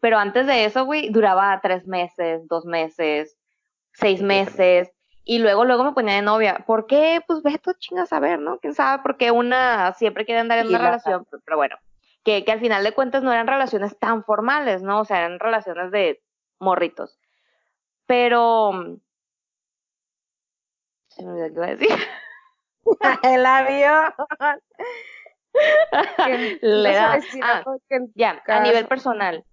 Pero 0.00 0.18
antes 0.18 0.46
de 0.46 0.64
eso, 0.64 0.84
güey, 0.84 1.10
duraba 1.10 1.58
tres 1.60 1.86
meses, 1.86 2.46
dos 2.48 2.64
meses, 2.64 3.37
seis 3.98 4.22
meses. 4.22 4.90
Y 5.24 5.38
luego, 5.40 5.64
luego 5.64 5.84
me 5.84 5.92
ponía 5.92 6.14
de 6.14 6.22
novia. 6.22 6.64
¿Por 6.66 6.86
qué? 6.86 7.20
Pues 7.26 7.42
ve 7.42 7.58
tú 7.62 7.72
chingas 7.78 8.12
a 8.12 8.20
ver, 8.20 8.38
¿no? 8.38 8.58
¿Quién 8.60 8.74
sabe 8.74 9.02
por 9.02 9.16
qué 9.18 9.30
una 9.30 9.92
siempre 9.94 10.24
quiere 10.24 10.40
andar 10.40 10.58
en 10.60 10.66
Sí, 10.66 10.70
una 10.70 10.78
la- 10.78 10.84
relación? 10.90 11.26
Pero, 11.30 11.42
pero 11.44 11.56
bueno, 11.58 11.76
que, 12.24 12.44
que 12.44 12.52
al 12.52 12.60
final 12.60 12.82
de 12.82 12.92
cuentas 12.92 13.22
no 13.22 13.32
eran 13.32 13.46
relaciones 13.46 13.98
tan 13.98 14.24
formales, 14.24 14.82
¿no? 14.82 15.00
O 15.00 15.04
sea, 15.04 15.18
eran 15.18 15.38
relaciones 15.38 15.90
de 15.90 16.22
morritos. 16.58 17.18
Pero... 18.06 18.98
Se 21.08 21.22
me 21.24 21.30
olvidó 21.32 21.46
qué 21.48 21.52
iba 21.54 21.66
a 21.66 21.74
decir. 21.76 21.88
El 23.22 23.44
avión. 23.46 24.14
Le 26.62 26.94
da- 26.94 27.18
ah, 27.42 27.62
Ya, 28.14 28.42
a 28.46 28.60
nivel 28.60 28.86
personal. 28.86 29.44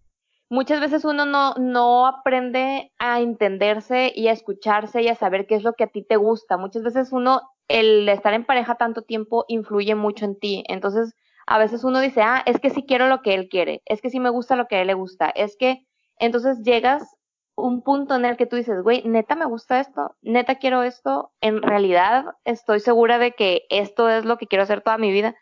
Muchas 0.49 0.79
veces 0.79 1.05
uno 1.05 1.25
no, 1.25 1.55
no 1.55 2.05
aprende 2.05 2.91
a 2.99 3.19
entenderse 3.19 4.11
y 4.15 4.27
a 4.27 4.31
escucharse 4.31 5.01
y 5.01 5.07
a 5.07 5.15
saber 5.15 5.47
qué 5.47 5.55
es 5.55 5.63
lo 5.63 5.73
que 5.73 5.85
a 5.85 5.87
ti 5.87 6.03
te 6.03 6.17
gusta. 6.17 6.57
Muchas 6.57 6.83
veces 6.83 7.11
uno, 7.11 7.41
el 7.67 8.07
estar 8.09 8.33
en 8.33 8.45
pareja 8.45 8.75
tanto 8.75 9.01
tiempo 9.01 9.45
influye 9.47 9.95
mucho 9.95 10.25
en 10.25 10.37
ti. 10.37 10.63
Entonces, 10.67 11.15
a 11.47 11.57
veces 11.57 11.83
uno 11.83 11.99
dice, 11.99 12.21
ah, 12.21 12.43
es 12.45 12.59
que 12.59 12.69
sí 12.69 12.83
quiero 12.87 13.07
lo 13.07 13.21
que 13.21 13.33
él 13.33 13.49
quiere, 13.49 13.81
es 13.85 14.01
que 14.01 14.09
sí 14.09 14.19
me 14.19 14.29
gusta 14.29 14.55
lo 14.55 14.67
que 14.67 14.77
a 14.77 14.81
él 14.81 14.87
le 14.87 14.93
gusta, 14.93 15.29
es 15.29 15.55
que 15.57 15.85
entonces 16.17 16.61
llegas 16.63 17.15
un 17.55 17.83
punto 17.83 18.15
en 18.15 18.25
el 18.25 18.35
que 18.37 18.45
tú 18.45 18.55
dices, 18.55 18.81
güey, 18.81 19.03
neta 19.05 19.35
me 19.35 19.45
gusta 19.45 19.79
esto, 19.79 20.15
neta 20.21 20.55
quiero 20.55 20.83
esto, 20.83 21.31
en 21.41 21.61
realidad 21.61 22.25
estoy 22.43 22.79
segura 22.79 23.17
de 23.17 23.31
que 23.31 23.63
esto 23.69 24.09
es 24.09 24.25
lo 24.25 24.37
que 24.37 24.47
quiero 24.47 24.63
hacer 24.63 24.81
toda 24.81 24.97
mi 24.97 25.11
vida. 25.11 25.35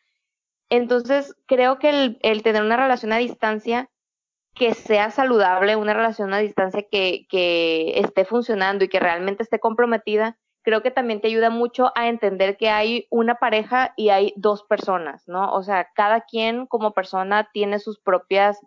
Entonces, 0.69 1.35
creo 1.47 1.79
que 1.79 1.89
el, 1.89 2.19
el 2.21 2.43
tener 2.43 2.63
una 2.63 2.77
relación 2.77 3.13
a 3.13 3.17
distancia 3.17 3.89
que 4.55 4.73
sea 4.73 5.11
saludable, 5.11 5.75
una 5.75 5.93
relación 5.93 6.33
a 6.33 6.39
distancia 6.39 6.83
que, 6.89 7.25
que 7.29 7.99
esté 7.99 8.25
funcionando 8.25 8.83
y 8.83 8.87
que 8.87 8.99
realmente 8.99 9.43
esté 9.43 9.59
comprometida, 9.59 10.37
creo 10.63 10.81
que 10.81 10.91
también 10.91 11.21
te 11.21 11.27
ayuda 11.27 11.49
mucho 11.49 11.91
a 11.95 12.07
entender 12.07 12.57
que 12.57 12.69
hay 12.69 13.07
una 13.09 13.35
pareja 13.35 13.93
y 13.97 14.09
hay 14.09 14.33
dos 14.37 14.63
personas, 14.63 15.23
¿no? 15.27 15.51
O 15.53 15.61
sea, 15.63 15.89
cada 15.93 16.21
quien 16.21 16.65
como 16.67 16.93
persona 16.93 17.49
tiene 17.53 17.79
sus 17.79 17.99
propias, 17.99 18.59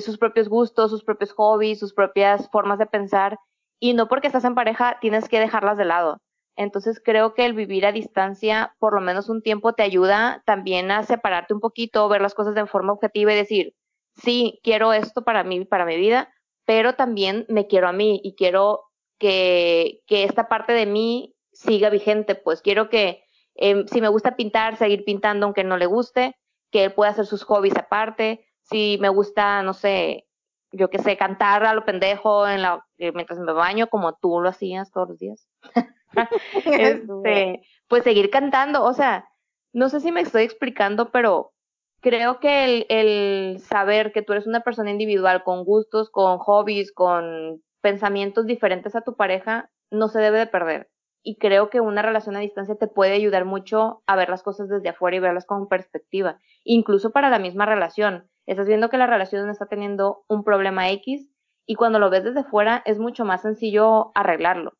sus 0.00 0.18
propios 0.18 0.48
gustos, 0.48 0.90
sus 0.90 1.04
propios 1.04 1.32
hobbies, 1.32 1.78
sus 1.78 1.94
propias 1.94 2.50
formas 2.50 2.78
de 2.78 2.86
pensar, 2.86 3.38
y 3.78 3.94
no 3.94 4.08
porque 4.08 4.26
estás 4.26 4.44
en 4.44 4.54
pareja 4.54 4.98
tienes 5.00 5.28
que 5.28 5.40
dejarlas 5.40 5.78
de 5.78 5.86
lado. 5.86 6.18
Entonces 6.56 7.00
creo 7.02 7.32
que 7.32 7.46
el 7.46 7.54
vivir 7.54 7.86
a 7.86 7.92
distancia, 7.92 8.74
por 8.78 8.92
lo 8.92 9.00
menos 9.00 9.28
un 9.28 9.40
tiempo, 9.40 9.72
te 9.72 9.82
ayuda 9.82 10.42
también 10.44 10.90
a 10.90 11.04
separarte 11.04 11.54
un 11.54 11.60
poquito, 11.60 12.08
ver 12.08 12.20
las 12.20 12.34
cosas 12.34 12.54
de 12.54 12.66
forma 12.66 12.92
objetiva 12.92 13.32
y 13.32 13.36
decir, 13.36 13.74
sí, 14.16 14.60
quiero 14.62 14.92
esto 14.92 15.22
para 15.22 15.44
mí, 15.44 15.64
para 15.64 15.84
mi 15.84 15.96
vida, 15.96 16.32
pero 16.64 16.94
también 16.94 17.46
me 17.48 17.66
quiero 17.66 17.88
a 17.88 17.92
mí 17.92 18.20
y 18.22 18.34
quiero 18.34 18.84
que, 19.18 20.02
que 20.06 20.24
esta 20.24 20.48
parte 20.48 20.72
de 20.72 20.86
mí 20.86 21.34
siga 21.52 21.90
vigente, 21.90 22.34
pues 22.34 22.62
quiero 22.62 22.88
que 22.88 23.24
eh, 23.56 23.84
si 23.90 24.00
me 24.00 24.08
gusta 24.08 24.36
pintar, 24.36 24.76
seguir 24.76 25.04
pintando 25.04 25.46
aunque 25.46 25.64
no 25.64 25.76
le 25.76 25.86
guste, 25.86 26.36
que 26.70 26.84
él 26.84 26.92
pueda 26.92 27.10
hacer 27.10 27.26
sus 27.26 27.42
hobbies 27.42 27.76
aparte, 27.76 28.46
si 28.62 28.98
me 29.00 29.08
gusta, 29.08 29.62
no 29.62 29.74
sé, 29.74 30.26
yo 30.72 30.88
qué 30.88 30.98
sé, 30.98 31.16
cantar 31.16 31.64
a 31.64 31.74
lo 31.74 31.84
pendejo 31.84 32.46
en 32.48 32.62
la, 32.62 32.86
eh, 32.98 33.12
mientras 33.12 33.38
me 33.38 33.52
baño, 33.52 33.88
como 33.88 34.14
tú 34.14 34.40
lo 34.40 34.48
hacías 34.48 34.90
todos 34.92 35.10
los 35.10 35.18
días. 35.18 35.48
este, 36.64 37.62
pues 37.88 38.04
seguir 38.04 38.30
cantando, 38.30 38.84
o 38.84 38.92
sea, 38.92 39.28
no 39.72 39.88
sé 39.88 40.00
si 40.00 40.12
me 40.12 40.20
estoy 40.20 40.44
explicando, 40.44 41.10
pero 41.10 41.52
creo 42.00 42.40
que 42.40 42.64
el, 42.64 42.86
el 42.88 43.60
saber 43.60 44.12
que 44.12 44.22
tú 44.22 44.32
eres 44.32 44.46
una 44.46 44.60
persona 44.60 44.90
individual 44.90 45.42
con 45.44 45.64
gustos, 45.64 46.10
con 46.10 46.38
hobbies, 46.38 46.92
con 46.92 47.62
pensamientos 47.80 48.46
diferentes 48.46 48.94
a 48.94 49.02
tu 49.02 49.16
pareja, 49.16 49.70
no 49.90 50.08
se 50.08 50.20
debe 50.20 50.38
de 50.38 50.46
perder. 50.46 50.90
Y 51.22 51.36
creo 51.36 51.68
que 51.68 51.80
una 51.80 52.02
relación 52.02 52.36
a 52.36 52.40
distancia 52.40 52.76
te 52.76 52.86
puede 52.86 53.12
ayudar 53.12 53.44
mucho 53.44 54.02
a 54.06 54.16
ver 54.16 54.30
las 54.30 54.42
cosas 54.42 54.68
desde 54.68 54.88
afuera 54.88 55.16
y 55.16 55.20
verlas 55.20 55.44
con 55.44 55.68
perspectiva. 55.68 56.38
Incluso 56.64 57.10
para 57.12 57.28
la 57.28 57.38
misma 57.38 57.66
relación. 57.66 58.30
Estás 58.46 58.66
viendo 58.66 58.88
que 58.88 58.96
la 58.96 59.06
relación 59.06 59.48
está 59.50 59.66
teniendo 59.66 60.24
un 60.28 60.44
problema 60.44 60.90
X 60.90 61.30
y 61.66 61.74
cuando 61.74 61.98
lo 61.98 62.10
ves 62.10 62.24
desde 62.24 62.42
fuera 62.42 62.82
es 62.86 62.98
mucho 62.98 63.24
más 63.24 63.42
sencillo 63.42 64.12
arreglarlo. 64.14 64.72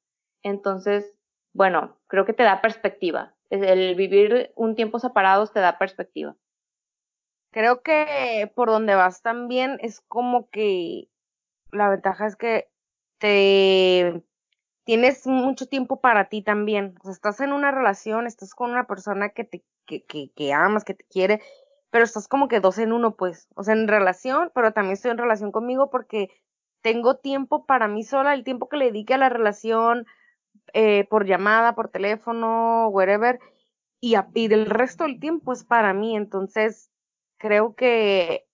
Entonces, 0.43 1.15
bueno, 1.53 1.99
creo 2.07 2.25
que 2.25 2.33
te 2.33 2.43
da 2.43 2.63
perspectiva. 2.63 3.35
El 3.51 3.95
vivir 3.97 4.53
un 4.57 4.75
tiempo 4.75 4.99
separados 4.99 5.53
te 5.53 5.61
da 5.61 5.79
perspectiva. 5.79 6.37
Creo 7.51 7.83
que 7.83 8.51
por 8.55 8.69
donde 8.69 8.95
vas 8.95 9.23
también 9.23 9.79
es 9.81 10.01
como 10.03 10.49
que 10.51 11.09
la 11.73 11.89
ventaja 11.89 12.27
es 12.27 12.37
que 12.37 12.69
te 13.19 14.23
tienes 14.85 15.27
mucho 15.27 15.67
tiempo 15.67 16.01
para 16.01 16.29
ti 16.29 16.43
también. 16.43 16.95
O 17.01 17.05
sea, 17.05 17.13
estás 17.13 17.41
en 17.41 17.53
una 17.53 17.71
relación, 17.71 18.27
estás 18.27 18.55
con 18.55 18.71
una 18.71 18.87
persona 18.87 19.31
que 19.31 19.45
te, 19.45 19.65
que, 19.87 20.05
que, 20.05 20.31
que 20.35 20.53
amas, 20.53 20.85
que 20.85 20.95
te 20.95 21.05
quiere, 21.05 21.41
pero 21.91 22.05
estás 22.05 22.29
como 22.29 22.49
que 22.49 22.61
dos 22.61 22.79
en 22.79 22.93
uno, 22.93 23.17
pues. 23.17 23.49
O 23.57 23.63
sea, 23.65 23.75
en 23.75 23.89
relación, 23.89 24.51
pero 24.55 24.73
también 24.73 24.95
estoy 24.95 25.11
en 25.13 25.19
relación 25.19 25.53
conmigo 25.53 25.91
porque 25.91 26.29
tengo 26.83 27.17
tiempo 27.17 27.67
para 27.67 27.89
mí 27.89 28.03
sola, 28.05 28.35
el 28.35 28.45
tiempo 28.45 28.69
que 28.69 28.77
le 28.77 28.87
dedique 28.87 29.15
a 29.15 29.19
la 29.19 29.29
relación, 29.29 30.07
eh, 30.73 31.07
por 31.11 31.27
llamada, 31.27 31.75
por 31.75 31.89
teléfono, 31.89 32.89
wherever, 32.89 33.39
y, 34.01 34.17
y 34.35 34.49
del 34.49 34.67
resto 34.67 35.05
del 35.05 35.21
tiempo 35.21 35.53
es 35.53 35.65
para 35.65 35.93
mí. 35.95 36.17
Entonces, 36.17 36.91
creo 37.41 37.75
que 37.75 38.47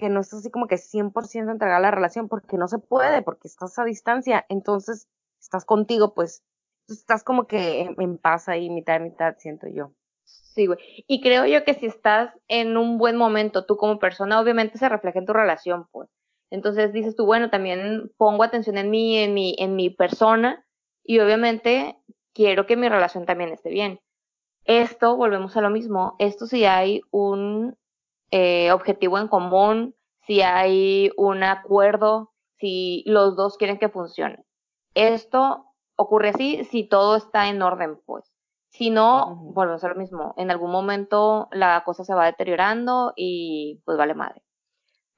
que 0.00 0.08
no 0.08 0.20
es 0.20 0.32
así 0.32 0.50
como 0.50 0.66
que 0.66 0.76
100% 0.76 1.50
entregar 1.50 1.80
la 1.80 1.90
relación 1.90 2.28
porque 2.28 2.56
no 2.56 2.66
se 2.66 2.78
puede, 2.78 3.22
porque 3.22 3.46
estás 3.46 3.78
a 3.78 3.84
distancia, 3.84 4.46
entonces 4.48 5.06
estás 5.38 5.64
contigo, 5.64 6.14
pues 6.14 6.42
estás 6.88 7.22
como 7.22 7.46
que 7.46 7.94
en, 7.96 8.18
paz 8.18 8.48
ahí, 8.48 8.70
mitad 8.70 8.94
de 8.94 9.00
mitad, 9.00 9.36
siento 9.38 9.66
yo. 9.68 9.92
Sí, 10.24 10.66
güey. 10.66 10.78
Y 11.06 11.20
creo 11.20 11.46
yo 11.46 11.64
que 11.64 11.74
si 11.74 11.86
estás 11.86 12.32
en 12.48 12.76
un 12.76 12.98
buen 12.98 13.16
momento, 13.16 13.66
tú 13.66 13.76
como 13.76 13.98
persona, 13.98 14.40
obviamente 14.40 14.78
se 14.78 14.88
refleja 14.88 15.18
en 15.18 15.26
tu 15.26 15.32
relación, 15.32 15.86
pues. 15.92 16.08
Entonces 16.50 16.92
dices 16.92 17.16
tú, 17.16 17.26
bueno, 17.26 17.50
también 17.50 18.10
pongo 18.16 18.44
atención 18.44 18.78
en 18.78 18.90
mí, 18.90 19.18
en 19.18 19.34
mi, 19.34 19.54
en 19.58 19.76
mi 19.76 19.90
persona, 19.90 20.64
y 21.02 21.18
obviamente 21.20 21.96
quiero 22.34 22.66
que 22.66 22.76
mi 22.76 22.88
relación 22.88 23.26
también 23.26 23.50
esté 23.50 23.70
bien. 23.70 24.00
Esto, 24.64 25.16
volvemos 25.16 25.56
a 25.56 25.60
lo 25.60 25.70
mismo, 25.70 26.14
esto 26.18 26.46
si 26.46 26.64
hay 26.64 27.02
un 27.10 27.76
eh, 28.32 28.72
objetivo 28.72 29.18
en 29.18 29.28
común, 29.28 29.94
si 30.26 30.40
hay 30.40 31.10
un 31.16 31.44
acuerdo, 31.44 32.32
si 32.58 33.04
los 33.06 33.36
dos 33.36 33.56
quieren 33.58 33.78
que 33.78 33.90
funcione. 33.90 34.44
Esto 34.94 35.66
ocurre 35.96 36.30
así 36.30 36.64
si 36.64 36.88
todo 36.88 37.16
está 37.16 37.48
en 37.48 37.62
orden, 37.62 38.00
pues. 38.06 38.32
Si 38.70 38.88
no, 38.88 39.36
vuelve 39.36 39.74
a 39.74 39.78
ser 39.78 39.90
lo 39.90 39.96
mismo. 39.96 40.34
En 40.38 40.50
algún 40.50 40.70
momento 40.70 41.48
la 41.52 41.84
cosa 41.84 42.04
se 42.04 42.14
va 42.14 42.24
deteriorando 42.24 43.12
y 43.16 43.82
pues 43.84 43.98
vale 43.98 44.14
madre. 44.14 44.42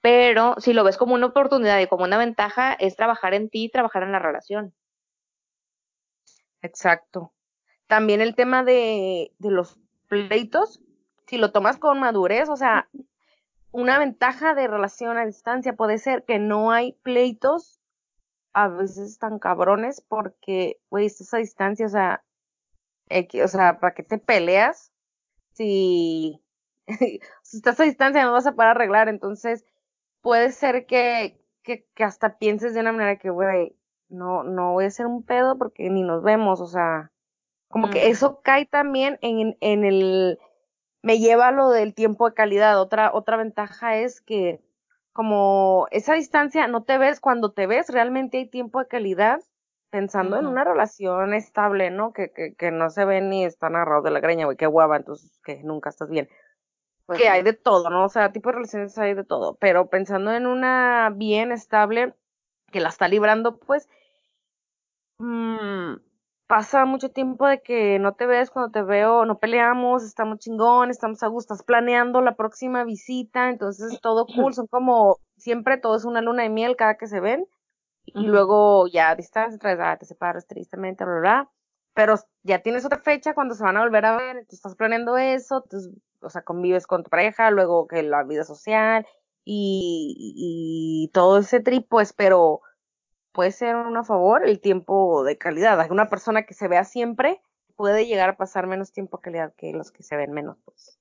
Pero 0.01 0.57
si 0.59 0.73
lo 0.73 0.83
ves 0.83 0.97
como 0.97 1.15
una 1.15 1.27
oportunidad 1.27 1.79
y 1.79 1.87
como 1.87 2.05
una 2.05 2.19
ventaja, 2.19 2.75
es 2.75 2.97
trabajar 2.97 3.33
en 3.33 3.49
ti, 3.49 3.71
trabajar 3.71 4.03
en 4.03 4.13
la 4.13 4.19
relación. 4.19 4.75
Exacto. 6.63 7.33
También 7.87 8.21
el 8.21 8.35
tema 8.35 8.65
de, 8.65 9.33
de 9.39 9.51
los 9.51 9.79
pleitos, 10.09 10.84
si 11.27 11.39
lo 11.39 11.53
tomas 11.53 11.79
con 11.79 12.01
madurez, 12.01 12.49
o 12.49 12.57
sea, 12.57 12.89
una 13.73 13.99
ventaja 13.99 14.55
de 14.55 14.69
relación 14.69 15.19
a 15.19 15.27
distancia 15.27 15.75
puede 15.75 15.99
ser 15.99 16.25
que 16.25 16.39
no 16.39 16.71
hay 16.71 16.93
pleitos 17.03 17.81
a 18.53 18.69
veces 18.69 19.19
tan 19.19 19.39
cabrones 19.39 20.01
porque, 20.01 20.81
güey, 20.91 21.07
estás 21.07 21.35
a 21.35 21.39
distancia, 21.39 21.87
o 21.87 21.89
sea, 21.89 22.25
o 23.43 23.49
sea, 23.49 23.81
¿para 23.81 23.95
qué 23.95 24.03
te 24.03 24.19
peleas? 24.19 24.93
Si, 25.53 26.41
si 27.43 27.57
estás 27.57 27.81
a 27.81 27.85
distancia 27.85 28.25
no 28.25 28.33
vas 28.33 28.47
a 28.47 28.53
poder 28.53 28.71
arreglar, 28.71 29.09
entonces 29.09 29.65
puede 30.21 30.53
ser 30.53 30.87
que, 30.87 31.41
que, 31.63 31.87
que 31.95 32.05
hasta 32.05 32.39
pienses 32.39 32.75
de 32.75 32.81
una 32.81 32.93
manera 32.93 33.19
que, 33.19 33.31
güey, 33.31 33.77
no, 34.09 34.45
no 34.45 34.73
voy 34.73 34.85
a 34.85 34.89
hacer 34.89 35.07
un 35.07 35.25
pedo 35.25 35.59
porque 35.59 35.91
ni 35.91 36.03
nos 36.03 36.23
vemos, 36.23 36.61
o 36.61 36.67
sea, 36.67 37.11
como 37.69 37.91
que 37.91 38.09
eso 38.09 38.41
cae 38.41 38.67
también 38.67 39.19
en, 39.21 39.57
en 39.61 39.85
el, 39.85 40.39
me 41.05 41.19
lleva 41.19 41.49
a 41.49 41.53
lo 41.53 41.69
del 41.69 41.93
tiempo 41.95 42.29
de 42.29 42.35
calidad. 42.35 42.81
Otra, 42.81 43.11
otra 43.13 43.37
ventaja 43.37 43.97
es 43.97 44.23
que 44.23 44.61
como 45.13 45.87
esa 45.91 46.15
distancia 46.15 46.67
no 46.67 46.83
te 46.83 46.97
ves, 46.97 47.21
cuando 47.21 47.53
te 47.53 47.67
ves 47.67 47.91
realmente 47.91 48.39
hay 48.39 48.49
tiempo 48.49 48.81
de 48.81 48.89
calidad 48.89 49.41
pensando 49.91 50.39
en 50.39 50.47
una 50.47 50.65
relación 50.65 51.35
estable, 51.35 51.91
¿no? 51.91 52.13
Que, 52.13 52.33
que, 52.33 52.55
que 52.55 52.71
no 52.71 52.89
se 52.89 53.05
ven 53.05 53.29
ni 53.29 53.45
están 53.45 53.77
agarrados 53.77 54.03
de 54.05 54.11
la 54.13 54.21
greña, 54.21 54.47
güey, 54.47 54.57
qué 54.57 54.67
guava, 54.67 54.97
entonces 54.97 55.39
que 55.45 55.63
nunca 55.63 55.91
estás 55.91 56.09
bien. 56.09 56.29
Pues 57.05 57.21
que 57.21 57.29
hay 57.29 57.43
de 57.43 57.53
todo, 57.53 57.91
¿no? 57.91 58.07
O 58.07 58.09
sea, 58.09 58.33
tipo 58.33 58.49
de 58.49 58.57
relaciones 58.57 58.97
hay 58.97 59.13
de 59.13 59.25
todo, 59.25 59.57
pero 59.57 59.91
pensando 59.91 60.33
en 60.33 60.47
una 60.47 61.13
bien 61.15 61.53
estable 61.53 62.15
que 62.73 62.81
la 62.81 62.89
está 62.89 63.09
librando, 63.09 63.59
pues, 63.59 63.89
mmm, 65.19 65.97
pasa 66.47 66.85
mucho 66.85 67.11
tiempo 67.11 67.47
de 67.47 67.63
que 67.63 67.99
no 67.99 68.15
te 68.15 68.27
ves, 68.27 68.51
cuando 68.51 68.71
te 68.71 68.83
veo, 68.83 69.25
no 69.25 69.39
peleamos, 69.39 70.05
estamos 70.05 70.39
chingón, 70.39 70.91
estamos 70.91 71.23
a 71.23 71.29
gusto, 71.29 71.55
estás 71.55 71.65
planeando 71.67 72.21
la 72.21 72.37
próxima 72.37 72.85
visita, 72.85 73.49
entonces 73.49 74.01
todo 74.01 74.27
cool, 74.27 74.53
son 74.55 74.67
como, 74.67 75.19
siempre 75.37 75.79
todo 75.79 75.97
es 75.97 76.05
una 76.05 76.21
luna 76.21 76.43
de 76.43 76.51
miel 76.51 76.77
cada 76.77 76.97
que 76.97 77.07
se 77.07 77.21
ven, 77.21 77.47
y 78.07 78.27
luego 78.27 78.87
ya 78.87 79.11
a 79.11 79.17
distancia, 79.17 79.59
ah, 79.81 79.97
te 79.97 80.05
separas 80.05 80.47
tristemente, 80.47 81.05
bla, 81.05 81.21
bla, 81.21 81.51
pero 81.95 82.17
ya 82.43 82.59
tienes 82.59 82.85
otra 82.85 83.01
fecha 83.01 83.35
cuando 83.35 83.55
se 83.55 83.65
van 83.65 83.77
a 83.77 83.83
volver 83.83 84.05
a 84.05 84.17
ver, 84.17 84.47
tú 84.47 84.57
estás 84.57 84.77
planeando 84.77 85.17
eso, 85.17 85.65
tú, 85.69 85.79
o 86.21 86.29
sea, 86.29 86.43
convives 86.43 86.87
con 86.87 87.05
tu 87.05 87.11
pareja, 87.11 87.51
luego 87.51 87.87
que 87.87 88.03
la 88.03 88.23
vida 88.25 88.45
social, 88.45 89.07
y, 89.45 90.15
y, 90.19 91.05
y 91.05 91.13
todo 91.13 91.39
ese 91.39 91.61
trip, 91.61 91.87
pues, 91.89 92.13
pero 92.13 92.61
puede 93.35 93.51
ser 93.51 93.75
un 93.75 93.97
a 93.97 94.05
favor 94.05 94.49
el 94.49 94.61
tiempo 94.61 95.25
de 95.25 95.37
calidad. 95.37 95.91
Una 95.91 96.09
persona 96.09 96.45
que 96.45 96.55
se 96.55 96.69
vea 96.69 96.85
siempre 96.85 97.43
puede 97.75 98.07
llegar 98.07 98.31
a 98.31 98.37
pasar 98.37 98.69
menos 98.69 98.93
tiempo 98.93 99.19
de 99.19 99.23
calidad 99.23 99.53
que 99.57 99.73
los 99.73 99.91
que 99.91 100.05
se 100.05 100.17
ven 100.17 100.33
menos, 100.33 100.57
pues. 100.65 100.99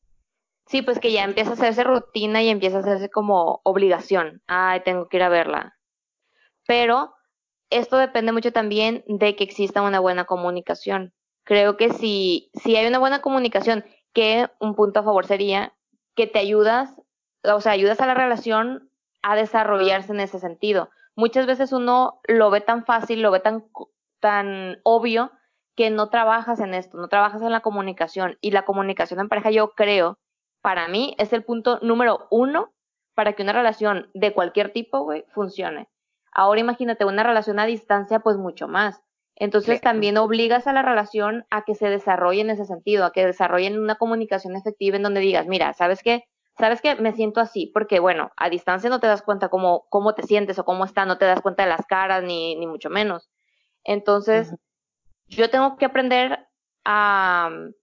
Sí, 0.66 0.82
pues 0.82 1.00
que 1.00 1.12
ya 1.12 1.24
empieza 1.24 1.52
a 1.52 1.54
hacerse 1.54 1.84
rutina 1.84 2.42
y 2.42 2.50
empieza 2.50 2.78
a 2.78 2.80
hacerse 2.80 3.10
como 3.10 3.62
obligación. 3.64 4.42
Ay, 4.48 4.82
tengo 4.84 5.08
que 5.08 5.18
ir 5.18 5.24
a 5.24 5.30
verla. 5.30 5.78
Pero 6.66 7.14
esto 7.70 7.98
depende 7.98 8.32
mucho 8.32 8.52
también 8.52 9.04
de 9.08 9.36
que 9.36 9.44
exista 9.44 9.84
una 9.84 10.00
buena 10.00 10.26
comunicación. 10.26 11.14
Creo 11.44 11.78
que 11.78 11.92
si, 11.92 12.50
si 12.56 12.76
hay 12.76 12.88
una 12.88 13.00
buena 13.00 13.22
comunicación, 13.22 13.86
que 14.12 14.50
un 14.60 14.74
punto 14.74 15.02
a 15.02 15.04
favor 15.04 15.28
sería 15.28 15.74
que 16.16 16.26
te 16.26 16.40
ayudas, 16.40 16.92
o 17.44 17.62
sea, 17.62 17.74
ayudas 17.74 18.00
a 18.00 18.08
la 18.08 18.16
relación 18.16 18.90
a 19.22 19.36
desarrollarse 19.36 20.14
en 20.14 20.22
ese 20.22 20.40
sentido 20.40 20.90
muchas 21.16 21.46
veces 21.46 21.72
uno 21.72 22.20
lo 22.28 22.50
ve 22.50 22.62
tan 22.62 22.86
fácil, 22.86 23.22
lo 23.22 23.32
ve 23.32 23.40
tan, 23.40 23.66
tan 24.20 24.80
obvio 24.84 25.32
que 25.76 25.90
no 25.90 26.10
trabajas 26.10 26.60
en 26.60 26.74
esto, 26.74 26.98
no 26.98 27.08
trabajas 27.08 27.42
en 27.42 27.52
la 27.52 27.62
comunicación. 27.62 28.38
Y 28.42 28.52
la 28.52 28.66
comunicación 28.66 29.20
en 29.20 29.30
pareja, 29.30 29.52
yo 29.52 29.72
creo, 29.72 30.20
para 30.62 30.88
mí 30.88 31.16
es 31.18 31.34
el 31.34 31.44
punto 31.44 31.80
número 31.82 32.28
uno 32.30 32.74
para 33.16 33.34
que 33.34 33.44
una 33.44 33.54
relación 33.54 34.10
de 34.14 34.34
cualquier 34.34 34.72
tipo, 34.72 35.04
güey, 35.04 35.26
funcione. 35.30 35.88
Ahora 36.32 36.62
imagínate 36.62 37.06
una 37.06 37.24
relación 37.24 37.60
a 37.60 37.66
distancia, 37.66 38.20
pues 38.20 38.38
mucho 38.38 38.68
más. 38.68 39.02
Entonces 39.36 39.82
también 39.82 40.18
obligas 40.18 40.68
a 40.68 40.74
la 40.74 40.84
relación 40.84 41.46
a 41.50 41.64
que 41.64 41.76
se 41.76 41.90
desarrolle 41.90 42.42
en 42.42 42.52
ese 42.52 42.66
sentido, 42.66 43.06
a 43.06 43.12
que 43.12 43.26
desarrollen 43.26 43.80
una 43.80 43.96
comunicación 43.96 44.56
efectiva 44.56 44.98
en 44.98 45.04
donde 45.04 45.22
digas, 45.22 45.48
mira, 45.48 45.74
¿sabes 45.74 46.02
qué? 46.04 46.24
¿Sabes 46.58 46.82
qué? 46.82 46.96
Me 46.96 47.14
siento 47.14 47.40
así, 47.40 47.68
porque 47.74 48.00
bueno, 48.00 48.32
a 48.38 48.50
distancia 48.50 48.90
no 48.90 49.00
te 49.00 49.08
das 49.08 49.22
cuenta 49.22 49.50
cómo, 49.50 49.86
cómo 49.90 50.14
te 50.14 50.24
sientes 50.24 50.60
o 50.60 50.66
cómo 50.66 50.86
está, 50.86 51.06
no 51.06 51.18
te 51.18 51.26
das 51.26 51.42
cuenta 51.42 51.64
de 51.64 51.70
las 51.70 51.86
caras, 51.86 52.24
ni, 52.24 52.56
ni 52.56 52.68
mucho 52.68 52.90
menos. 52.90 53.30
Entonces, 53.84 54.56
yo 55.28 55.50
tengo 55.50 55.78
que 55.78 55.86
aprender 55.86 56.48
a 56.86 57.50
mm, 57.52 57.74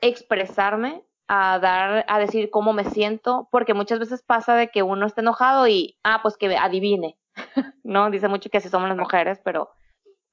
expresarme, 0.00 1.04
a 1.28 1.58
dar, 1.58 2.04
a 2.08 2.18
decir 2.18 2.50
cómo 2.50 2.72
me 2.72 2.84
siento, 2.84 3.48
porque 3.50 3.74
muchas 3.74 3.98
veces 3.98 4.22
pasa 4.22 4.54
de 4.54 4.68
que 4.68 4.82
uno 4.82 5.06
está 5.06 5.20
enojado 5.20 5.66
y, 5.68 5.98
ah, 6.04 6.20
pues 6.22 6.36
que 6.36 6.56
adivine, 6.56 7.18
¿no? 7.84 8.10
Dice 8.10 8.28
mucho 8.28 8.50
que 8.50 8.58
así 8.58 8.68
somos 8.68 8.88
las 8.88 8.98
mujeres, 8.98 9.40
pero, 9.44 9.70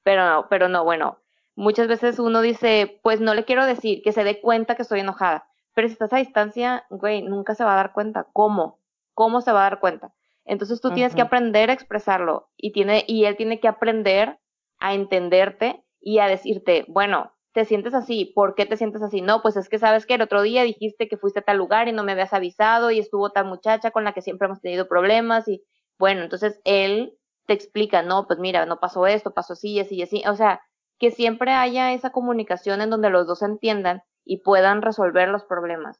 pero 0.03 0.25
no, 0.25 0.47
pero 0.49 0.69
no, 0.69 0.83
bueno, 0.83 1.19
muchas 1.55 1.87
veces 1.87 2.19
uno 2.19 2.41
dice, 2.41 2.99
pues 3.03 3.19
no 3.21 3.33
le 3.33 3.45
quiero 3.45 3.65
decir 3.65 4.01
que 4.03 4.11
se 4.11 4.23
dé 4.23 4.41
cuenta 4.41 4.75
que 4.75 4.83
estoy 4.83 5.01
enojada 5.01 5.48
pero 5.79 5.87
si 5.87 5.93
estás 5.93 6.11
a 6.11 6.17
distancia, 6.17 6.85
güey, 6.89 7.21
nunca 7.21 7.55
se 7.55 7.63
va 7.63 7.71
a 7.71 7.77
dar 7.77 7.93
cuenta. 7.93 8.27
¿Cómo? 8.33 8.81
¿Cómo 9.13 9.39
se 9.39 9.53
va 9.53 9.61
a 9.61 9.69
dar 9.69 9.79
cuenta? 9.79 10.13
Entonces 10.43 10.81
tú 10.81 10.91
tienes 10.91 11.15
que 11.15 11.21
aprender 11.21 11.69
a 11.69 11.73
expresarlo 11.73 12.49
y, 12.57 12.73
tiene, 12.73 13.05
y 13.07 13.23
él 13.23 13.37
tiene 13.37 13.61
que 13.61 13.69
aprender 13.69 14.39
a 14.79 14.93
entenderte 14.93 15.85
y 16.01 16.19
a 16.19 16.27
decirte, 16.27 16.83
bueno, 16.89 17.31
te 17.53 17.63
sientes 17.63 17.93
así, 17.93 18.25
¿por 18.35 18.55
qué 18.55 18.65
te 18.65 18.75
sientes 18.75 19.01
así? 19.01 19.21
No, 19.21 19.41
pues 19.41 19.55
es 19.55 19.69
que 19.69 19.79
sabes 19.79 20.05
que 20.05 20.15
el 20.15 20.21
otro 20.21 20.41
día 20.41 20.63
dijiste 20.63 21.07
que 21.07 21.15
fuiste 21.15 21.39
a 21.39 21.43
tal 21.43 21.55
lugar 21.55 21.87
y 21.87 21.93
no 21.93 22.03
me 22.03 22.11
habías 22.11 22.33
avisado 22.33 22.91
y 22.91 22.99
estuvo 22.99 23.29
tal 23.29 23.45
muchacha 23.45 23.91
con 23.91 24.03
la 24.03 24.11
que 24.11 24.21
siempre 24.21 24.47
hemos 24.47 24.59
tenido 24.59 24.85
problemas 24.89 25.47
y 25.47 25.63
bueno, 25.97 26.23
entonces 26.23 26.59
él 26.65 27.17
te 27.45 27.53
explica, 27.53 28.01
no, 28.01 28.27
pues 28.27 28.37
mira, 28.37 28.65
no 28.65 28.81
pasó 28.81 29.07
esto, 29.07 29.33
pasó 29.33 29.53
así, 29.53 29.75
y 29.75 29.79
así, 29.79 29.95
y 29.95 30.01
así, 30.01 30.23
o 30.27 30.35
sea, 30.35 30.59
que 30.97 31.11
siempre 31.11 31.53
haya 31.53 31.93
esa 31.93 32.09
comunicación 32.09 32.81
en 32.81 32.89
donde 32.89 33.09
los 33.09 33.25
dos 33.25 33.43
entiendan 33.43 34.03
y 34.23 34.41
puedan 34.43 34.81
resolver 34.81 35.29
los 35.29 35.43
problemas 35.43 35.99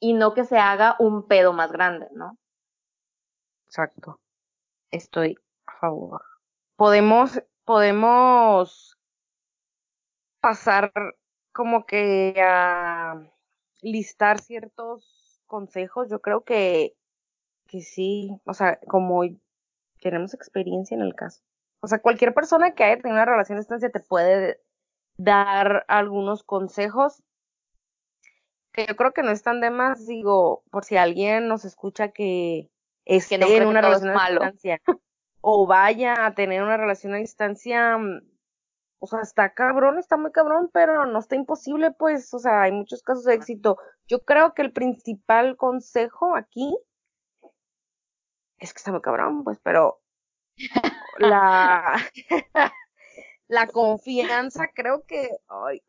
y 0.00 0.14
no 0.14 0.34
que 0.34 0.44
se 0.44 0.58
haga 0.58 0.96
un 0.98 1.26
pedo 1.26 1.52
más 1.52 1.70
grande, 1.70 2.08
¿no? 2.12 2.38
Exacto. 3.66 4.18
Estoy 4.90 5.36
a 5.66 5.78
favor. 5.78 6.22
Podemos, 6.76 7.42
podemos 7.64 8.98
pasar 10.40 10.92
como 11.52 11.84
que 11.84 12.34
a 12.42 13.22
listar 13.82 14.40
ciertos 14.40 15.42
consejos. 15.46 16.08
Yo 16.10 16.20
creo 16.20 16.42
que, 16.42 16.96
que 17.66 17.82
sí, 17.82 18.40
o 18.46 18.54
sea, 18.54 18.80
como 18.88 19.22
tenemos 20.00 20.34
experiencia 20.34 20.94
en 20.94 21.02
el 21.02 21.14
caso, 21.14 21.42
O 21.82 21.86
sea, 21.86 22.00
cualquier 22.00 22.34
persona 22.34 22.74
que 22.74 22.84
haya 22.84 22.96
tenido 22.96 23.16
una 23.16 23.26
relación 23.26 23.56
a 23.56 23.60
distancia 23.60 23.90
te 23.90 24.00
puede 24.00 24.60
dar 25.16 25.84
algunos 25.88 26.42
consejos 26.42 27.22
que 28.80 28.92
yo 28.92 28.96
creo 28.96 29.12
que 29.12 29.22
no 29.22 29.30
están 29.30 29.60
de 29.60 29.70
más, 29.70 30.06
digo, 30.06 30.64
por 30.70 30.84
si 30.84 30.96
alguien 30.96 31.48
nos 31.48 31.64
escucha 31.64 32.08
que 32.08 32.70
esté 33.04 33.38
no 33.38 33.46
cree 33.46 33.58
en 33.58 33.62
que 33.64 33.68
una 33.68 33.80
relación 33.80 34.16
a 34.16 34.28
distancia 34.28 34.80
o 35.40 35.66
vaya 35.66 36.26
a 36.26 36.34
tener 36.34 36.62
una 36.62 36.76
relación 36.76 37.14
a 37.14 37.18
distancia, 37.18 37.96
mm, 37.98 38.20
o 38.98 39.06
sea, 39.06 39.20
está 39.20 39.54
cabrón, 39.54 39.98
está 39.98 40.16
muy 40.16 40.32
cabrón, 40.32 40.70
pero 40.72 41.06
no 41.06 41.18
está 41.18 41.36
imposible, 41.36 41.90
pues, 41.92 42.32
o 42.34 42.38
sea, 42.38 42.62
hay 42.62 42.72
muchos 42.72 43.02
casos 43.02 43.24
de 43.24 43.34
éxito. 43.34 43.78
Yo 44.06 44.22
creo 44.24 44.54
que 44.54 44.62
el 44.62 44.72
principal 44.72 45.56
consejo 45.56 46.36
aquí 46.36 46.76
es 48.58 48.72
que 48.74 48.78
está 48.78 48.92
muy 48.92 49.00
cabrón, 49.00 49.44
pues, 49.44 49.58
pero 49.62 50.00
la, 51.18 51.96
la 53.48 53.66
confianza, 53.68 54.68
creo 54.74 55.04
que, 55.06 55.30
ay, 55.48 55.82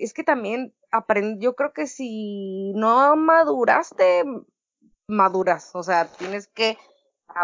es 0.00 0.14
que 0.14 0.24
también 0.24 0.74
aprend, 0.90 1.40
yo 1.40 1.54
creo 1.54 1.72
que 1.72 1.86
si 1.86 2.72
no 2.74 3.16
maduraste, 3.16 4.24
maduras, 5.06 5.70
o 5.74 5.82
sea, 5.82 6.06
tienes 6.06 6.48
que, 6.48 6.78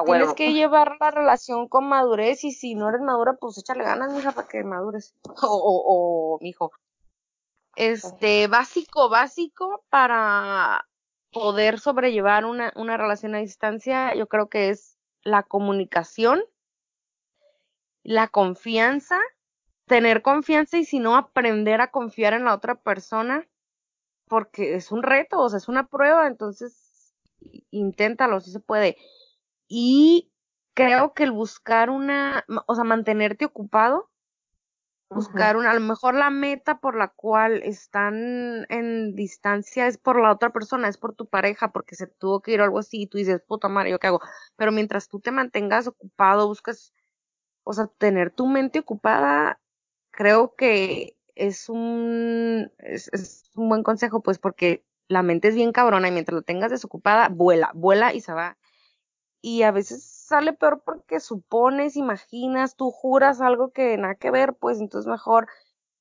tienes 0.04 0.32
que 0.34 0.52
llevar 0.52 0.96
la 1.00 1.10
relación 1.10 1.68
con 1.68 1.88
madurez 1.88 2.44
y 2.44 2.52
si 2.52 2.74
no 2.74 2.88
eres 2.88 3.02
madura, 3.02 3.34
pues 3.34 3.58
échale 3.58 3.84
ganas, 3.84 4.12
mija, 4.12 4.32
para 4.32 4.48
que 4.48 4.64
madures, 4.64 5.14
o, 5.42 5.46
o, 5.46 6.34
o 6.34 6.38
mijo. 6.40 6.72
Este, 7.76 8.46
básico, 8.46 9.10
básico 9.10 9.84
para 9.90 10.86
poder 11.30 11.78
sobrellevar 11.78 12.46
una, 12.46 12.72
una 12.74 12.96
relación 12.96 13.34
a 13.34 13.40
distancia, 13.40 14.14
yo 14.14 14.26
creo 14.28 14.48
que 14.48 14.70
es 14.70 14.96
la 15.22 15.42
comunicación, 15.42 16.42
la 18.02 18.28
confianza, 18.28 19.20
tener 19.86 20.22
confianza 20.22 20.78
y 20.78 20.84
si 20.84 20.98
no, 20.98 21.16
aprender 21.16 21.80
a 21.80 21.90
confiar 21.90 22.34
en 22.34 22.44
la 22.44 22.54
otra 22.54 22.74
persona, 22.74 23.46
porque 24.28 24.74
es 24.74 24.92
un 24.92 25.02
reto, 25.02 25.40
o 25.40 25.48
sea, 25.48 25.58
es 25.58 25.68
una 25.68 25.86
prueba, 25.86 26.26
entonces 26.26 27.14
inténtalo, 27.70 28.40
si 28.40 28.50
se 28.50 28.60
puede. 28.60 28.96
Y 29.68 30.32
creo 30.74 31.14
que 31.14 31.24
el 31.24 31.32
buscar 31.32 31.90
una, 31.90 32.44
o 32.66 32.74
sea, 32.74 32.84
mantenerte 32.84 33.44
ocupado, 33.44 34.10
buscar 35.08 35.56
una, 35.56 35.70
a 35.70 35.74
lo 35.74 35.80
mejor 35.80 36.14
la 36.14 36.30
meta 36.30 36.80
por 36.80 36.96
la 36.96 37.08
cual 37.08 37.62
están 37.62 38.66
en 38.68 39.14
distancia 39.14 39.86
es 39.86 39.98
por 39.98 40.20
la 40.20 40.32
otra 40.32 40.50
persona, 40.50 40.88
es 40.88 40.98
por 40.98 41.14
tu 41.14 41.26
pareja, 41.26 41.70
porque 41.70 41.94
se 41.94 42.08
tuvo 42.08 42.40
que 42.40 42.52
ir 42.52 42.60
o 42.60 42.64
algo 42.64 42.80
así, 42.80 43.02
y 43.02 43.06
tú 43.06 43.18
dices, 43.18 43.40
puta 43.46 43.68
madre, 43.68 43.90
¿yo 43.92 44.00
qué 44.00 44.08
hago? 44.08 44.20
Pero 44.56 44.72
mientras 44.72 45.08
tú 45.08 45.20
te 45.20 45.30
mantengas 45.30 45.86
ocupado, 45.86 46.48
buscas, 46.48 46.92
o 47.62 47.72
sea, 47.72 47.86
tener 47.86 48.32
tu 48.32 48.48
mente 48.48 48.80
ocupada, 48.80 49.60
creo 50.16 50.56
que 50.56 51.16
es 51.36 51.68
un, 51.68 52.72
es, 52.78 53.08
es 53.12 53.44
un 53.54 53.68
buen 53.68 53.84
consejo, 53.84 54.20
pues, 54.20 54.38
porque 54.38 54.84
la 55.06 55.22
mente 55.22 55.48
es 55.48 55.54
bien 55.54 55.70
cabrona 55.70 56.08
y 56.08 56.12
mientras 56.12 56.34
la 56.34 56.42
tengas 56.42 56.70
desocupada, 56.72 57.28
vuela, 57.28 57.70
vuela 57.74 58.12
y 58.12 58.20
se 58.20 58.32
va. 58.32 58.56
Y 59.40 59.62
a 59.62 59.70
veces 59.70 60.02
sale 60.02 60.52
peor 60.52 60.82
porque 60.84 61.20
supones, 61.20 61.96
imaginas, 61.96 62.74
tú 62.74 62.90
juras 62.90 63.40
algo 63.40 63.70
que 63.70 63.96
nada 63.96 64.16
que 64.16 64.32
ver, 64.32 64.54
pues 64.54 64.80
entonces 64.80 65.08
mejor 65.08 65.46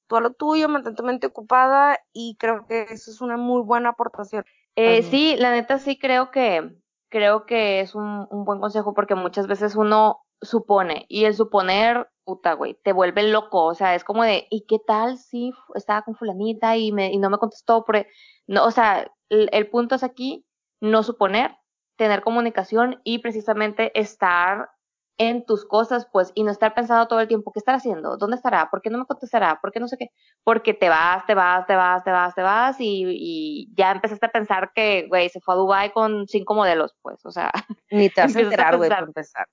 tú 0.07 0.15
a 0.15 0.21
lo 0.21 0.31
tuyo, 0.31 0.69
mantén 0.69 0.95
tu 0.95 1.03
mente 1.03 1.27
ocupada 1.27 1.99
y 2.13 2.35
creo 2.39 2.65
que 2.65 2.87
eso 2.89 3.11
es 3.11 3.21
una 3.21 3.37
muy 3.37 3.61
buena 3.61 3.89
aportación. 3.89 4.45
Eh, 4.75 5.03
sí, 5.03 5.35
la 5.37 5.51
neta 5.51 5.77
sí 5.77 5.99
creo 5.99 6.31
que 6.31 6.75
creo 7.09 7.45
que 7.45 7.81
es 7.81 7.93
un, 7.95 8.27
un 8.29 8.45
buen 8.45 8.59
consejo 8.59 8.93
porque 8.93 9.15
muchas 9.15 9.47
veces 9.47 9.75
uno 9.75 10.24
supone 10.41 11.05
y 11.09 11.25
el 11.25 11.35
suponer, 11.35 12.09
puta, 12.23 12.53
güey, 12.53 12.75
te 12.83 12.93
vuelve 12.93 13.23
loco, 13.23 13.65
o 13.65 13.75
sea, 13.75 13.95
es 13.95 14.03
como 14.03 14.23
de, 14.23 14.47
¿y 14.49 14.65
qué 14.67 14.79
tal 14.79 15.17
si 15.17 15.51
estaba 15.75 16.03
con 16.03 16.15
fulanita 16.15 16.77
y 16.77 16.91
me 16.91 17.11
y 17.11 17.17
no 17.17 17.29
me 17.29 17.37
contestó 17.37 17.83
por 17.85 17.97
e-?". 17.97 18.07
no, 18.47 18.65
o 18.65 18.71
sea, 18.71 19.11
el, 19.29 19.49
el 19.51 19.69
punto 19.69 19.95
es 19.95 20.03
aquí 20.03 20.45
no 20.81 21.03
suponer, 21.03 21.55
tener 21.97 22.21
comunicación 22.21 23.01
y 23.03 23.19
precisamente 23.19 23.97
estar 23.99 24.69
en 25.17 25.45
tus 25.45 25.65
cosas, 25.65 26.07
pues, 26.11 26.31
y 26.35 26.43
no 26.43 26.51
estar 26.51 26.73
pensando 26.73 27.07
todo 27.07 27.21
el 27.21 27.27
tiempo, 27.27 27.51
¿qué 27.53 27.59
estará 27.59 27.77
haciendo? 27.77 28.17
¿Dónde 28.17 28.35
estará? 28.35 28.69
¿Por 28.69 28.81
qué 28.81 28.89
no 28.89 28.97
me 28.97 29.05
contestará? 29.05 29.59
¿Por 29.61 29.71
qué 29.71 29.79
no 29.79 29.87
sé 29.87 29.97
qué? 29.97 30.09
porque 30.43 30.73
te 30.73 30.89
vas, 30.89 31.25
te 31.25 31.33
vas, 31.33 31.65
te 31.65 31.75
vas, 31.75 32.03
te 32.03 32.11
vas, 32.11 32.35
te 32.35 32.41
vas 32.41 32.75
y, 32.79 33.05
y 33.07 33.73
ya 33.75 33.91
empezaste 33.91 34.25
a 34.25 34.31
pensar 34.31 34.71
que, 34.75 35.07
güey, 35.07 35.29
se 35.29 35.39
fue 35.39 35.53
a 35.53 35.57
Dubai 35.57 35.91
con 35.91 36.27
cinco 36.27 36.53
modelos, 36.53 36.95
pues, 37.01 37.25
o 37.25 37.31
sea, 37.31 37.51
Ni 37.89 38.09
te 38.09 38.21
vas 38.21 38.35
a 38.35 38.41
enterar, 38.41 38.77
güey, 38.77 38.89
por 38.89 39.07
empezar. 39.07 39.47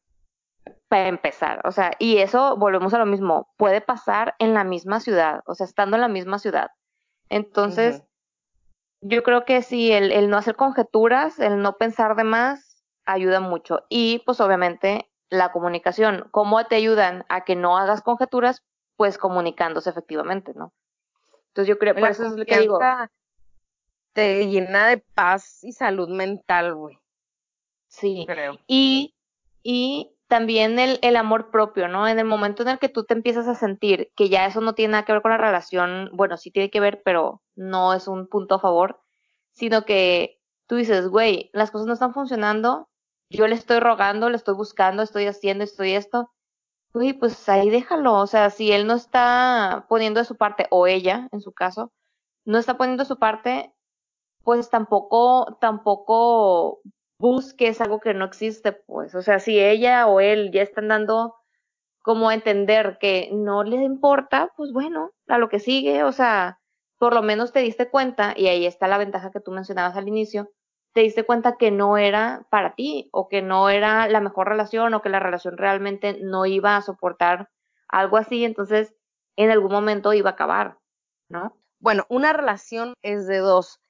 Para 0.93 1.09
empezar, 1.09 1.63
o 1.65 1.73
sea, 1.73 1.93
y 1.99 2.19
eso 2.19 2.55
volvemos 2.59 2.93
a 2.93 2.99
lo 2.99 3.07
mismo, 3.07 3.49
puede 3.57 3.81
pasar 3.81 4.35
en 4.39 4.53
la 4.53 4.63
misma 4.63 5.01
ciudad, 5.01 5.41
o 5.47 5.55
sea, 5.55 5.65
estando 5.65 5.97
en 5.97 6.03
la 6.03 6.09
misma 6.09 6.39
ciudad. 6.39 6.69
Entonces, 7.31 8.03
yo 9.01 9.23
creo 9.23 9.47
que 9.47 9.63
sí, 9.63 9.91
el, 9.91 10.13
el 10.13 10.29
no 10.29 10.37
hacer 10.37 10.55
conjeturas, 10.55 11.39
el 11.39 11.63
no 11.63 11.79
pensar 11.79 12.15
de 12.15 12.25
más, 12.25 12.85
ayuda 13.07 13.41
mucho. 13.41 13.87
Y 13.89 14.19
pues 14.27 14.39
obviamente 14.43 15.11
la 15.31 15.51
comunicación, 15.51 16.29
¿cómo 16.31 16.63
te 16.67 16.77
ayudan 16.77 17.25
a 17.31 17.47
que 17.47 17.57
no 17.57 17.79
hagas 17.79 18.03
conjeturas? 18.03 18.63
Pues 18.97 19.17
comunicándose 19.17 19.89
efectivamente, 19.89 20.53
¿no? 20.55 20.75
Entonces 21.49 21.69
yo 21.71 21.79
creo, 21.79 21.95
por 21.95 22.03
La 22.03 22.11
eso 22.11 22.27
es 22.27 22.33
lo 22.33 22.45
que 22.45 22.59
digo, 22.59 22.79
te 24.13 24.47
llena 24.47 24.89
de 24.89 24.99
paz 24.99 25.65
y 25.65 25.73
salud 25.73 26.11
mental, 26.11 26.75
güey, 26.75 26.99
Sí, 27.89 28.27
creo. 28.29 28.59
y, 28.67 29.15
y 29.63 30.11
también 30.33 30.79
el, 30.79 30.99
el 31.03 31.17
amor 31.17 31.51
propio, 31.51 31.89
¿no? 31.89 32.09
En 32.09 32.19
el 32.19 32.25
momento 32.25 32.63
en 32.63 32.71
el 32.71 32.79
que 32.79 32.89
tú 32.89 33.05
te 33.05 33.13
empiezas 33.13 33.47
a 33.49 33.55
sentir 33.55 34.11
que 34.17 34.31
ya 34.31 34.47
eso 34.47 34.63
no 34.63 34.75
tiene 34.75 34.93
nada 34.93 35.05
que 35.05 35.13
ver 35.13 35.21
con 35.21 35.31
la 35.31 35.37
relación, 35.37 36.09
bueno, 36.15 36.39
sí 36.39 36.51
tiene 36.51 36.71
que 36.71 36.81
ver, 36.81 37.03
pero 37.05 37.43
no 37.55 37.93
es 37.93 38.09
un 38.09 38.27
punto 38.29 38.55
a 38.55 38.59
favor, 38.59 39.03
sino 39.51 39.85
que 39.85 40.41
tú 40.67 40.77
dices, 40.77 41.09
güey, 41.09 41.51
las 41.53 41.71
cosas 41.71 41.87
no 41.87 41.93
están 41.93 42.15
funcionando, 42.15 42.89
yo 43.29 43.47
le 43.47 43.55
estoy 43.55 43.79
rogando, 43.81 44.31
le 44.31 44.37
estoy 44.37 44.55
buscando, 44.55 45.03
estoy 45.03 45.27
haciendo, 45.27 45.65
estoy 45.65 45.93
esto, 45.93 46.33
güey, 46.95 47.13
pues 47.13 47.47
ahí 47.51 47.69
déjalo, 47.69 48.15
o 48.15 48.27
sea, 48.27 48.49
si 48.49 48.73
él 48.73 48.87
no 48.87 48.95
está 48.95 49.85
poniendo 49.91 50.21
de 50.21 50.25
su 50.25 50.39
parte, 50.39 50.67
o 50.71 50.87
ella, 50.87 51.29
en 51.33 51.43
su 51.43 51.53
caso, 51.53 51.93
no 52.47 52.57
está 52.57 52.79
poniendo 52.79 53.03
de 53.03 53.09
su 53.09 53.19
parte, 53.19 53.75
pues 54.45 54.71
tampoco, 54.71 55.59
tampoco 55.61 56.81
busques 57.23 57.81
algo 57.81 58.01
que 58.01 58.15
no 58.15 58.25
existe, 58.25 58.73
pues. 58.73 59.15
O 59.15 59.23
sea, 59.23 59.39
si 59.39 59.61
ella 59.61 60.09
o 60.09 60.21
él 60.21 60.51
ya 60.53 60.63
están 60.63 60.89
dando 60.89 61.37
como 62.03 62.29
a 62.29 62.35
entender 62.35 62.99
que 63.01 63.31
no 63.33 63.65
les 63.65 63.81
importa, 63.83 64.51
pues 64.57 64.73
bueno, 64.73 65.13
a 65.29 65.39
lo 65.39 65.49
que 65.49 65.61
sigue, 65.61 66.03
o 66.05 66.13
sea, 66.13 66.59
por 66.99 67.15
lo 67.15 67.23
menos 67.23 67.53
te 67.53 67.61
diste 67.61 67.89
cuenta, 67.91 68.35
y 68.37 68.49
ahí 68.49 68.67
está 68.67 68.89
la 68.89 68.99
ventaja 68.99 69.31
que 69.31 69.41
tú 69.41 69.53
mencionabas 69.53 69.97
al 69.97 70.09
inicio, 70.09 70.51
te 70.95 71.03
diste 71.03 71.25
cuenta 71.25 71.57
que 71.59 71.71
no 71.71 71.97
era 71.97 72.47
para 72.51 72.75
ti, 72.75 73.09
o 73.13 73.29
que 73.29 73.41
no 73.41 73.71
era 73.71 74.09
la 74.09 74.21
mejor 74.21 74.49
relación, 74.49 74.95
o 74.95 75.03
que 75.03 75.09
la 75.09 75.21
relación 75.21 75.57
realmente 75.57 76.19
no 76.23 76.45
iba 76.47 76.77
a 76.77 76.83
soportar 76.83 77.51
algo 77.89 78.17
así, 78.17 78.45
entonces 78.45 78.95
en 79.37 79.51
algún 79.51 79.73
momento 79.73 80.13
iba 80.13 80.31
a 80.31 80.33
acabar, 80.35 80.79
¿no? 81.29 81.57
Bueno, 81.79 82.05
una 82.09 82.33
relación 82.33 82.95
es 83.03 83.27
de 83.29 83.39
dos. 83.39 83.81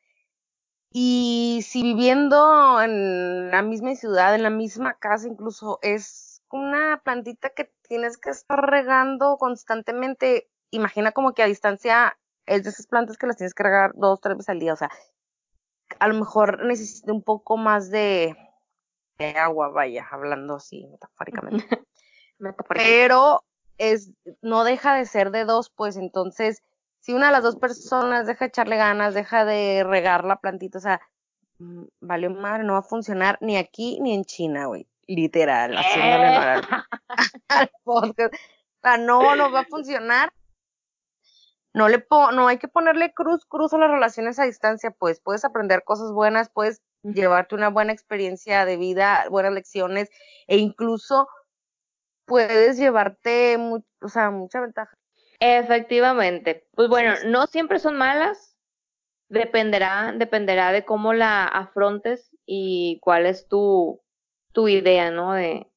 Y 0.92 1.60
si 1.66 1.82
viviendo 1.82 2.80
en 2.82 3.50
la 3.50 3.62
misma 3.62 3.94
ciudad, 3.94 4.34
en 4.34 4.42
la 4.42 4.50
misma 4.50 4.94
casa, 4.94 5.26
incluso 5.26 5.78
es 5.82 6.42
una 6.50 7.00
plantita 7.02 7.50
que 7.50 7.72
tienes 7.88 8.18
que 8.18 8.30
estar 8.30 8.60
regando 8.60 9.38
constantemente. 9.38 10.50
Imagina 10.70 11.12
como 11.12 11.32
que 11.32 11.42
a 11.42 11.46
distancia 11.46 12.18
es 12.46 12.64
de 12.64 12.70
esas 12.70 12.86
plantas 12.86 13.16
que 13.16 13.26
las 13.26 13.36
tienes 13.36 13.54
que 13.54 13.62
regar 13.62 13.92
dos, 13.94 14.20
tres 14.20 14.36
veces 14.36 14.50
al 14.50 14.58
día. 14.58 14.74
O 14.74 14.76
sea, 14.76 14.90
a 15.98 16.08
lo 16.08 16.14
mejor 16.14 16.64
necesita 16.64 17.12
un 17.12 17.22
poco 17.22 17.56
más 17.56 17.90
de, 17.90 18.36
de 19.18 19.38
agua, 19.38 19.68
vaya, 19.68 20.06
hablando 20.10 20.56
así 20.56 20.86
metafóricamente. 20.86 21.66
Pero 22.68 23.44
es, 23.78 24.10
no 24.40 24.64
deja 24.64 24.94
de 24.94 25.06
ser 25.06 25.30
de 25.30 25.44
dos, 25.44 25.70
pues 25.70 25.96
entonces, 25.96 26.62
si 27.02 27.12
una 27.12 27.26
de 27.26 27.32
las 27.32 27.42
dos 27.42 27.56
personas 27.56 28.26
deja 28.26 28.44
de 28.44 28.48
echarle 28.48 28.76
ganas, 28.76 29.12
deja 29.12 29.44
de 29.44 29.82
regar 29.84 30.24
la 30.24 30.36
plantita, 30.36 30.78
o 30.78 30.80
sea, 30.80 31.00
mm, 31.58 31.82
valió 32.00 32.30
madre, 32.30 32.62
no 32.62 32.74
va 32.74 32.78
a 32.78 32.82
funcionar 32.82 33.38
ni 33.40 33.56
aquí 33.56 33.98
ni 34.00 34.14
en 34.14 34.24
China, 34.24 34.66
güey. 34.66 34.86
Literal, 35.08 35.76
haciéndole 35.76 36.28
honor 36.28 36.48
al, 36.48 36.62
al 37.48 37.70
podcast. 37.82 38.34
O 38.34 38.80
sea, 38.82 38.98
no, 38.98 39.34
no 39.34 39.50
va 39.50 39.60
a 39.60 39.64
funcionar. 39.64 40.32
No 41.74 41.88
le 41.88 41.98
po 41.98 42.30
no 42.30 42.46
hay 42.46 42.58
que 42.58 42.68
ponerle 42.68 43.12
cruz, 43.12 43.44
cruz 43.46 43.72
a 43.72 43.78
las 43.78 43.90
relaciones 43.90 44.38
a 44.38 44.44
distancia, 44.44 44.92
pues 44.92 45.20
puedes 45.20 45.44
aprender 45.44 45.82
cosas 45.82 46.12
buenas, 46.12 46.50
puedes 46.50 46.82
llevarte 47.02 47.56
una 47.56 47.68
buena 47.68 47.92
experiencia 47.92 48.64
de 48.64 48.76
vida, 48.76 49.24
buenas 49.28 49.52
lecciones, 49.52 50.08
e 50.46 50.58
incluso 50.58 51.26
puedes 52.26 52.76
llevarte, 52.76 53.58
o 54.00 54.08
sea, 54.08 54.30
mucha 54.30 54.60
ventaja. 54.60 54.96
Efectivamente. 55.44 56.68
Pues 56.74 56.88
bueno, 56.88 57.16
sí. 57.16 57.26
no 57.26 57.48
siempre 57.48 57.80
son 57.80 57.96
malas, 57.96 58.56
dependerá, 59.28 60.14
dependerá 60.16 60.70
de 60.70 60.84
cómo 60.84 61.14
la 61.14 61.44
afrontes 61.44 62.30
y 62.46 63.00
cuál 63.02 63.26
es 63.26 63.48
tu, 63.48 64.00
tu 64.52 64.68
idea, 64.68 65.10
¿no? 65.10 65.32
De, 65.32 65.68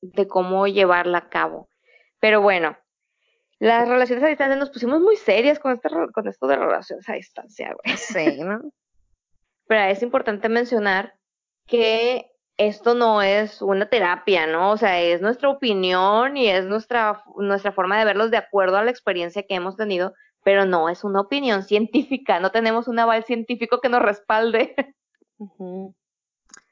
de 0.00 0.26
cómo 0.26 0.66
llevarla 0.66 1.18
a 1.18 1.28
cabo. 1.28 1.68
Pero 2.20 2.40
bueno, 2.40 2.78
las 3.58 3.86
relaciones 3.86 4.24
a 4.24 4.28
distancia 4.28 4.56
nos 4.56 4.70
pusimos 4.70 5.00
muy 5.02 5.16
serias 5.16 5.58
con, 5.58 5.72
este, 5.72 5.90
con 6.14 6.26
esto 6.26 6.46
de 6.46 6.56
relaciones 6.56 7.06
a 7.08 7.12
distancia, 7.12 7.74
güey. 7.74 7.96
Sí, 7.98 8.40
¿no? 8.42 8.62
Pero 9.66 9.82
es 9.90 10.02
importante 10.02 10.48
mencionar 10.48 11.18
que 11.66 12.31
esto 12.56 12.94
no 12.94 13.22
es 13.22 13.62
una 13.62 13.88
terapia, 13.88 14.46
¿no? 14.46 14.72
O 14.72 14.76
sea, 14.76 15.00
es 15.00 15.20
nuestra 15.20 15.48
opinión 15.48 16.36
y 16.36 16.48
es 16.48 16.66
nuestra, 16.66 17.22
nuestra 17.36 17.72
forma 17.72 17.98
de 17.98 18.04
verlos 18.04 18.30
de 18.30 18.36
acuerdo 18.36 18.76
a 18.76 18.84
la 18.84 18.90
experiencia 18.90 19.42
que 19.42 19.54
hemos 19.54 19.76
tenido, 19.76 20.14
pero 20.44 20.66
no 20.66 20.88
es 20.88 21.04
una 21.04 21.20
opinión 21.20 21.62
científica, 21.64 22.40
no 22.40 22.50
tenemos 22.50 22.88
un 22.88 22.98
aval 22.98 23.24
científico 23.24 23.80
que 23.80 23.88
nos 23.88 24.02
respalde. 24.02 24.74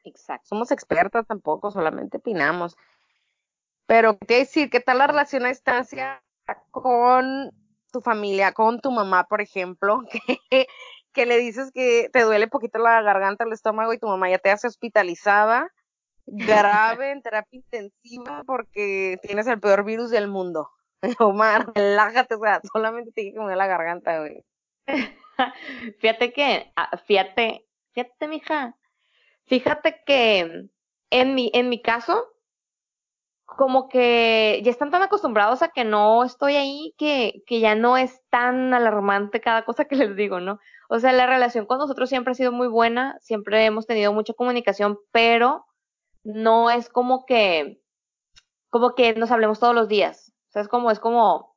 Exacto. 0.05 0.49
Somos 0.49 0.71
expertas 0.71 1.27
tampoco, 1.27 1.71
solamente 1.71 2.19
opinamos. 2.19 2.77
Pero, 3.87 4.19
¿qué 4.19 4.39
decir? 4.39 4.71
¿Qué 4.71 4.81
tal 4.81 4.99
la 4.99 5.09
relación 5.09 5.45
a 5.45 5.49
distancia 5.49 6.23
con 6.71 7.51
tu 7.93 8.01
familia, 8.01 8.53
con 8.53 8.81
tu 8.81 8.91
mamá, 8.91 9.25
por 9.25 9.41
ejemplo? 9.41 10.03
Que, 10.51 10.67
que 11.13 11.27
le 11.27 11.39
dices 11.39 11.71
que 11.73 12.09
te 12.13 12.23
duele 12.23 12.49
poquito 12.49 12.79
la 12.79 13.03
garganta, 13.03 13.45
el 13.45 13.53
estómago 13.53 13.93
y 13.93 13.99
tu 13.99 14.07
mamá 14.07 14.31
ya 14.31 14.39
te 14.39 14.51
hace 14.51 14.67
hospitalizada, 14.67 15.73
grave 16.27 17.11
en 17.11 17.23
terapia 17.23 17.59
intensiva 17.59 18.45
porque 18.47 19.19
tienes 19.23 19.47
el 19.47 19.61
peor 19.61 19.85
virus 19.85 20.11
del 20.11 20.29
mundo. 20.29 20.71
Omar, 21.19 21.73
relájate, 21.75 22.35
o 22.35 22.41
sea, 22.41 22.61
solamente 22.73 23.13
te 23.13 23.33
que 23.33 23.41
me 23.41 23.57
la 23.57 23.67
garganta, 23.67 24.19
güey. 24.21 24.45
fíjate 26.01 26.33
que, 26.33 26.73
ah, 26.77 26.97
fíjate, 27.07 27.67
fíjate, 27.93 28.29
mija, 28.29 28.77
fíjate 29.47 30.03
que 30.05 30.69
en 31.11 31.35
mi, 31.35 31.51
en 31.55 31.69
mi 31.69 31.81
caso, 31.83 32.27
como 33.45 33.89
que 33.89 34.61
ya 34.65 34.71
están 34.71 34.91
tan 34.91 35.03
acostumbrados 35.03 35.63
a 35.63 35.69
que 35.69 35.85
no 35.85 36.23
estoy 36.25 36.55
ahí 36.55 36.95
que, 36.97 37.43
que 37.47 37.61
ya 37.61 37.75
no 37.75 37.97
es 37.97 38.23
tan 38.31 38.73
alarmante 38.73 39.41
cada 39.41 39.65
cosa 39.65 39.87
que 39.87 39.97
les 39.97 40.15
digo, 40.15 40.39
¿no? 40.39 40.61
O 40.93 40.99
sea, 40.99 41.13
la 41.13 41.27
relación 41.27 41.67
con 41.67 41.79
nosotros 41.79 42.09
siempre 42.09 42.33
ha 42.33 42.35
sido 42.35 42.51
muy 42.51 42.67
buena, 42.67 43.17
siempre 43.21 43.65
hemos 43.65 43.87
tenido 43.87 44.13
mucha 44.13 44.35
comunicación, 44.35 44.99
pero 45.13 45.65
no 46.25 46.69
es 46.69 46.89
como 46.89 47.25
que, 47.27 47.81
como 48.71 48.97
que 48.97 49.15
nos 49.15 49.31
hablemos 49.31 49.61
todos 49.61 49.73
los 49.73 49.87
días. 49.87 50.33
O 50.49 50.53
sea, 50.53 50.63
es 50.63 50.69
como, 50.69 50.91
es 50.91 50.99
como, 50.99 51.57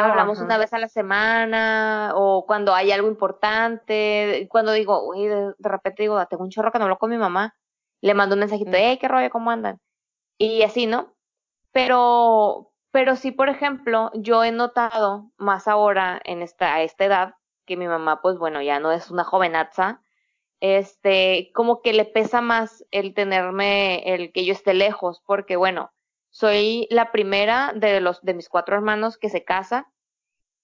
hablamos 0.00 0.40
una 0.40 0.56
vez 0.56 0.72
a 0.72 0.78
la 0.78 0.88
semana, 0.88 2.12
o 2.14 2.46
cuando 2.46 2.74
hay 2.74 2.92
algo 2.92 3.08
importante, 3.08 4.48
cuando 4.50 4.72
digo, 4.72 5.06
uy, 5.06 5.26
de, 5.26 5.52
repente 5.58 6.04
digo, 6.04 6.24
tengo 6.26 6.42
un 6.42 6.50
chorro 6.50 6.72
que 6.72 6.78
no 6.78 6.84
hablo 6.86 6.96
con 6.96 7.10
mi 7.10 7.18
mamá, 7.18 7.54
le 8.00 8.14
mando 8.14 8.36
un 8.36 8.40
mensajito, 8.40 8.70
hey, 8.72 8.96
qué 8.98 9.06
rollo, 9.06 9.28
¿cómo 9.28 9.50
andan? 9.50 9.80
Y 10.38 10.62
así, 10.62 10.86
¿no? 10.86 11.12
Pero, 11.72 12.72
pero 12.90 13.16
sí, 13.16 13.32
por 13.32 13.50
ejemplo, 13.50 14.10
yo 14.14 14.44
he 14.44 14.50
notado 14.50 15.30
más 15.36 15.68
ahora 15.68 16.18
en 16.24 16.40
esta, 16.40 16.76
a 16.76 16.82
esta 16.82 17.04
edad, 17.04 17.34
que 17.66 17.76
mi 17.76 17.86
mamá, 17.86 18.22
pues 18.22 18.38
bueno, 18.38 18.62
ya 18.62 18.80
no 18.80 18.92
es 18.92 19.10
una 19.10 19.24
jovenaza, 19.24 20.00
este, 20.60 21.50
como 21.54 21.82
que 21.82 21.92
le 21.92 22.04
pesa 22.04 22.40
más 22.40 22.84
el 22.90 23.14
tenerme, 23.14 24.14
el 24.14 24.32
que 24.32 24.44
yo 24.44 24.52
esté 24.52 24.72
lejos, 24.72 25.22
porque 25.26 25.56
bueno, 25.56 25.92
soy 26.30 26.86
la 26.90 27.12
primera 27.12 27.72
de 27.74 28.00
los, 28.00 28.22
de 28.22 28.34
mis 28.34 28.48
cuatro 28.48 28.76
hermanos 28.76 29.18
que 29.18 29.28
se 29.28 29.44
casa 29.44 29.90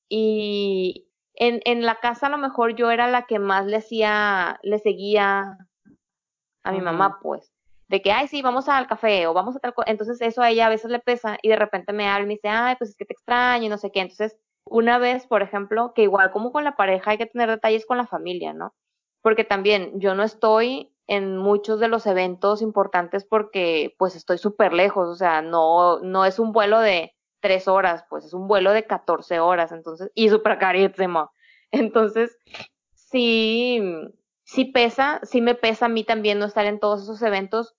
y 0.08 1.08
en, 1.34 1.60
en 1.64 1.84
la 1.84 1.96
casa 1.96 2.26
a 2.26 2.30
lo 2.30 2.38
mejor 2.38 2.74
yo 2.74 2.90
era 2.90 3.08
la 3.08 3.26
que 3.26 3.38
más 3.38 3.66
le 3.66 3.78
hacía, 3.78 4.58
le 4.62 4.78
seguía 4.78 5.58
a 6.64 6.72
mi 6.72 6.80
mamá, 6.80 7.18
pues, 7.20 7.52
de 7.88 8.00
que, 8.00 8.12
ay, 8.12 8.28
sí, 8.28 8.40
vamos 8.40 8.68
al 8.68 8.86
café 8.86 9.26
o 9.26 9.34
vamos 9.34 9.56
a 9.56 9.58
tal 9.58 9.74
cosa, 9.74 9.90
entonces 9.90 10.20
eso 10.20 10.42
a 10.42 10.50
ella 10.50 10.66
a 10.66 10.70
veces 10.70 10.90
le 10.90 10.98
pesa 10.98 11.38
y 11.42 11.48
de 11.48 11.56
repente 11.56 11.92
me 11.92 12.08
habla 12.08 12.24
y 12.24 12.28
me 12.28 12.34
dice, 12.34 12.48
ay, 12.48 12.76
pues 12.78 12.90
es 12.90 12.96
que 12.96 13.04
te 13.04 13.12
extraño 13.12 13.66
y 13.66 13.68
no 13.68 13.78
sé 13.78 13.90
qué, 13.90 14.00
entonces 14.00 14.38
una 14.64 14.98
vez, 14.98 15.26
por 15.26 15.42
ejemplo, 15.42 15.92
que 15.94 16.02
igual 16.02 16.30
como 16.32 16.52
con 16.52 16.64
la 16.64 16.76
pareja 16.76 17.12
hay 17.12 17.18
que 17.18 17.26
tener 17.26 17.48
detalles 17.48 17.86
con 17.86 17.98
la 17.98 18.06
familia, 18.06 18.52
¿no? 18.52 18.74
Porque 19.22 19.44
también 19.44 20.00
yo 20.00 20.14
no 20.14 20.22
estoy 20.22 20.92
en 21.06 21.36
muchos 21.36 21.80
de 21.80 21.88
los 21.88 22.06
eventos 22.06 22.62
importantes 22.62 23.24
porque 23.24 23.94
pues 23.98 24.16
estoy 24.16 24.38
súper 24.38 24.72
lejos, 24.72 25.08
o 25.08 25.14
sea, 25.14 25.42
no, 25.42 26.00
no 26.00 26.24
es 26.24 26.38
un 26.38 26.52
vuelo 26.52 26.80
de 26.80 27.14
tres 27.40 27.68
horas, 27.68 28.04
pues 28.08 28.24
es 28.24 28.34
un 28.34 28.48
vuelo 28.48 28.72
de 28.72 28.86
14 28.86 29.40
horas, 29.40 29.72
entonces, 29.72 30.10
y 30.14 30.28
súper 30.28 30.58
carísimo. 30.58 31.32
Entonces, 31.72 32.36
sí, 32.94 33.80
sí 34.44 34.66
pesa, 34.66 35.20
sí 35.22 35.40
me 35.40 35.54
pesa 35.54 35.86
a 35.86 35.88
mí 35.88 36.04
también 36.04 36.38
no 36.38 36.46
estar 36.46 36.66
en 36.66 36.78
todos 36.78 37.02
esos 37.02 37.22
eventos 37.22 37.74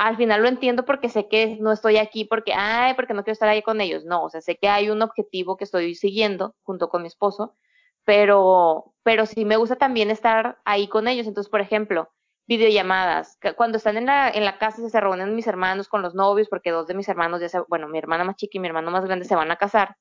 al 0.00 0.16
final 0.16 0.40
lo 0.40 0.48
entiendo 0.48 0.86
porque 0.86 1.10
sé 1.10 1.28
que 1.28 1.58
no 1.60 1.72
estoy 1.72 1.98
aquí 1.98 2.24
porque, 2.24 2.54
ay, 2.56 2.94
porque 2.94 3.12
no 3.12 3.22
quiero 3.22 3.34
estar 3.34 3.50
ahí 3.50 3.60
con 3.60 3.82
ellos. 3.82 4.06
No, 4.06 4.24
o 4.24 4.30
sea, 4.30 4.40
sé 4.40 4.56
que 4.56 4.66
hay 4.66 4.88
un 4.88 5.02
objetivo 5.02 5.58
que 5.58 5.64
estoy 5.64 5.94
siguiendo 5.94 6.54
junto 6.62 6.88
con 6.88 7.02
mi 7.02 7.08
esposo, 7.08 7.54
pero, 8.04 8.94
pero 9.02 9.26
sí 9.26 9.44
me 9.44 9.58
gusta 9.58 9.76
también 9.76 10.10
estar 10.10 10.58
ahí 10.64 10.88
con 10.88 11.06
ellos. 11.06 11.26
Entonces, 11.26 11.50
por 11.50 11.60
ejemplo, 11.60 12.10
videollamadas. 12.46 13.38
Cuando 13.58 13.76
están 13.76 13.98
en 13.98 14.06
la, 14.06 14.30
en 14.30 14.46
la 14.46 14.56
casa 14.56 14.88
se 14.88 15.00
reúnen 15.00 15.34
mis 15.34 15.46
hermanos 15.46 15.86
con 15.86 16.00
los 16.00 16.14
novios, 16.14 16.48
porque 16.48 16.70
dos 16.70 16.86
de 16.86 16.94
mis 16.94 17.08
hermanos 17.08 17.42
ya 17.42 17.50
se, 17.50 17.60
bueno, 17.68 17.86
mi 17.86 17.98
hermana 17.98 18.24
más 18.24 18.36
chica 18.36 18.56
y 18.56 18.60
mi 18.60 18.68
hermano 18.68 18.90
más 18.90 19.04
grande 19.04 19.26
se 19.26 19.36
van 19.36 19.50
a 19.50 19.56
casar. 19.56 19.96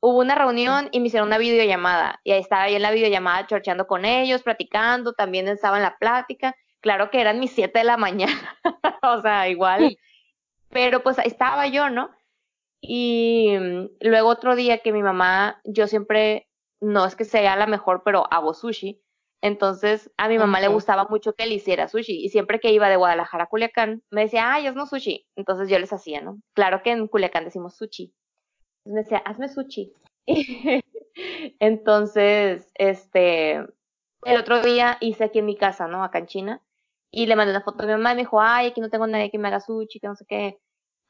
Hubo 0.00 0.18
una 0.18 0.34
reunión 0.34 0.90
y 0.92 1.00
me 1.00 1.06
hicieron 1.06 1.28
una 1.28 1.38
videollamada. 1.38 2.20
Y 2.24 2.32
ahí 2.32 2.40
estaba 2.40 2.64
ahí 2.64 2.74
en 2.74 2.82
la 2.82 2.90
videollamada 2.90 3.46
chorcheando 3.46 3.86
con 3.86 4.04
ellos, 4.04 4.42
platicando, 4.42 5.14
también 5.14 5.48
estaba 5.48 5.78
en 5.78 5.84
la 5.84 5.96
plática 5.96 6.54
claro 6.84 7.10
que 7.10 7.18
eran 7.18 7.40
mis 7.40 7.52
siete 7.52 7.78
de 7.78 7.86
la 7.86 7.96
mañana, 7.96 8.58
o 9.02 9.22
sea, 9.22 9.48
igual, 9.48 9.96
pero 10.68 11.02
pues 11.02 11.18
ahí 11.18 11.28
estaba 11.28 11.66
yo, 11.66 11.88
¿no? 11.88 12.10
Y 12.82 13.56
mm, 13.58 13.86
luego 14.00 14.28
otro 14.28 14.54
día 14.54 14.78
que 14.80 14.92
mi 14.92 15.02
mamá, 15.02 15.62
yo 15.64 15.86
siempre, 15.86 16.46
no 16.82 17.06
es 17.06 17.16
que 17.16 17.24
sea 17.24 17.56
la 17.56 17.66
mejor, 17.66 18.02
pero 18.04 18.30
hago 18.30 18.52
sushi. 18.52 19.00
Entonces 19.40 20.10
a 20.18 20.28
mi 20.28 20.36
mamá 20.36 20.60
le 20.60 20.68
gustaba 20.68 21.06
mucho 21.08 21.34
que 21.34 21.46
le 21.46 21.54
hiciera 21.54 21.88
sushi 21.88 22.22
y 22.22 22.28
siempre 22.28 22.60
que 22.60 22.72
iba 22.72 22.88
de 22.90 22.96
Guadalajara 22.96 23.44
a 23.44 23.46
Culiacán 23.46 24.02
me 24.10 24.22
decía, 24.22 24.52
ay, 24.52 24.70
no 24.74 24.86
sushi. 24.86 25.26
Entonces 25.36 25.70
yo 25.70 25.78
les 25.78 25.92
hacía, 25.92 26.20
¿no? 26.20 26.38
Claro 26.54 26.82
que 26.82 26.90
en 26.90 27.08
Culiacán 27.08 27.44
decimos 27.44 27.76
sushi. 27.76 28.14
Entonces 28.84 28.94
me 28.94 29.00
decía, 29.02 29.18
hazme 29.18 29.48
sushi. 29.48 29.92
Entonces, 31.60 32.70
este, 32.74 33.54
el 34.24 34.36
otro 34.38 34.60
día 34.60 34.98
hice 35.00 35.24
aquí 35.24 35.38
en 35.38 35.46
mi 35.46 35.56
casa, 35.56 35.88
¿no? 35.88 36.04
Acá 36.04 36.18
en 36.18 36.26
China 36.26 36.62
y 37.14 37.26
le 37.26 37.36
mandé 37.36 37.52
una 37.52 37.62
foto 37.62 37.84
a 37.84 37.86
mi 37.86 37.92
mamá 37.92 38.12
y 38.12 38.16
me 38.16 38.22
dijo, 38.22 38.40
ay, 38.40 38.68
aquí 38.68 38.80
no 38.80 38.90
tengo 38.90 39.06
nadie 39.06 39.30
que 39.30 39.38
me 39.38 39.48
haga 39.48 39.60
sushi, 39.60 40.00
que 40.00 40.08
no 40.08 40.16
sé 40.16 40.24
qué. 40.28 40.58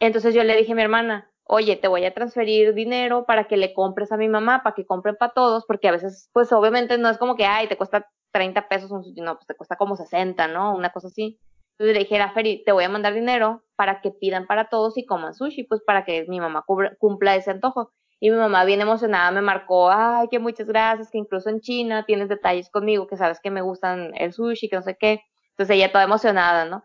Entonces 0.01 0.35
yo 0.35 0.45
le 0.45 0.57
dije 0.57 0.73
a 0.73 0.75
mi 0.75 0.83
hermana, 0.83 1.31
oye, 1.45 1.77
te 1.77 1.89
voy 1.89 2.05
a 2.05 2.15
transferir 2.15 2.75
dinero 2.75 3.25
para 3.27 3.49
que 3.49 3.57
le 3.57 3.75
compres 3.75 4.13
a 4.13 4.17
mi 4.17 4.29
mamá, 4.29 4.63
para 4.63 4.75
que 4.75 4.87
compren 4.87 5.17
para 5.17 5.33
todos, 5.33 5.65
porque 5.67 5.89
a 5.89 5.93
veces, 5.93 6.31
pues 6.33 6.53
obviamente 6.53 6.99
no 6.99 7.09
es 7.09 7.19
como 7.19 7.37
que, 7.37 7.47
ay, 7.47 7.69
te 7.69 7.77
cuesta 7.77 8.11
30 8.33 8.69
pesos 8.69 8.91
un 8.91 9.05
sushi, 9.05 9.21
no, 9.21 9.37
pues 9.37 9.47
te 9.47 9.55
cuesta 9.55 9.77
como 9.77 9.97
60, 9.97 10.49
¿no? 10.49 10.75
Una 10.75 10.91
cosa 10.91 11.09
así. 11.09 11.39
Entonces 11.79 11.95
le 11.95 12.01
dije 12.01 12.21
a 12.21 12.33
Feri, 12.33 12.63
te 12.65 12.73
voy 12.73 12.85
a 12.85 12.89
mandar 12.89 13.15
dinero 13.15 13.65
para 13.77 14.01
que 14.01 14.11
pidan 14.11 14.47
para 14.47 14.69
todos 14.69 14.97
y 14.97 15.07
coman 15.07 15.35
sushi, 15.35 15.65
pues 15.65 15.83
para 15.85 16.05
que 16.05 16.25
mi 16.29 16.41
mamá 16.41 16.65
cumpla 16.99 17.35
ese 17.37 17.51
antojo. 17.51 17.91
Y 18.21 18.31
mi 18.31 18.37
mamá 18.37 18.65
bien 18.65 18.81
emocionada 18.81 19.31
me 19.33 19.43
marcó, 19.43 19.91
ay, 19.91 20.29
que 20.29 20.39
muchas 20.39 20.67
gracias, 20.67 21.11
que 21.11 21.19
incluso 21.19 21.51
en 21.51 21.61
China 21.61 22.05
tienes 22.07 22.29
detalles 22.29 22.71
conmigo, 22.71 23.07
que 23.07 23.17
sabes 23.17 23.41
que 23.41 23.51
me 23.51 23.61
gustan 23.61 24.13
el 24.15 24.33
sushi, 24.33 24.69
que 24.69 24.77
no 24.77 24.83
sé 24.83 24.97
qué. 24.99 25.23
Entonces 25.57 25.77
ella 25.77 25.93
toda 25.93 26.05
emocionada, 26.05 26.65
¿no? 26.67 26.85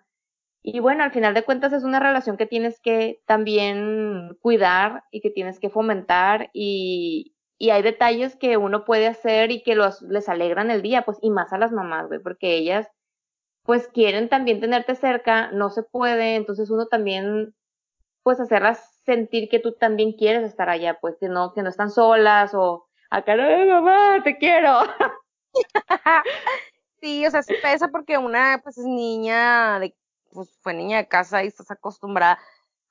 Y 0.61 0.79
bueno, 0.79 1.03
al 1.03 1.11
final 1.11 1.33
de 1.33 1.43
cuentas 1.43 1.73
es 1.73 1.83
una 1.83 1.99
relación 1.99 2.37
que 2.37 2.45
tienes 2.45 2.79
que 2.81 3.21
también 3.25 4.37
cuidar 4.41 5.03
y 5.11 5.21
que 5.21 5.29
tienes 5.31 5.59
que 5.59 5.69
fomentar 5.69 6.49
y, 6.53 7.35
y 7.57 7.69
hay 7.71 7.81
detalles 7.81 8.35
que 8.35 8.57
uno 8.57 8.85
puede 8.85 9.07
hacer 9.07 9.51
y 9.51 9.63
que 9.63 9.75
los, 9.75 10.01
les 10.03 10.29
alegran 10.29 10.71
el 10.71 10.81
día, 10.81 11.03
pues, 11.03 11.17
y 11.21 11.29
más 11.31 11.53
a 11.53 11.57
las 11.57 11.71
mamás, 11.71 12.07
güey, 12.07 12.19
porque 12.21 12.55
ellas, 12.57 12.87
pues, 13.63 13.87
quieren 13.89 14.29
también 14.29 14.61
tenerte 14.61 14.95
cerca, 14.95 15.51
no 15.51 15.69
se 15.69 15.83
puede, 15.83 16.35
entonces 16.35 16.69
uno 16.71 16.87
también, 16.87 17.55
pues, 18.23 18.39
hacerlas 18.39 18.79
sentir 19.05 19.49
que 19.49 19.59
tú 19.59 19.73
también 19.73 20.13
quieres 20.13 20.43
estar 20.43 20.69
allá, 20.69 20.99
pues, 21.01 21.17
que 21.19 21.29
no, 21.29 21.53
que 21.53 21.63
no 21.63 21.69
están 21.69 21.91
solas 21.91 22.53
o 22.55 22.87
acá, 23.11 23.35
no, 23.37 23.81
mamá, 23.81 24.23
te 24.23 24.37
quiero. 24.37 24.79
Sí, 27.01 27.25
o 27.25 27.31
sea, 27.31 27.43
sí 27.43 27.53
pesa 27.61 27.87
porque 27.89 28.17
una 28.17 28.59
pues 28.63 28.77
es 28.77 28.85
niña 28.85 29.79
de, 29.79 29.95
pues 30.31 30.57
fue 30.61 30.73
niña 30.73 30.97
de 30.97 31.07
casa 31.07 31.43
y 31.43 31.47
estás 31.47 31.71
acostumbrada. 31.71 32.39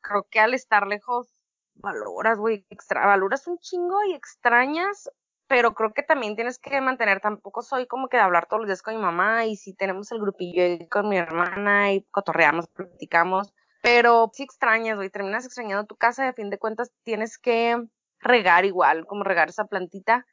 Creo 0.01 0.27
que 0.31 0.41
al 0.41 0.55
estar 0.55 0.87
lejos 0.87 1.35
valoras, 1.75 2.39
güey, 2.39 2.67
extra, 2.71 3.07
valoras 3.07 3.47
un 3.47 3.59
chingo 3.59 4.03
y 4.05 4.15
extrañas, 4.15 5.11
pero 5.47 5.75
creo 5.75 5.93
que 5.93 6.03
también 6.03 6.37
tienes 6.37 6.59
que 6.59 6.81
mantener, 6.81 7.21
tampoco 7.21 7.63
soy 7.63 7.87
como 7.87 8.09
que 8.09 8.17
de 8.17 8.23
hablar 8.23 8.47
todos 8.47 8.61
los 8.61 8.69
días 8.69 8.83
con 8.83 8.97
mi 8.97 9.03
mamá 9.03 9.47
y 9.47 9.57
si 9.57 9.75
tenemos 9.75 10.11
el 10.13 10.21
grupillo 10.21 10.63
con 10.91 11.09
mi 11.09 11.17
hermana 11.17 11.93
y 11.93 12.05
cotorreamos, 12.11 12.69
platicamos, 12.69 13.55
pero 13.83 14.31
sí 14.35 14.43
extrañas, 14.43 14.97
güey, 14.97 15.11
terminas 15.11 15.45
extrañando 15.45 15.87
tu 15.87 15.97
casa 15.97 16.27
y 16.27 16.29
a 16.29 16.33
fin 16.33 16.51
de 16.51 16.59
cuentas 16.59 16.91
tienes 17.05 17.39
que 17.39 17.77
regar 18.21 18.65
igual, 18.65 19.07
como 19.07 19.25
regar 19.25 19.49
esa 19.49 19.67
plantita, 19.67 20.27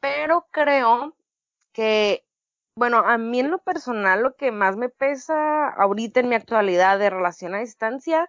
pero 0.00 0.46
creo 0.50 1.16
que 1.72 2.26
bueno, 2.74 2.98
a 2.98 3.18
mí 3.18 3.40
en 3.40 3.50
lo 3.50 3.58
personal 3.58 4.22
lo 4.22 4.34
que 4.36 4.52
más 4.52 4.76
me 4.76 4.88
pesa 4.88 5.68
ahorita 5.68 6.20
en 6.20 6.28
mi 6.28 6.34
actualidad 6.34 6.98
de 6.98 7.10
relación 7.10 7.54
a 7.54 7.60
distancia 7.60 8.28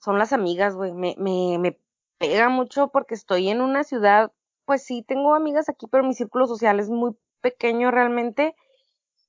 son 0.00 0.18
las 0.18 0.32
amigas, 0.32 0.74
güey. 0.74 0.92
Me, 0.92 1.14
me, 1.18 1.58
me 1.58 1.78
pega 2.18 2.48
mucho 2.48 2.88
porque 2.88 3.14
estoy 3.14 3.48
en 3.48 3.60
una 3.60 3.84
ciudad, 3.84 4.32
pues 4.64 4.84
sí, 4.84 5.02
tengo 5.06 5.34
amigas 5.34 5.68
aquí, 5.68 5.86
pero 5.88 6.04
mi 6.04 6.14
círculo 6.14 6.46
social 6.46 6.80
es 6.80 6.88
muy 6.88 7.16
pequeño 7.40 7.90
realmente. 7.90 8.54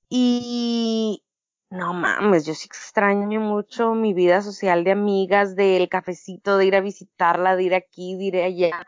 Y 0.09 1.24
no 1.70 1.93
mames, 1.93 2.45
yo 2.45 2.53
sí 2.53 2.66
extraño 2.66 3.39
mucho 3.39 3.93
mi 3.93 4.14
vida 4.14 4.41
social 4.41 4.84
de 4.84 4.91
amigas, 4.91 5.55
del 5.55 5.88
cafecito, 5.89 6.57
de 6.57 6.66
ir 6.66 6.76
a 6.76 6.82
visitarla, 6.82 7.55
de 7.55 7.64
ir 7.64 7.76
aquí, 7.76 8.18
de 8.18 8.24
ir 8.26 8.38
allá. 8.38 8.86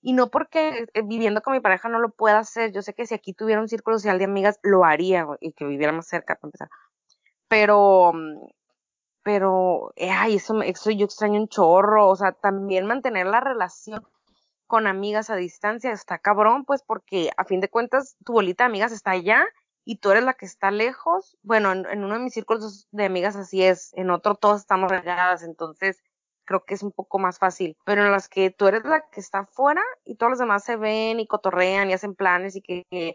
Y 0.00 0.12
no 0.12 0.30
porque 0.30 0.86
eh, 0.94 1.02
viviendo 1.04 1.42
con 1.42 1.54
mi 1.54 1.60
pareja 1.60 1.88
no 1.88 1.98
lo 1.98 2.10
pueda 2.10 2.38
hacer. 2.38 2.72
Yo 2.72 2.82
sé 2.82 2.94
que 2.94 3.06
si 3.06 3.14
aquí 3.14 3.32
tuviera 3.32 3.60
un 3.60 3.68
círculo 3.68 3.98
social 3.98 4.18
de 4.18 4.24
amigas, 4.24 4.58
lo 4.62 4.84
haría, 4.84 5.26
y 5.40 5.52
que 5.52 5.64
viviera 5.64 5.92
más 5.92 6.06
cerca 6.08 6.36
para 6.36 6.48
empezar. 6.48 6.68
Pero, 7.48 8.12
mm, 8.14 8.48
pero, 9.22 9.92
eh, 9.96 10.10
ay, 10.10 10.36
eso, 10.36 10.62
eso 10.62 10.90
yo 10.90 11.06
extraño 11.06 11.40
un 11.40 11.48
chorro. 11.48 12.08
O 12.08 12.16
sea, 12.16 12.32
también 12.32 12.86
mantener 12.86 13.26
la 13.26 13.40
relación 13.40 14.06
con 14.68 14.86
amigas 14.86 15.30
a 15.30 15.36
distancia 15.36 15.90
está 15.90 16.18
cabrón, 16.18 16.64
pues 16.64 16.82
porque 16.82 17.30
a 17.36 17.44
fin 17.44 17.60
de 17.60 17.70
cuentas 17.70 18.16
tu 18.24 18.34
bolita 18.34 18.64
de 18.64 18.68
amigas 18.68 18.92
está 18.92 19.12
allá 19.12 19.46
y 19.84 19.96
tú 19.96 20.10
eres 20.10 20.22
la 20.22 20.34
que 20.34 20.44
está 20.44 20.70
lejos. 20.70 21.38
Bueno, 21.42 21.72
en, 21.72 22.04
uno 22.04 22.14
de 22.14 22.20
mis 22.20 22.34
círculos 22.34 22.86
de 22.92 23.06
amigas 23.06 23.34
así 23.34 23.64
es, 23.64 23.92
en 23.94 24.10
otro 24.10 24.34
todos 24.34 24.60
estamos 24.60 24.90
regadas, 24.90 25.42
entonces 25.42 26.02
creo 26.48 26.64
que 26.64 26.72
es 26.74 26.82
un 26.82 26.92
poco 26.92 27.18
más 27.18 27.38
fácil. 27.38 27.76
Pero 27.84 28.04
en 28.04 28.10
las 28.10 28.28
que 28.28 28.50
tú 28.50 28.66
eres 28.66 28.84
la 28.84 29.02
que 29.10 29.20
está 29.20 29.40
afuera 29.40 29.82
y 30.04 30.16
todos 30.16 30.30
los 30.30 30.38
demás 30.38 30.64
se 30.64 30.76
ven 30.76 31.20
y 31.20 31.26
cotorrean 31.26 31.90
y 31.90 31.92
hacen 31.92 32.14
planes 32.14 32.56
y 32.56 32.62
que, 32.62 32.86
que 32.90 33.14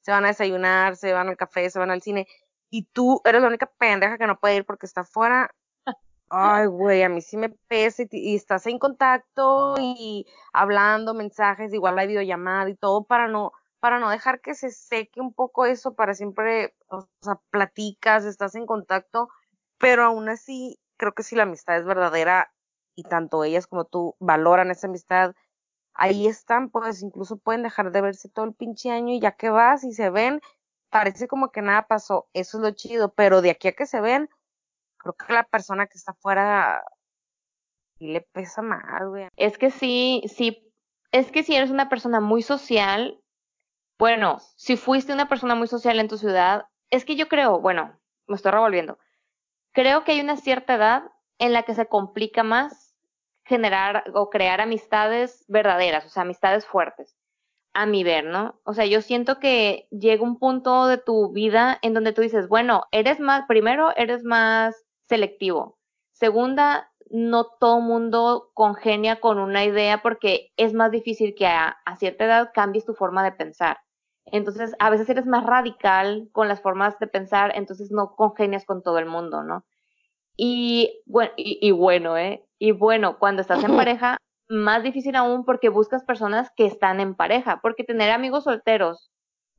se 0.00 0.10
van 0.10 0.24
a 0.24 0.28
desayunar, 0.28 0.96
se 0.96 1.12
van 1.12 1.28
al 1.28 1.36
café, 1.36 1.68
se 1.68 1.78
van 1.78 1.90
al 1.90 2.00
cine 2.00 2.26
y 2.70 2.84
tú 2.86 3.20
eres 3.26 3.42
la 3.42 3.48
única 3.48 3.66
pendeja 3.66 4.16
que 4.16 4.26
no 4.26 4.40
puede 4.40 4.56
ir 4.56 4.64
porque 4.64 4.86
está 4.86 5.02
afuera, 5.02 5.50
Ay, 6.30 6.66
güey, 6.66 7.02
a 7.02 7.10
mí 7.10 7.20
sí 7.20 7.36
me 7.36 7.50
pesa 7.50 8.04
y, 8.04 8.08
y, 8.12 8.36
estás 8.36 8.66
en 8.66 8.78
contacto 8.78 9.74
y 9.78 10.26
hablando, 10.52 11.12
mensajes, 11.12 11.74
igual 11.74 11.96
la 11.96 12.06
videollamada 12.06 12.70
y 12.70 12.76
todo 12.76 13.04
para 13.04 13.28
no, 13.28 13.52
para 13.80 13.98
no 13.98 14.08
dejar 14.08 14.40
que 14.40 14.54
se 14.54 14.70
seque 14.70 15.20
un 15.20 15.34
poco 15.34 15.66
eso, 15.66 15.94
para 15.94 16.14
siempre, 16.14 16.74
o 16.88 17.06
sea, 17.20 17.38
platicas, 17.50 18.24
estás 18.24 18.54
en 18.54 18.64
contacto, 18.64 19.28
pero 19.78 20.04
aún 20.04 20.30
así, 20.30 20.78
creo 20.96 21.12
que 21.12 21.24
si 21.24 21.36
la 21.36 21.42
amistad 21.42 21.76
es 21.76 21.84
verdadera 21.84 22.50
y 23.00 23.02
tanto 23.02 23.44
ellas 23.44 23.66
como 23.66 23.86
tú 23.86 24.14
valoran 24.20 24.70
esa 24.70 24.86
amistad, 24.86 25.34
ahí 25.94 26.26
están, 26.26 26.70
pues 26.70 27.02
incluso 27.02 27.38
pueden 27.38 27.62
dejar 27.62 27.92
de 27.92 28.02
verse 28.02 28.28
todo 28.28 28.44
el 28.44 28.54
pinche 28.54 28.90
año 28.90 29.14
y 29.14 29.20
ya 29.20 29.32
que 29.32 29.50
vas 29.50 29.84
y 29.84 29.92
se 29.92 30.10
ven, 30.10 30.40
parece 30.90 31.26
como 31.26 31.50
que 31.50 31.62
nada 31.62 31.86
pasó, 31.86 32.28
eso 32.34 32.58
es 32.58 32.62
lo 32.62 32.70
chido, 32.72 33.12
pero 33.14 33.42
de 33.42 33.50
aquí 33.50 33.68
a 33.68 33.72
que 33.72 33.86
se 33.86 34.00
ven, 34.00 34.28
creo 34.98 35.14
que 35.14 35.32
la 35.32 35.44
persona 35.44 35.86
que 35.86 35.96
está 35.96 36.12
afuera 36.12 36.84
le 37.98 38.20
pesa 38.20 38.62
más, 38.62 39.02
güey. 39.08 39.28
Es 39.36 39.56
que 39.56 39.70
sí, 39.70 40.22
sí, 40.26 40.70
es 41.10 41.32
que 41.32 41.42
si 41.42 41.54
eres 41.54 41.70
una 41.70 41.88
persona 41.88 42.20
muy 42.20 42.42
social, 42.42 43.18
bueno, 43.98 44.38
si 44.56 44.76
fuiste 44.76 45.12
una 45.12 45.28
persona 45.28 45.54
muy 45.54 45.68
social 45.68 45.98
en 46.00 46.08
tu 46.08 46.18
ciudad, 46.18 46.66
es 46.90 47.04
que 47.04 47.16
yo 47.16 47.28
creo, 47.28 47.60
bueno, 47.60 47.98
me 48.26 48.36
estoy 48.36 48.52
revolviendo, 48.52 48.98
creo 49.72 50.04
que 50.04 50.12
hay 50.12 50.20
una 50.20 50.36
cierta 50.36 50.74
edad 50.74 51.10
en 51.38 51.52
la 51.52 51.62
que 51.62 51.74
se 51.74 51.86
complica 51.86 52.42
más 52.42 52.79
generar 53.50 54.04
o 54.14 54.30
crear 54.30 54.60
amistades 54.60 55.44
verdaderas, 55.48 56.06
o 56.06 56.08
sea, 56.08 56.22
amistades 56.22 56.64
fuertes, 56.64 57.16
a 57.74 57.84
mi 57.84 58.04
ver, 58.04 58.24
¿no? 58.24 58.60
O 58.62 58.74
sea, 58.74 58.86
yo 58.86 59.02
siento 59.02 59.40
que 59.40 59.88
llega 59.90 60.22
un 60.22 60.38
punto 60.38 60.86
de 60.86 60.98
tu 60.98 61.32
vida 61.32 61.76
en 61.82 61.92
donde 61.92 62.12
tú 62.12 62.22
dices, 62.22 62.46
bueno, 62.46 62.84
eres 62.92 63.18
más, 63.18 63.46
primero, 63.48 63.92
eres 63.96 64.22
más 64.22 64.76
selectivo. 65.08 65.80
Segunda, 66.12 66.92
no 67.10 67.46
todo 67.58 67.80
mundo 67.80 68.52
congenia 68.54 69.18
con 69.18 69.40
una 69.40 69.64
idea 69.64 70.00
porque 70.00 70.52
es 70.56 70.72
más 70.72 70.92
difícil 70.92 71.34
que 71.34 71.48
a, 71.48 71.76
a, 71.84 71.96
cierta 71.96 72.26
edad 72.26 72.50
cambies 72.54 72.84
tu 72.84 72.94
forma 72.94 73.24
de 73.24 73.32
pensar. 73.32 73.78
Entonces, 74.26 74.76
a 74.78 74.90
veces 74.90 75.08
eres 75.08 75.26
más 75.26 75.44
radical 75.44 76.28
con 76.30 76.46
las 76.46 76.60
formas 76.60 77.00
de 77.00 77.08
pensar, 77.08 77.50
entonces 77.56 77.90
no 77.90 78.14
congenias 78.14 78.64
con 78.64 78.80
todo 78.84 78.98
el 78.98 79.06
mundo, 79.06 79.42
¿no? 79.42 79.64
Y 80.36 81.02
bueno, 81.06 81.32
y, 81.36 81.58
y 81.60 81.70
bueno, 81.72 82.16
¿eh? 82.16 82.44
Y 82.58 82.72
bueno, 82.72 83.18
cuando 83.18 83.42
estás 83.42 83.62
en 83.64 83.76
pareja, 83.76 84.16
más 84.48 84.82
difícil 84.82 85.16
aún 85.16 85.44
porque 85.44 85.68
buscas 85.68 86.04
personas 86.04 86.50
que 86.56 86.66
están 86.66 87.00
en 87.00 87.14
pareja, 87.14 87.60
porque 87.62 87.84
tener 87.84 88.10
amigos 88.10 88.44
solteros, 88.44 89.10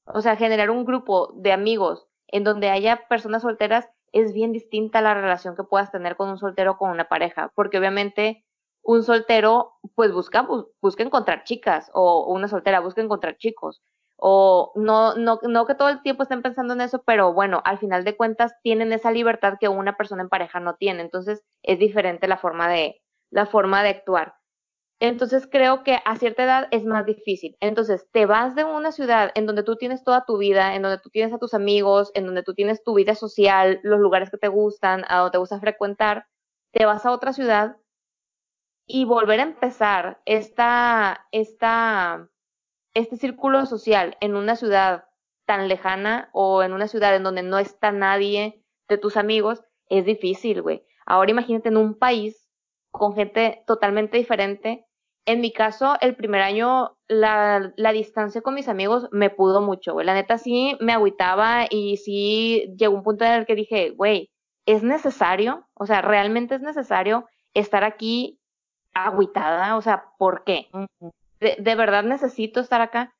o 0.05 0.21
sea, 0.21 0.35
generar 0.35 0.69
un 0.69 0.85
grupo 0.85 1.33
de 1.37 1.51
amigos 1.53 2.07
en 2.27 2.43
donde 2.43 2.69
haya 2.69 3.07
personas 3.07 3.43
solteras 3.43 3.89
es 4.11 4.33
bien 4.33 4.51
distinta 4.51 5.01
la 5.01 5.13
relación 5.13 5.55
que 5.55 5.63
puedas 5.63 5.91
tener 5.91 6.17
con 6.17 6.29
un 6.29 6.37
soltero 6.37 6.71
o 6.71 6.77
con 6.77 6.91
una 6.91 7.07
pareja, 7.07 7.51
porque 7.55 7.77
obviamente 7.77 8.45
un 8.83 9.03
soltero 9.03 9.73
pues 9.95 10.11
busca, 10.11 10.47
busca 10.81 11.03
encontrar 11.03 11.43
chicas 11.43 11.89
o 11.93 12.25
una 12.33 12.47
soltera 12.47 12.79
busca 12.79 13.01
encontrar 13.01 13.37
chicos 13.37 13.81
o 14.23 14.71
no, 14.75 15.15
no, 15.15 15.39
no 15.41 15.65
que 15.65 15.73
todo 15.73 15.89
el 15.89 16.03
tiempo 16.03 16.23
estén 16.23 16.43
pensando 16.43 16.73
en 16.75 16.81
eso, 16.81 17.01
pero 17.03 17.33
bueno, 17.33 17.61
al 17.65 17.79
final 17.79 18.03
de 18.03 18.15
cuentas 18.15 18.53
tienen 18.61 18.93
esa 18.93 19.11
libertad 19.11 19.55
que 19.59 19.67
una 19.67 19.97
persona 19.97 20.21
en 20.21 20.29
pareja 20.29 20.59
no 20.59 20.75
tiene, 20.75 21.01
entonces 21.01 21.43
es 21.63 21.79
diferente 21.79 22.27
la 22.27 22.37
forma 22.37 22.69
de, 22.69 23.01
la 23.31 23.47
forma 23.47 23.81
de 23.81 23.89
actuar. 23.89 24.35
Entonces 24.99 25.47
creo 25.51 25.83
que 25.83 25.97
a 26.05 26.15
cierta 26.17 26.43
edad 26.43 26.67
es 26.69 26.85
más 26.85 27.07
difícil. 27.07 27.57
Entonces 27.59 28.07
te 28.11 28.27
vas 28.27 28.53
de 28.53 28.63
una 28.63 28.91
ciudad 28.91 29.31
en 29.33 29.47
donde 29.47 29.63
tú 29.63 29.75
tienes 29.75 30.03
toda 30.03 30.25
tu 30.25 30.37
vida, 30.37 30.75
en 30.75 30.83
donde 30.83 30.99
tú 30.99 31.09
tienes 31.09 31.33
a 31.33 31.39
tus 31.39 31.55
amigos, 31.55 32.11
en 32.13 32.27
donde 32.27 32.43
tú 32.43 32.53
tienes 32.53 32.83
tu 32.83 32.93
vida 32.93 33.15
social, 33.15 33.79
los 33.81 33.99
lugares 33.99 34.29
que 34.29 34.37
te 34.37 34.49
gustan, 34.49 35.03
a 35.07 35.17
donde 35.17 35.31
te 35.31 35.37
gusta 35.39 35.59
frecuentar, 35.59 36.27
te 36.71 36.85
vas 36.85 37.03
a 37.07 37.11
otra 37.11 37.33
ciudad 37.33 37.77
y 38.85 39.05
volver 39.05 39.39
a 39.39 39.43
empezar 39.43 40.21
esta, 40.25 41.27
esta, 41.31 42.29
este 42.93 43.17
círculo 43.17 43.65
social 43.65 44.17
en 44.21 44.35
una 44.35 44.55
ciudad 44.55 45.05
tan 45.45 45.67
lejana 45.67 46.29
o 46.33 46.63
en 46.63 46.73
una 46.73 46.87
ciudad 46.87 47.15
en 47.15 47.23
donde 47.23 47.43
no 47.43 47.59
está 47.59 47.91
nadie 47.91 48.63
de 48.87 48.97
tus 48.97 49.17
amigos, 49.17 49.63
es 49.89 50.05
difícil, 50.05 50.61
güey. 50.61 50.83
Ahora 51.05 51.31
imagínate 51.31 51.69
en 51.69 51.77
un 51.77 51.97
país 51.97 52.49
con 52.91 53.15
gente 53.15 53.63
totalmente 53.65 54.17
diferente 54.17 54.87
en 55.25 55.39
mi 55.39 55.51
caso, 55.51 55.97
el 56.01 56.15
primer 56.15 56.41
año, 56.41 56.97
la, 57.07 57.73
distancia 57.93 58.41
con 58.41 58.55
mis 58.55 58.67
amigos 58.67 59.07
me 59.11 59.29
pudo 59.29 59.61
mucho, 59.61 59.93
güey. 59.93 60.05
La 60.05 60.15
neta 60.15 60.37
sí 60.37 60.75
me 60.79 60.93
agüitaba 60.93 61.65
y 61.69 61.97
sí 61.97 62.73
llegó 62.75 62.95
un 62.95 63.03
punto 63.03 63.25
en 63.25 63.33
el 63.33 63.45
que 63.45 63.55
dije, 63.55 63.91
güey, 63.91 64.31
¿es 64.65 64.81
necesario? 64.83 65.67
O 65.75 65.85
sea, 65.85 66.01
¿realmente 66.01 66.55
es 66.55 66.61
necesario 66.61 67.27
estar 67.53 67.83
aquí 67.83 68.39
agüitada? 68.93 69.77
O 69.77 69.81
sea, 69.81 70.05
¿por 70.17 70.43
qué? 70.43 70.69
¿De, 71.41 71.57
de 71.59 71.75
verdad 71.75 72.03
necesito 72.03 72.61
estar 72.61 72.79
acá? 72.81 73.13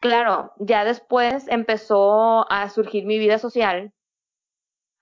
Claro, 0.00 0.52
ya 0.58 0.84
después 0.84 1.46
empezó 1.48 2.50
a 2.50 2.70
surgir 2.70 3.04
mi 3.04 3.18
vida 3.18 3.38
social, 3.38 3.92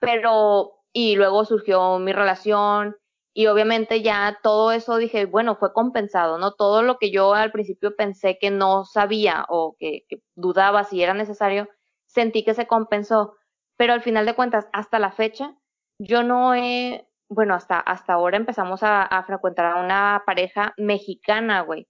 pero, 0.00 0.72
y 0.92 1.14
luego 1.16 1.44
surgió 1.44 1.98
mi 1.98 2.12
relación, 2.12 2.96
y 3.34 3.46
obviamente 3.46 4.02
ya 4.02 4.40
todo 4.42 4.72
eso 4.72 4.96
dije, 4.96 5.26
bueno, 5.26 5.56
fue 5.56 5.72
compensado, 5.72 6.38
¿no? 6.38 6.54
Todo 6.54 6.82
lo 6.82 6.98
que 6.98 7.12
yo 7.12 7.34
al 7.34 7.52
principio 7.52 7.94
pensé 7.94 8.38
que 8.40 8.50
no 8.50 8.84
sabía 8.84 9.44
o 9.48 9.76
que, 9.78 10.06
dudaba 10.34 10.82
si 10.84 11.02
era 11.02 11.14
necesario, 11.14 11.68
sentí 12.06 12.44
que 12.44 12.54
se 12.54 12.66
compensó. 12.66 13.36
Pero 13.76 13.92
al 13.92 14.02
final 14.02 14.26
de 14.26 14.34
cuentas, 14.34 14.66
hasta 14.72 14.98
la 14.98 15.12
fecha, 15.12 15.54
yo 16.00 16.24
no 16.24 16.54
he, 16.54 17.06
bueno, 17.28 17.54
hasta, 17.54 17.78
hasta 17.78 18.14
ahora 18.14 18.38
empezamos 18.38 18.82
a, 18.82 19.02
a 19.02 19.22
frecuentar 19.22 19.66
a 19.66 19.84
una 19.84 20.24
pareja 20.26 20.74
mexicana, 20.76 21.60
güey, 21.60 21.86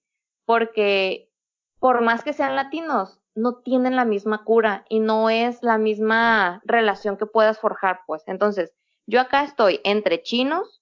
porque 0.48 1.30
por 1.78 2.00
más 2.00 2.24
que 2.24 2.32
sean 2.32 2.56
latinos, 2.56 3.20
no 3.34 3.58
tienen 3.58 3.96
la 3.96 4.06
misma 4.06 4.44
cura 4.44 4.86
y 4.88 4.98
no 4.98 5.28
es 5.28 5.62
la 5.62 5.76
misma 5.76 6.62
relación 6.64 7.18
que 7.18 7.26
puedas 7.26 7.60
forjar, 7.60 8.00
pues. 8.06 8.22
Entonces, 8.26 8.72
yo 9.06 9.20
acá 9.20 9.44
estoy 9.44 9.80
entre 9.84 10.22
chinos, 10.22 10.78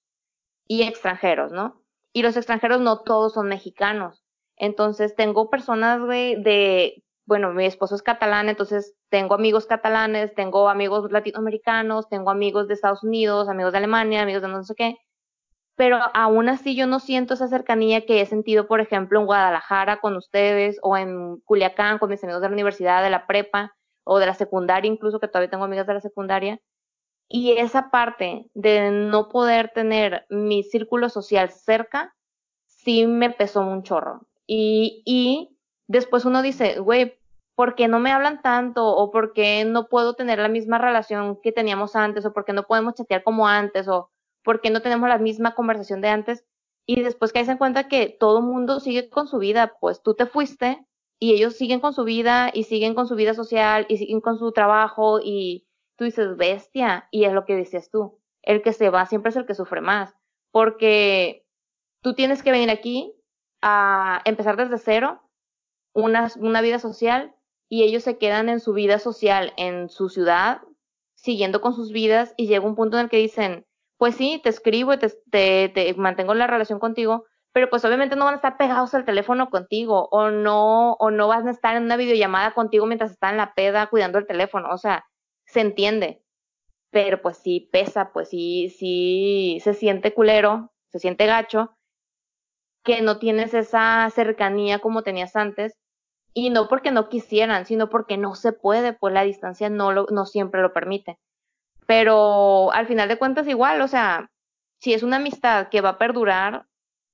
y 0.67 0.83
extranjeros, 0.83 1.51
¿no? 1.51 1.81
Y 2.13 2.21
los 2.23 2.37
extranjeros 2.37 2.81
no 2.81 3.01
todos 3.01 3.33
son 3.33 3.47
mexicanos. 3.47 4.23
Entonces 4.57 5.15
tengo 5.15 5.49
personas 5.49 6.07
de, 6.07 6.37
de, 6.43 7.03
bueno, 7.25 7.53
mi 7.53 7.65
esposo 7.65 7.95
es 7.95 8.01
catalán, 8.01 8.49
entonces 8.49 8.95
tengo 9.09 9.35
amigos 9.35 9.65
catalanes, 9.65 10.33
tengo 10.35 10.69
amigos 10.69 11.11
latinoamericanos, 11.11 12.09
tengo 12.09 12.31
amigos 12.31 12.67
de 12.67 12.73
Estados 12.73 13.03
Unidos, 13.03 13.49
amigos 13.49 13.71
de 13.71 13.77
Alemania, 13.79 14.23
amigos 14.23 14.41
de 14.41 14.47
no 14.47 14.63
sé 14.63 14.75
qué. 14.75 14.97
Pero 15.77 15.99
aún 16.15 16.49
así 16.49 16.75
yo 16.75 16.87
no 16.87 16.99
siento 16.99 17.35
esa 17.35 17.47
cercanía 17.47 18.05
que 18.07 18.19
he 18.19 18.25
sentido, 18.25 18.67
por 18.67 18.81
ejemplo, 18.81 19.19
en 19.19 19.27
Guadalajara 19.27 19.99
con 19.99 20.17
ustedes 20.17 20.79
o 20.81 20.97
en 20.97 21.37
Culiacán 21.41 21.99
con 21.99 22.09
mis 22.09 22.23
amigos 22.23 22.41
de 22.41 22.49
la 22.49 22.53
universidad, 22.53 23.03
de 23.03 23.11
la 23.11 23.27
prepa 23.27 23.75
o 24.03 24.17
de 24.17 24.25
la 24.25 24.33
secundaria, 24.33 24.91
incluso 24.91 25.19
que 25.19 25.27
todavía 25.27 25.51
tengo 25.51 25.65
amigas 25.65 25.85
de 25.85 25.93
la 25.93 26.01
secundaria. 26.01 26.59
Y 27.29 27.51
esa 27.59 27.91
parte 27.91 28.49
de 28.55 28.89
no 28.89 29.29
poder 29.29 29.69
tener 29.69 30.25
mi 30.29 30.63
círculo 30.63 31.09
social 31.09 31.51
cerca, 31.51 32.15
sí 32.65 33.05
me 33.05 33.29
pesó 33.29 33.61
un 33.61 33.83
chorro. 33.83 34.21
Y, 34.47 35.03
y 35.05 35.57
después 35.87 36.25
uno 36.25 36.41
dice, 36.41 36.79
güey, 36.79 37.19
¿por 37.53 37.75
qué 37.75 37.87
no 37.87 37.99
me 37.99 38.11
hablan 38.11 38.41
tanto? 38.41 38.87
¿O 38.87 39.11
por 39.11 39.33
qué 39.33 39.63
no 39.63 39.89
puedo 39.89 40.15
tener 40.15 40.39
la 40.39 40.47
misma 40.47 40.79
relación 40.79 41.39
que 41.43 41.51
teníamos 41.51 41.95
antes? 41.95 42.25
¿O 42.25 42.33
por 42.33 42.45
qué 42.45 42.53
no 42.53 42.63
podemos 42.63 42.95
chatear 42.95 43.21
como 43.23 43.47
antes? 43.47 43.87
¿O 43.87 44.09
por 44.47 44.61
qué 44.61 44.69
no 44.69 44.81
tenemos 44.81 45.09
la 45.09 45.17
misma 45.17 45.55
conversación 45.55 45.99
de 45.99 46.07
antes? 46.07 46.45
y 46.87 47.03
después 47.03 47.33
caes 47.33 47.49
en 47.49 47.57
cuenta 47.57 47.89
que 47.89 48.07
todo 48.07 48.41
mundo 48.41 48.79
sigue 48.79 49.09
con 49.09 49.27
su 49.27 49.37
vida, 49.39 49.75
pues 49.81 50.01
tú 50.01 50.15
te 50.15 50.25
fuiste 50.25 50.87
y 51.19 51.33
ellos 51.33 51.55
siguen 51.55 51.81
con 51.81 51.93
su 51.93 52.05
vida 52.05 52.49
y 52.53 52.63
siguen 52.63 52.95
con 52.95 53.07
su 53.07 53.15
vida 53.15 53.33
social 53.33 53.85
y 53.89 53.97
siguen 53.97 54.21
con 54.21 54.39
su 54.39 54.53
trabajo 54.53 55.19
y 55.21 55.67
tú 55.97 56.05
dices, 56.05 56.37
bestia, 56.37 57.09
y 57.11 57.25
es 57.25 57.33
lo 57.33 57.43
que 57.43 57.55
decías 57.55 57.91
tú, 57.91 58.21
el 58.41 58.61
que 58.61 58.71
se 58.71 58.89
va 58.89 59.05
siempre 59.05 59.31
es 59.31 59.35
el 59.35 59.45
que 59.45 59.53
sufre 59.53 59.81
más, 59.81 60.15
porque 60.51 61.45
tú 62.01 62.13
tienes 62.13 62.41
que 62.41 62.51
venir 62.51 62.69
aquí 62.69 63.13
a 63.61 64.21
empezar 64.23 64.55
desde 64.55 64.77
cero 64.77 65.21
una, 65.93 66.31
una 66.39 66.61
vida 66.61 66.79
social 66.79 67.35
y 67.67 67.83
ellos 67.83 68.03
se 68.03 68.17
quedan 68.17 68.47
en 68.47 68.61
su 68.61 68.71
vida 68.71 68.97
social, 68.99 69.51
en 69.57 69.89
su 69.89 70.07
ciudad, 70.07 70.61
siguiendo 71.15 71.59
con 71.59 71.73
sus 71.73 71.91
vidas 71.91 72.33
y 72.37 72.47
llega 72.47 72.65
un 72.65 72.75
punto 72.75 72.97
en 72.97 73.05
el 73.05 73.09
que 73.09 73.17
dicen, 73.17 73.66
pues 73.97 74.15
sí, 74.15 74.39
te 74.43 74.49
escribo 74.49 74.97
te, 74.99 75.09
te, 75.31 75.69
te 75.69 75.93
mantengo 75.95 76.33
la 76.33 76.47
relación 76.47 76.79
contigo, 76.79 77.25
pero 77.53 77.69
pues 77.69 77.83
obviamente 77.85 78.15
no 78.15 78.25
van 78.25 78.35
a 78.35 78.37
estar 78.37 78.57
pegados 78.57 78.93
al 78.93 79.05
teléfono 79.05 79.49
contigo 79.49 80.07
o 80.11 80.29
no, 80.29 80.93
o 80.93 81.11
no 81.11 81.27
van 81.27 81.47
a 81.47 81.51
estar 81.51 81.75
en 81.75 81.83
una 81.83 81.97
videollamada 81.97 82.53
contigo 82.53 82.85
mientras 82.85 83.11
están 83.11 83.31
en 83.31 83.37
la 83.37 83.53
peda 83.53 83.87
cuidando 83.87 84.19
el 84.19 84.27
teléfono, 84.27 84.69
o 84.71 84.77
sea, 84.77 85.05
se 85.45 85.61
entiende, 85.61 86.21
pero 86.91 87.21
pues 87.21 87.37
sí 87.37 87.69
pesa, 87.71 88.11
pues 88.13 88.29
sí, 88.29 88.69
sí 88.77 89.59
se 89.63 89.73
siente 89.73 90.13
culero, 90.13 90.71
se 90.91 90.99
siente 90.99 91.25
gacho, 91.25 91.71
que 92.83 93.01
no 93.01 93.19
tienes 93.19 93.53
esa 93.53 94.09
cercanía 94.11 94.79
como 94.79 95.03
tenías 95.03 95.35
antes, 95.35 95.73
y 96.33 96.51
no 96.51 96.67
porque 96.67 96.91
no 96.91 97.09
quisieran, 97.09 97.65
sino 97.65 97.89
porque 97.89 98.17
no 98.17 98.35
se 98.35 98.53
puede, 98.53 98.93
pues 98.93 99.13
la 99.13 99.23
distancia 99.23 99.69
no, 99.69 99.91
lo, 99.91 100.05
no 100.11 100.25
siempre 100.25 100.61
lo 100.61 100.71
permite. 100.71 101.17
Pero 101.87 102.71
al 102.73 102.87
final 102.87 103.09
de 103.09 103.17
cuentas 103.17 103.47
igual, 103.47 103.81
o 103.81 103.87
sea, 103.87 104.29
si 104.79 104.93
es 104.93 105.03
una 105.03 105.17
amistad 105.17 105.69
que 105.69 105.81
va 105.81 105.89
a 105.91 105.97
perdurar, 105.97 106.67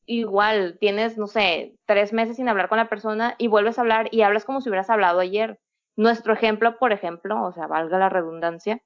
igual 0.05 0.78
tienes, 0.80 1.17
no 1.17 1.28
sé, 1.28 1.78
tres 1.86 2.13
meses 2.13 2.38
sin 2.38 2.49
hablar 2.49 2.69
con 2.69 2.78
la 2.78 2.89
persona 2.89 3.36
y 3.38 3.47
vuelves 3.47 3.78
a 3.78 3.82
hablar 3.82 4.09
y 4.11 4.24
hablas 4.24 4.45
como 4.45 4.61
si 4.61 4.69
hubieras 4.69 4.89
hablado 4.89 5.19
ayer. 5.21 5.59
Nuestro 5.95 6.34
ejemplo, 6.34 6.78
por 6.80 6.91
ejemplo, 6.91 7.43
o 7.43 7.53
sea, 7.53 7.67
valga 7.67 7.99
la 7.99 8.09
redundancia, 8.09 8.82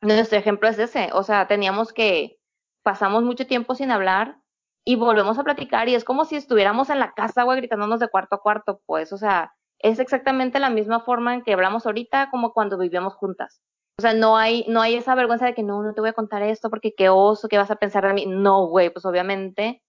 nuestro 0.00 0.38
ejemplo 0.38 0.68
es 0.68 0.78
ese, 0.78 1.10
o 1.12 1.22
sea, 1.22 1.46
teníamos 1.48 1.92
que, 1.92 2.38
pasamos 2.82 3.24
mucho 3.24 3.46
tiempo 3.46 3.74
sin 3.74 3.90
hablar 3.90 4.38
y 4.84 4.96
volvemos 4.96 5.38
a 5.38 5.44
platicar 5.44 5.88
y 5.88 5.94
es 5.94 6.04
como 6.04 6.24
si 6.24 6.36
estuviéramos 6.36 6.90
en 6.90 7.00
la 7.00 7.12
casa, 7.14 7.42
güey, 7.42 7.58
gritándonos 7.58 8.00
de 8.00 8.08
cuarto 8.08 8.36
a 8.36 8.40
cuarto, 8.40 8.80
pues, 8.86 9.12
o 9.12 9.18
sea, 9.18 9.54
es 9.80 9.98
exactamente 9.98 10.60
la 10.60 10.70
misma 10.70 11.00
forma 11.00 11.34
en 11.34 11.42
que 11.42 11.52
hablamos 11.52 11.86
ahorita 11.86 12.30
como 12.30 12.52
cuando 12.52 12.78
vivíamos 12.78 13.14
juntas. 13.14 13.60
O 13.98 14.02
sea, 14.02 14.14
no 14.14 14.36
hay, 14.36 14.64
no 14.68 14.80
hay 14.80 14.94
esa 14.94 15.16
vergüenza 15.16 15.46
de 15.46 15.54
que 15.54 15.64
no, 15.64 15.82
no 15.82 15.92
te 15.92 16.00
voy 16.00 16.10
a 16.10 16.12
contar 16.12 16.42
esto 16.42 16.70
porque 16.70 16.94
qué 16.94 17.08
oso, 17.08 17.48
qué 17.48 17.58
vas 17.58 17.72
a 17.72 17.76
pensar 17.76 18.06
de 18.06 18.14
mí. 18.14 18.26
No, 18.26 18.66
güey, 18.66 18.90
pues 18.90 19.04
obviamente, 19.04 19.82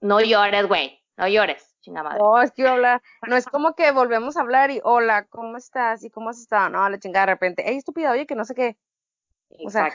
no 0.00 0.20
llores, 0.20 0.66
güey, 0.66 1.00
no 1.16 1.28
llores, 1.28 1.76
chingada 1.80 2.08
madre. 2.08 2.18
No, 2.18 2.42
es 2.42 2.50
que 2.50 2.62
iba 2.62 2.70
a 2.70 2.74
hablar, 2.74 3.02
no 3.28 3.36
es 3.36 3.46
como 3.46 3.76
que 3.76 3.92
volvemos 3.92 4.36
a 4.36 4.40
hablar 4.40 4.72
y, 4.72 4.80
hola, 4.82 5.26
¿cómo 5.26 5.56
estás? 5.56 6.02
¿Y 6.02 6.10
cómo 6.10 6.30
has 6.30 6.40
estado? 6.40 6.70
No, 6.70 6.88
la 6.88 6.98
chingada 6.98 7.26
de 7.26 7.32
repente, 7.34 7.62
hey, 7.64 7.76
estúpida, 7.76 8.10
oye, 8.10 8.26
que 8.26 8.34
no 8.34 8.44
sé 8.44 8.56
qué. 8.56 8.76
O 9.64 9.70
sea, 9.70 9.92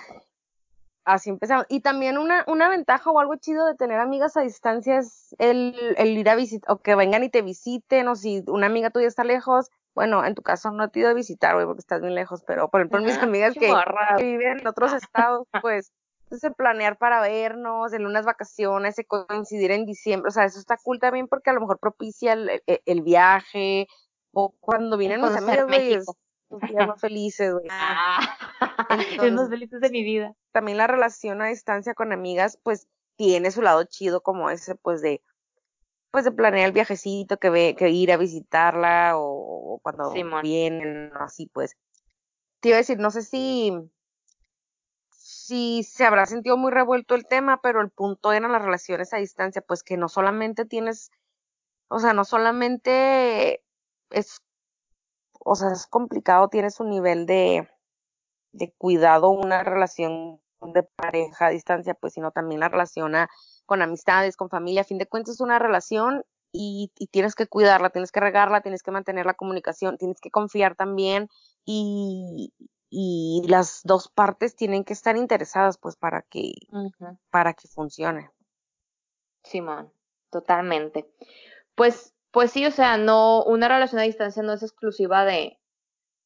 así 1.03 1.29
empezamos. 1.29 1.65
Y 1.67 1.81
también 1.81 2.17
una, 2.17 2.45
una 2.47 2.69
ventaja 2.69 3.11
o 3.11 3.19
algo 3.19 3.35
chido 3.35 3.65
de 3.65 3.75
tener 3.75 3.99
amigas 3.99 4.37
a 4.37 4.41
distancia 4.41 4.99
es 4.99 5.35
el, 5.39 5.75
el 5.97 6.17
ir 6.17 6.29
a 6.29 6.35
visitar, 6.35 6.71
o 6.71 6.77
que 6.77 6.95
vengan 6.95 7.25
y 7.25 7.29
te 7.29 7.41
visiten, 7.41 8.07
o 8.07 8.15
si 8.15 8.45
una 8.47 8.67
amiga 8.67 8.91
tuya 8.91 9.07
está 9.07 9.25
lejos, 9.25 9.71
bueno, 9.97 10.23
en 10.23 10.35
tu 10.35 10.43
caso 10.43 10.69
no 10.69 10.91
te 10.91 10.99
he 10.99 11.01
ido 11.01 11.09
a 11.09 11.15
visitar, 11.15 11.55
güey, 11.55 11.65
porque 11.65 11.79
estás 11.79 12.01
bien 12.01 12.13
lejos, 12.13 12.43
pero 12.45 12.69
por 12.69 12.81
ejemplo, 12.81 13.01
mis 13.01 13.17
Ajá, 13.17 13.23
amigas 13.23 13.55
que, 13.55 13.73
que 14.15 14.23
viven 14.23 14.59
en 14.59 14.67
otros 14.67 14.93
estados, 14.93 15.47
pues, 15.63 15.91
entonces 16.25 16.51
planear 16.55 16.99
para 16.99 17.19
vernos, 17.19 17.93
en 17.93 18.05
unas 18.05 18.23
vacaciones, 18.23 18.95
coincidir 19.07 19.71
en 19.71 19.87
diciembre, 19.87 20.27
o 20.29 20.31
sea, 20.31 20.45
eso 20.45 20.59
está 20.59 20.77
cool 20.83 20.99
también 20.99 21.27
porque 21.27 21.49
a 21.49 21.53
lo 21.53 21.61
mejor 21.61 21.79
propicia 21.79 22.33
el, 22.33 22.61
el, 22.67 22.81
el 22.85 23.01
viaje, 23.01 23.87
o 24.33 24.53
cuando 24.59 24.97
vienen 24.97 25.19
mis 25.19 25.35
amigas, 25.35 25.65
güey, 25.65 25.95
los 25.95 26.61
días 26.61 26.87
más 26.87 27.01
felices, 27.01 27.51
güey. 27.53 27.65
Ah, 27.71 28.19
es 29.23 29.33
más 29.33 29.49
felices 29.49 29.81
de 29.81 29.89
mi 29.89 30.03
vida. 30.03 30.33
también 30.51 30.77
la 30.77 30.85
relación 30.85 31.41
a 31.41 31.47
distancia 31.47 31.95
con 31.95 32.13
amigas, 32.13 32.59
pues, 32.61 32.87
tiene 33.15 33.49
su 33.49 33.63
lado 33.63 33.83
chido 33.85 34.21
como 34.21 34.51
ese, 34.51 34.75
pues, 34.75 35.01
de, 35.01 35.23
pues, 36.17 36.25
de 36.25 36.31
planear 36.31 36.65
el 36.65 36.71
viajecito, 36.71 37.37
que 37.37 37.51
ve, 37.51 37.75
que 37.77 37.91
ir 37.91 38.11
a 38.11 38.17
visitarla, 38.17 39.19
o, 39.19 39.75
o 39.75 39.79
cuando 39.83 40.09
Simón. 40.13 40.41
vienen, 40.41 41.11
así, 41.13 41.45
pues. 41.45 41.77
Te 42.59 42.69
iba 42.69 42.77
a 42.77 42.79
decir, 42.79 42.97
no 42.97 43.11
sé 43.11 43.21
si, 43.21 43.71
si 45.11 45.83
se 45.83 46.05
habrá 46.05 46.25
sentido 46.25 46.57
muy 46.57 46.71
revuelto 46.71 47.13
el 47.13 47.27
tema, 47.27 47.61
pero 47.61 47.81
el 47.81 47.91
punto 47.91 48.33
eran 48.33 48.51
las 48.51 48.63
relaciones 48.63 49.13
a 49.13 49.17
distancia, 49.17 49.61
pues 49.61 49.83
que 49.83 49.95
no 49.95 50.09
solamente 50.09 50.65
tienes, 50.65 51.11
o 51.87 51.99
sea, 51.99 52.13
no 52.13 52.25
solamente 52.25 53.63
es, 54.09 54.41
o 55.33 55.53
sea, 55.53 55.71
es 55.71 55.85
complicado, 55.85 56.47
tienes 56.47 56.79
un 56.79 56.89
nivel 56.89 57.27
de, 57.27 57.69
de 58.53 58.73
cuidado, 58.75 59.29
una 59.29 59.63
relación 59.63 60.41
de 60.61 60.81
pareja 60.81 61.45
a 61.45 61.49
distancia, 61.51 61.93
pues, 61.93 62.13
sino 62.13 62.31
también 62.31 62.61
la 62.61 62.69
relación 62.69 63.13
a- 63.13 63.29
con 63.67 63.83
amistades, 63.83 64.35
con 64.35 64.49
familia, 64.49 64.81
a 64.81 64.85
fin 64.85 64.97
de 64.97 65.05
cuentas 65.05 65.35
es 65.35 65.41
una 65.41 65.59
relación 65.59 66.23
y, 66.51 66.91
y 66.97 67.07
tienes 67.07 67.35
que 67.35 67.45
cuidarla, 67.45 67.91
tienes 67.91 68.11
que 68.11 68.19
regarla, 68.19 68.61
tienes 68.61 68.81
que 68.81 68.89
mantener 68.91 69.27
la 69.27 69.35
comunicación, 69.35 69.97
tienes 69.97 70.19
que 70.19 70.31
confiar 70.31 70.75
también 70.75 71.29
y, 71.65 72.53
y 72.89 73.43
las 73.47 73.81
dos 73.83 74.09
partes 74.09 74.55
tienen 74.55 74.83
que 74.83 74.93
estar 74.93 75.17
interesadas, 75.17 75.77
pues, 75.77 75.95
para 75.95 76.23
que, 76.23 76.53
para 77.29 77.53
que 77.53 77.67
funcione. 77.67 78.31
Simón, 79.43 79.91
totalmente. 80.31 81.09
Pues, 81.75 82.13
pues 82.31 82.51
sí, 82.51 82.65
o 82.65 82.71
sea, 82.71 82.97
no, 82.97 83.43
una 83.43 83.67
relación 83.67 83.99
a 83.99 84.05
distancia 84.05 84.41
no 84.41 84.53
es 84.53 84.63
exclusiva 84.63 85.25
de, 85.25 85.59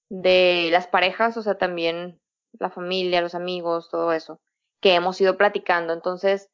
de 0.09 0.69
las 0.71 0.87
parejas, 0.87 1.35
o 1.37 1.41
sea, 1.41 1.57
también 1.57 2.21
la 2.53 2.69
familia, 2.69 3.21
los 3.21 3.35
amigos, 3.35 3.89
todo 3.89 4.13
eso, 4.13 4.39
que 4.81 4.93
hemos 4.93 5.19
ido 5.19 5.37
platicando. 5.37 5.93
Entonces, 5.93 6.49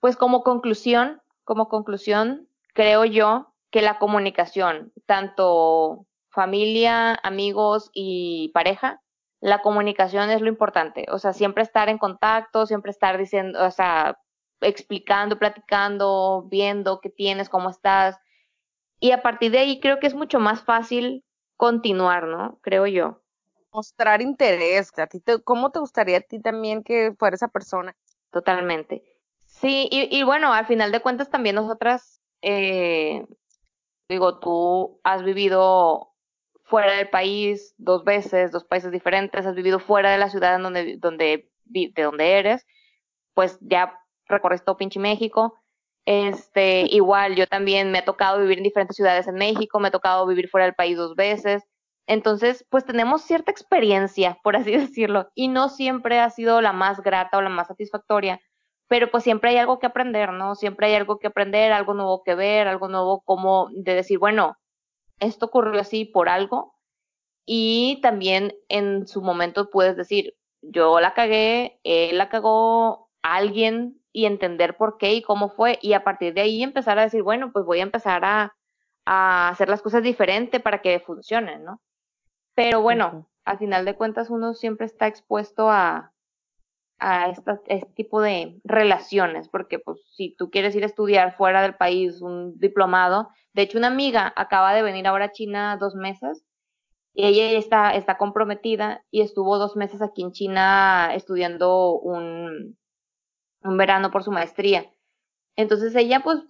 pues 0.00 0.16
como 0.16 0.42
conclusión, 0.42 1.20
como 1.44 1.68
conclusión, 1.68 2.48
creo 2.74 3.04
yo 3.04 3.54
que 3.70 3.82
la 3.82 3.98
comunicación, 3.98 4.92
tanto 5.06 6.06
familia, 6.30 7.14
amigos 7.22 7.90
y 7.94 8.50
pareja, 8.54 9.00
la 9.40 9.60
comunicación 9.62 10.30
es 10.30 10.40
lo 10.40 10.48
importante. 10.48 11.06
O 11.10 11.18
sea, 11.18 11.32
siempre 11.32 11.62
estar 11.62 11.88
en 11.88 11.98
contacto, 11.98 12.66
siempre 12.66 12.90
estar 12.90 13.18
diciendo, 13.18 13.64
o 13.64 13.70
sea, 13.70 14.18
explicando, 14.60 15.38
platicando, 15.38 16.44
viendo 16.50 17.00
qué 17.00 17.10
tienes, 17.10 17.48
cómo 17.48 17.70
estás. 17.70 18.18
Y 19.00 19.12
a 19.12 19.22
partir 19.22 19.50
de 19.52 19.58
ahí 19.60 19.80
creo 19.80 19.98
que 20.00 20.06
es 20.06 20.14
mucho 20.14 20.40
más 20.40 20.62
fácil 20.62 21.24
continuar, 21.56 22.26
¿no? 22.26 22.58
Creo 22.62 22.86
yo. 22.86 23.22
Mostrar 23.72 24.22
interés, 24.22 24.96
a 24.98 25.06
ti 25.06 25.20
te- 25.20 25.42
¿cómo 25.42 25.70
te 25.70 25.78
gustaría 25.80 26.18
a 26.18 26.20
ti 26.20 26.40
también 26.40 26.82
que 26.82 27.14
fuera 27.18 27.34
esa 27.36 27.48
persona? 27.48 27.96
Totalmente. 28.30 29.04
Sí, 29.60 29.88
y, 29.90 30.16
y 30.16 30.22
bueno, 30.22 30.52
al 30.52 30.66
final 30.66 30.92
de 30.92 31.00
cuentas 31.00 31.30
también 31.30 31.56
nosotras, 31.56 32.20
eh, 32.42 33.26
digo, 34.08 34.38
tú 34.38 35.00
has 35.02 35.24
vivido 35.24 36.12
fuera 36.62 36.92
del 36.94 37.10
país 37.10 37.74
dos 37.76 38.04
veces, 38.04 38.52
dos 38.52 38.64
países 38.64 38.92
diferentes, 38.92 39.46
has 39.46 39.56
vivido 39.56 39.80
fuera 39.80 40.12
de 40.12 40.18
la 40.18 40.30
ciudad 40.30 40.54
en 40.56 40.62
donde, 40.62 40.96
donde, 40.98 41.50
de 41.64 42.02
donde 42.02 42.38
eres, 42.38 42.66
pues 43.34 43.58
ya 43.60 43.98
recorres 44.26 44.64
todo 44.64 44.76
pinche 44.76 45.00
México. 45.00 45.54
Este, 46.06 46.86
igual 46.94 47.34
yo 47.36 47.46
también 47.46 47.90
me 47.90 47.98
ha 47.98 48.04
tocado 48.04 48.40
vivir 48.40 48.58
en 48.58 48.64
diferentes 48.64 48.96
ciudades 48.96 49.26
en 49.26 49.34
México, 49.34 49.80
me 49.80 49.88
ha 49.88 49.90
tocado 49.90 50.26
vivir 50.26 50.48
fuera 50.48 50.66
del 50.66 50.74
país 50.74 50.96
dos 50.96 51.16
veces. 51.16 51.64
Entonces, 52.06 52.64
pues 52.70 52.84
tenemos 52.84 53.22
cierta 53.22 53.50
experiencia, 53.50 54.38
por 54.42 54.56
así 54.56 54.70
decirlo, 54.76 55.30
y 55.34 55.48
no 55.48 55.68
siempre 55.68 56.20
ha 56.20 56.30
sido 56.30 56.60
la 56.60 56.72
más 56.72 57.02
grata 57.02 57.38
o 57.38 57.42
la 57.42 57.50
más 57.50 57.68
satisfactoria, 57.68 58.40
pero 58.88 59.10
pues 59.10 59.24
siempre 59.24 59.50
hay 59.50 59.58
algo 59.58 59.78
que 59.78 59.86
aprender, 59.86 60.32
¿no? 60.32 60.54
Siempre 60.54 60.88
hay 60.88 60.94
algo 60.94 61.18
que 61.18 61.28
aprender, 61.28 61.72
algo 61.72 61.94
nuevo 61.94 62.22
que 62.24 62.34
ver, 62.34 62.68
algo 62.68 62.88
nuevo 62.88 63.22
como 63.22 63.68
de 63.72 63.94
decir, 63.94 64.18
bueno, 64.18 64.56
esto 65.20 65.46
ocurrió 65.46 65.80
así 65.80 66.04
por 66.04 66.28
algo, 66.28 66.74
y 67.46 68.00
también 68.02 68.54
en 68.68 69.06
su 69.06 69.22
momento 69.22 69.70
puedes 69.70 69.96
decir, 69.96 70.36
yo 70.62 71.00
la 71.00 71.14
cagué, 71.14 71.80
él 71.84 72.18
la 72.18 72.28
cagó, 72.28 73.10
alguien, 73.22 74.00
y 74.12 74.26
entender 74.26 74.76
por 74.76 74.98
qué 74.98 75.14
y 75.14 75.22
cómo 75.22 75.50
fue, 75.50 75.78
y 75.82 75.92
a 75.94 76.04
partir 76.04 76.34
de 76.34 76.42
ahí 76.42 76.62
empezar 76.62 76.98
a 76.98 77.04
decir, 77.04 77.22
bueno, 77.22 77.52
pues 77.52 77.64
voy 77.64 77.80
a 77.80 77.84
empezar 77.84 78.24
a, 78.24 78.56
a 79.06 79.48
hacer 79.50 79.68
las 79.68 79.82
cosas 79.82 80.02
diferente 80.02 80.60
para 80.60 80.82
que 80.82 81.00
funcionen, 81.00 81.64
¿no? 81.64 81.80
Pero 82.54 82.82
bueno, 82.82 83.18
Ujú. 83.18 83.26
al 83.44 83.58
final 83.58 83.84
de 83.84 83.96
cuentas 83.96 84.30
uno 84.30 84.54
siempre 84.54 84.86
está 84.86 85.06
expuesto 85.06 85.70
a, 85.70 86.12
a 87.00 87.28
esta- 87.30 87.60
este 87.66 87.92
tipo 87.94 88.20
de 88.20 88.60
relaciones, 88.64 89.48
porque 89.48 89.78
pues 89.78 89.98
si 90.16 90.34
tú 90.36 90.50
quieres 90.50 90.74
ir 90.76 90.82
a 90.84 90.86
estudiar 90.86 91.36
fuera 91.36 91.62
del 91.62 91.76
país 91.76 92.20
un 92.22 92.58
diplomado, 92.58 93.28
de 93.54 93.62
hecho 93.62 93.78
una 93.78 93.88
amiga 93.88 94.32
acaba 94.36 94.74
de 94.74 94.82
venir 94.82 95.06
ahora 95.06 95.26
a 95.26 95.32
China 95.32 95.76
dos 95.78 95.94
meses 95.94 96.44
y 97.14 97.26
ella 97.26 97.58
está, 97.58 97.94
está 97.94 98.18
comprometida 98.18 99.04
y 99.10 99.22
estuvo 99.22 99.58
dos 99.58 99.76
meses 99.76 100.02
aquí 100.02 100.22
en 100.22 100.32
China 100.32 101.10
estudiando 101.14 101.98
un, 101.98 102.78
un 103.62 103.76
verano 103.76 104.10
por 104.10 104.22
su 104.24 104.32
maestría. 104.32 104.86
Entonces 105.56 105.94
ella 105.94 106.20
pues 106.20 106.40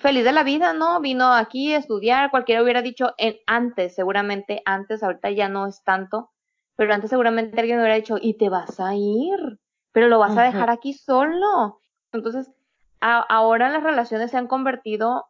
feliz 0.00 0.24
de 0.24 0.32
la 0.32 0.42
vida, 0.42 0.72
¿no? 0.72 1.00
Vino 1.00 1.32
aquí 1.32 1.74
a 1.74 1.78
estudiar, 1.78 2.30
cualquiera 2.30 2.62
hubiera 2.62 2.82
dicho 2.82 3.14
en, 3.18 3.36
antes, 3.46 3.94
seguramente 3.94 4.62
antes, 4.64 5.02
ahorita 5.02 5.30
ya 5.30 5.48
no 5.48 5.66
es 5.66 5.82
tanto, 5.84 6.30
pero 6.76 6.94
antes 6.94 7.10
seguramente 7.10 7.58
alguien 7.60 7.78
hubiera 7.78 7.94
dicho, 7.96 8.16
y 8.20 8.34
te 8.34 8.48
vas 8.48 8.80
a 8.80 8.94
ir, 8.94 9.58
pero 9.96 10.08
lo 10.08 10.18
vas 10.18 10.36
a 10.36 10.42
dejar 10.42 10.68
aquí 10.68 10.92
solo. 10.92 11.80
Entonces, 12.12 12.52
ahora 13.00 13.70
las 13.70 13.82
relaciones 13.82 14.30
se 14.30 14.36
han 14.36 14.46
convertido 14.46 15.24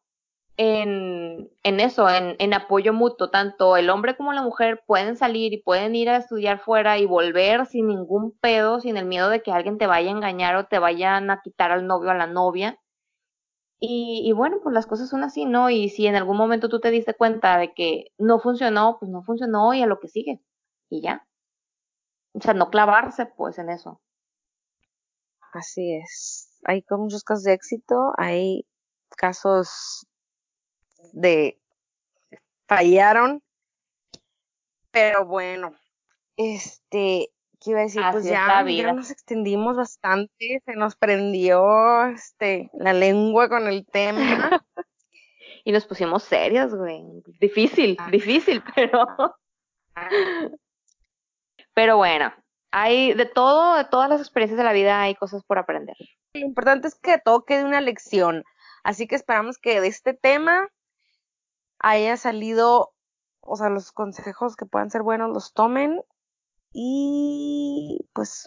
en, 0.56 1.48
en 1.62 1.78
eso, 1.78 2.10
en, 2.10 2.34
en, 2.40 2.52
apoyo 2.52 2.92
mutuo. 2.92 3.30
Tanto 3.30 3.76
el 3.76 3.90
hombre 3.90 4.16
como 4.16 4.32
la 4.32 4.42
mujer 4.42 4.82
pueden 4.84 5.16
salir 5.16 5.52
y 5.52 5.62
pueden 5.62 5.94
ir 5.94 6.10
a 6.10 6.16
estudiar 6.16 6.58
fuera 6.58 6.98
y 6.98 7.06
volver 7.06 7.66
sin 7.66 7.86
ningún 7.86 8.32
pedo, 8.40 8.80
sin 8.80 8.96
el 8.96 9.04
miedo 9.04 9.28
de 9.28 9.40
que 9.40 9.52
alguien 9.52 9.78
te 9.78 9.86
vaya 9.86 10.08
a 10.08 10.16
engañar 10.16 10.56
o 10.56 10.66
te 10.66 10.80
vayan 10.80 11.30
a 11.30 11.42
quitar 11.42 11.70
al 11.70 11.86
novio 11.86 12.08
o 12.08 12.10
a 12.10 12.16
la 12.16 12.26
novia. 12.26 12.76
Y, 13.78 14.22
y, 14.24 14.32
bueno, 14.32 14.58
pues 14.64 14.74
las 14.74 14.88
cosas 14.88 15.08
son 15.08 15.22
así, 15.22 15.44
¿no? 15.44 15.70
Y 15.70 15.90
si 15.90 16.08
en 16.08 16.16
algún 16.16 16.38
momento 16.38 16.68
tú 16.68 16.80
te 16.80 16.90
diste 16.90 17.14
cuenta 17.14 17.56
de 17.56 17.72
que 17.72 18.06
no 18.18 18.40
funcionó, 18.40 18.96
pues 18.98 19.12
no 19.12 19.22
funcionó 19.22 19.74
y 19.74 19.82
a 19.82 19.86
lo 19.86 20.00
que 20.00 20.08
sigue. 20.08 20.40
Y 20.90 21.02
ya. 21.02 21.24
O 22.34 22.40
sea, 22.40 22.52
no 22.52 22.68
clavarse 22.68 23.26
pues 23.26 23.60
en 23.60 23.70
eso. 23.70 24.00
Así 25.56 25.94
es. 25.94 26.50
Hay 26.64 26.84
muchos 26.90 27.24
casos 27.24 27.44
de 27.44 27.54
éxito, 27.54 28.12
hay 28.18 28.66
casos 29.16 30.06
de 31.12 31.58
fallaron. 32.66 33.42
Pero 34.90 35.26
bueno, 35.26 35.74
este, 36.36 37.30
¿qué 37.60 37.70
iba 37.70 37.80
a 37.80 37.84
decir? 37.84 38.02
pues 38.12 38.24
ya, 38.24 38.64
ya 38.66 38.92
nos 38.92 39.10
extendimos 39.10 39.76
bastante, 39.76 40.62
se 40.64 40.74
nos 40.74 40.96
prendió 40.96 42.06
este 42.06 42.70
la 42.74 42.92
lengua 42.92 43.48
con 43.48 43.66
el 43.66 43.86
tema. 43.86 44.16
y 45.64 45.72
nos 45.72 45.86
pusimos 45.86 46.22
serios, 46.22 46.74
güey. 46.74 47.02
Difícil, 47.40 47.96
ah. 47.98 48.10
difícil, 48.10 48.62
pero. 48.74 49.06
pero 51.74 51.96
bueno, 51.96 52.32
hay 52.78 53.14
de 53.14 53.24
todo, 53.24 53.74
de 53.74 53.86
todas 53.86 54.10
las 54.10 54.20
experiencias 54.20 54.58
de 54.58 54.64
la 54.64 54.74
vida 54.74 55.00
hay 55.00 55.14
cosas 55.14 55.42
por 55.44 55.56
aprender. 55.56 55.96
Lo 56.34 56.40
importante 56.40 56.88
es 56.88 56.94
que 56.94 57.16
todo 57.16 57.46
quede 57.46 57.64
una 57.64 57.80
lección. 57.80 58.44
Así 58.84 59.06
que 59.06 59.14
esperamos 59.14 59.56
que 59.56 59.80
de 59.80 59.88
este 59.88 60.12
tema 60.12 60.68
haya 61.78 62.18
salido, 62.18 62.92
o 63.40 63.56
sea, 63.56 63.70
los 63.70 63.92
consejos 63.92 64.56
que 64.56 64.66
puedan 64.66 64.90
ser 64.90 65.02
buenos 65.02 65.30
los 65.30 65.54
tomen 65.54 66.02
y 66.70 68.06
pues, 68.12 68.46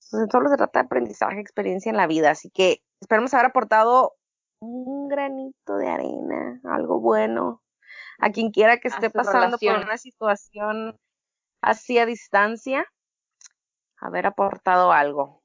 solo 0.00 0.48
se 0.48 0.56
trata 0.56 0.80
de 0.80 0.86
aprendizaje, 0.86 1.38
experiencia 1.38 1.90
en 1.90 1.96
la 1.96 2.08
vida, 2.08 2.32
así 2.32 2.50
que 2.50 2.82
esperamos 3.00 3.32
haber 3.34 3.46
aportado 3.46 4.14
un 4.58 5.06
granito 5.06 5.76
de 5.76 5.88
arena, 5.88 6.60
algo 6.64 6.98
bueno 6.98 7.62
a 8.18 8.30
quien 8.30 8.50
quiera 8.50 8.78
que 8.78 8.88
esté 8.88 9.10
pasando 9.10 9.58
por 9.58 9.76
una 9.76 9.96
situación 9.96 10.98
así 11.62 11.98
a 11.98 12.06
distancia, 12.06 12.84
haber 14.00 14.26
aportado 14.26 14.92
algo. 14.92 15.42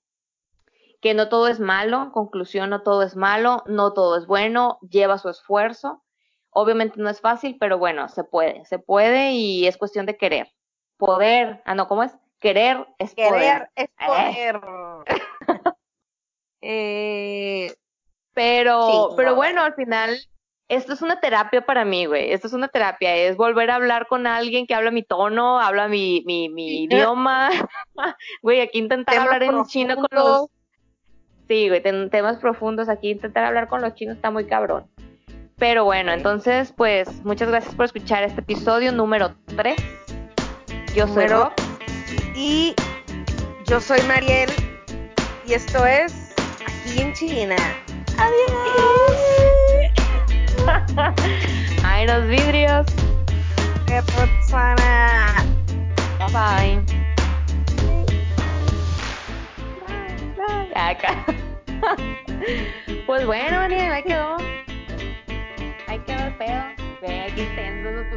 Que 1.02 1.14
no 1.14 1.30
todo 1.30 1.48
es 1.48 1.60
malo, 1.60 2.12
conclusión, 2.12 2.70
no 2.70 2.82
todo 2.82 3.04
es 3.04 3.16
malo, 3.16 3.64
no 3.68 3.94
todo 3.94 4.18
es 4.18 4.26
bueno, 4.26 4.80
lleva 4.82 5.18
su 5.18 5.30
esfuerzo 5.30 6.06
Obviamente 6.58 7.02
no 7.02 7.10
es 7.10 7.20
fácil, 7.20 7.58
pero 7.60 7.78
bueno, 7.78 8.08
se 8.08 8.24
puede, 8.24 8.64
se 8.64 8.80
puede 8.80 9.34
y 9.34 9.68
es 9.68 9.76
cuestión 9.76 10.06
de 10.06 10.16
querer. 10.16 10.54
Poder, 10.96 11.62
ah, 11.66 11.76
no, 11.76 11.90
¿cómo 11.90 12.02
es? 12.02 12.14
Querer 12.40 12.88
es 12.98 13.14
poder. 13.14 13.34
Querer 13.34 13.70
es 13.76 13.90
poder. 14.08 14.62
eh, 16.62 17.76
pero, 18.34 19.10
pero 19.18 19.36
bueno, 19.36 19.64
al 19.64 19.74
final, 19.74 20.18
esto 20.68 20.94
es 20.94 21.02
una 21.02 21.20
terapia 21.20 21.66
para 21.66 21.86
mí, 21.86 22.06
güey. 22.06 22.32
Esto 22.32 22.48
es 22.48 22.54
una 22.54 22.68
terapia. 22.68 23.16
Es 23.16 23.38
volver 23.38 23.70
a 23.70 23.76
hablar 23.76 24.08
con 24.08 24.26
alguien 24.26 24.66
que 24.66 24.74
habla 24.74 24.92
mi 24.92 25.04
tono, 25.04 25.60
habla 25.60 25.88
mi, 25.88 26.24
mi, 26.26 26.50
mi 26.50 26.84
idioma. 26.84 27.50
güey, 28.42 28.62
aquí 28.62 28.80
intentar 28.80 29.18
hablar 29.18 29.44
en 29.44 29.64
chino 29.66 29.96
con 29.96 30.08
los. 30.12 30.48
Sí, 31.48 31.70
güey, 31.70 31.82
temas 32.10 32.38
profundos. 32.38 32.90
Aquí 32.90 33.12
intentar 33.12 33.46
hablar 33.46 33.68
con 33.68 33.82
los 33.82 33.94
chinos 33.94 34.16
está 34.16 34.32
muy 34.32 34.46
cabrón. 34.46 34.88
Pero 35.58 35.86
bueno, 35.86 36.12
entonces, 36.12 36.74
pues 36.76 37.24
muchas 37.24 37.48
gracias 37.48 37.76
por 37.76 37.86
escuchar 37.86 38.24
este 38.24 38.42
episodio 38.42 38.92
número 38.92 39.36
3. 39.56 39.76
Yo 40.96 41.08
soy 41.08 41.28
Rob. 41.28 41.52
Y 42.36 42.74
yo 43.66 43.80
soy 43.80 44.02
Mariel. 44.08 44.50
Y 45.48 45.54
esto 45.54 45.86
es 45.86 46.34
Aquí 46.66 47.02
en 47.02 47.14
China. 47.14 47.56
Adiós. 48.18 49.15
Ay, 51.84 52.08
los 52.08 52.28
vidrios. 52.28 52.86
Bye 56.20 56.28
bye. 56.32 56.84
Acá. 60.76 61.26
pues 63.08 63.26
bueno, 63.26 63.58
Mariel, 63.58 63.92
ahí 63.92 64.04
quedó. 64.04 64.38
Ay, 65.88 66.00
qué 66.06 66.16
mal 66.16 66.38
pedo. 66.38 66.64
Ve, 67.02 67.22
aquí 67.22 67.48
tenso 67.56 67.92
nos 67.92 68.08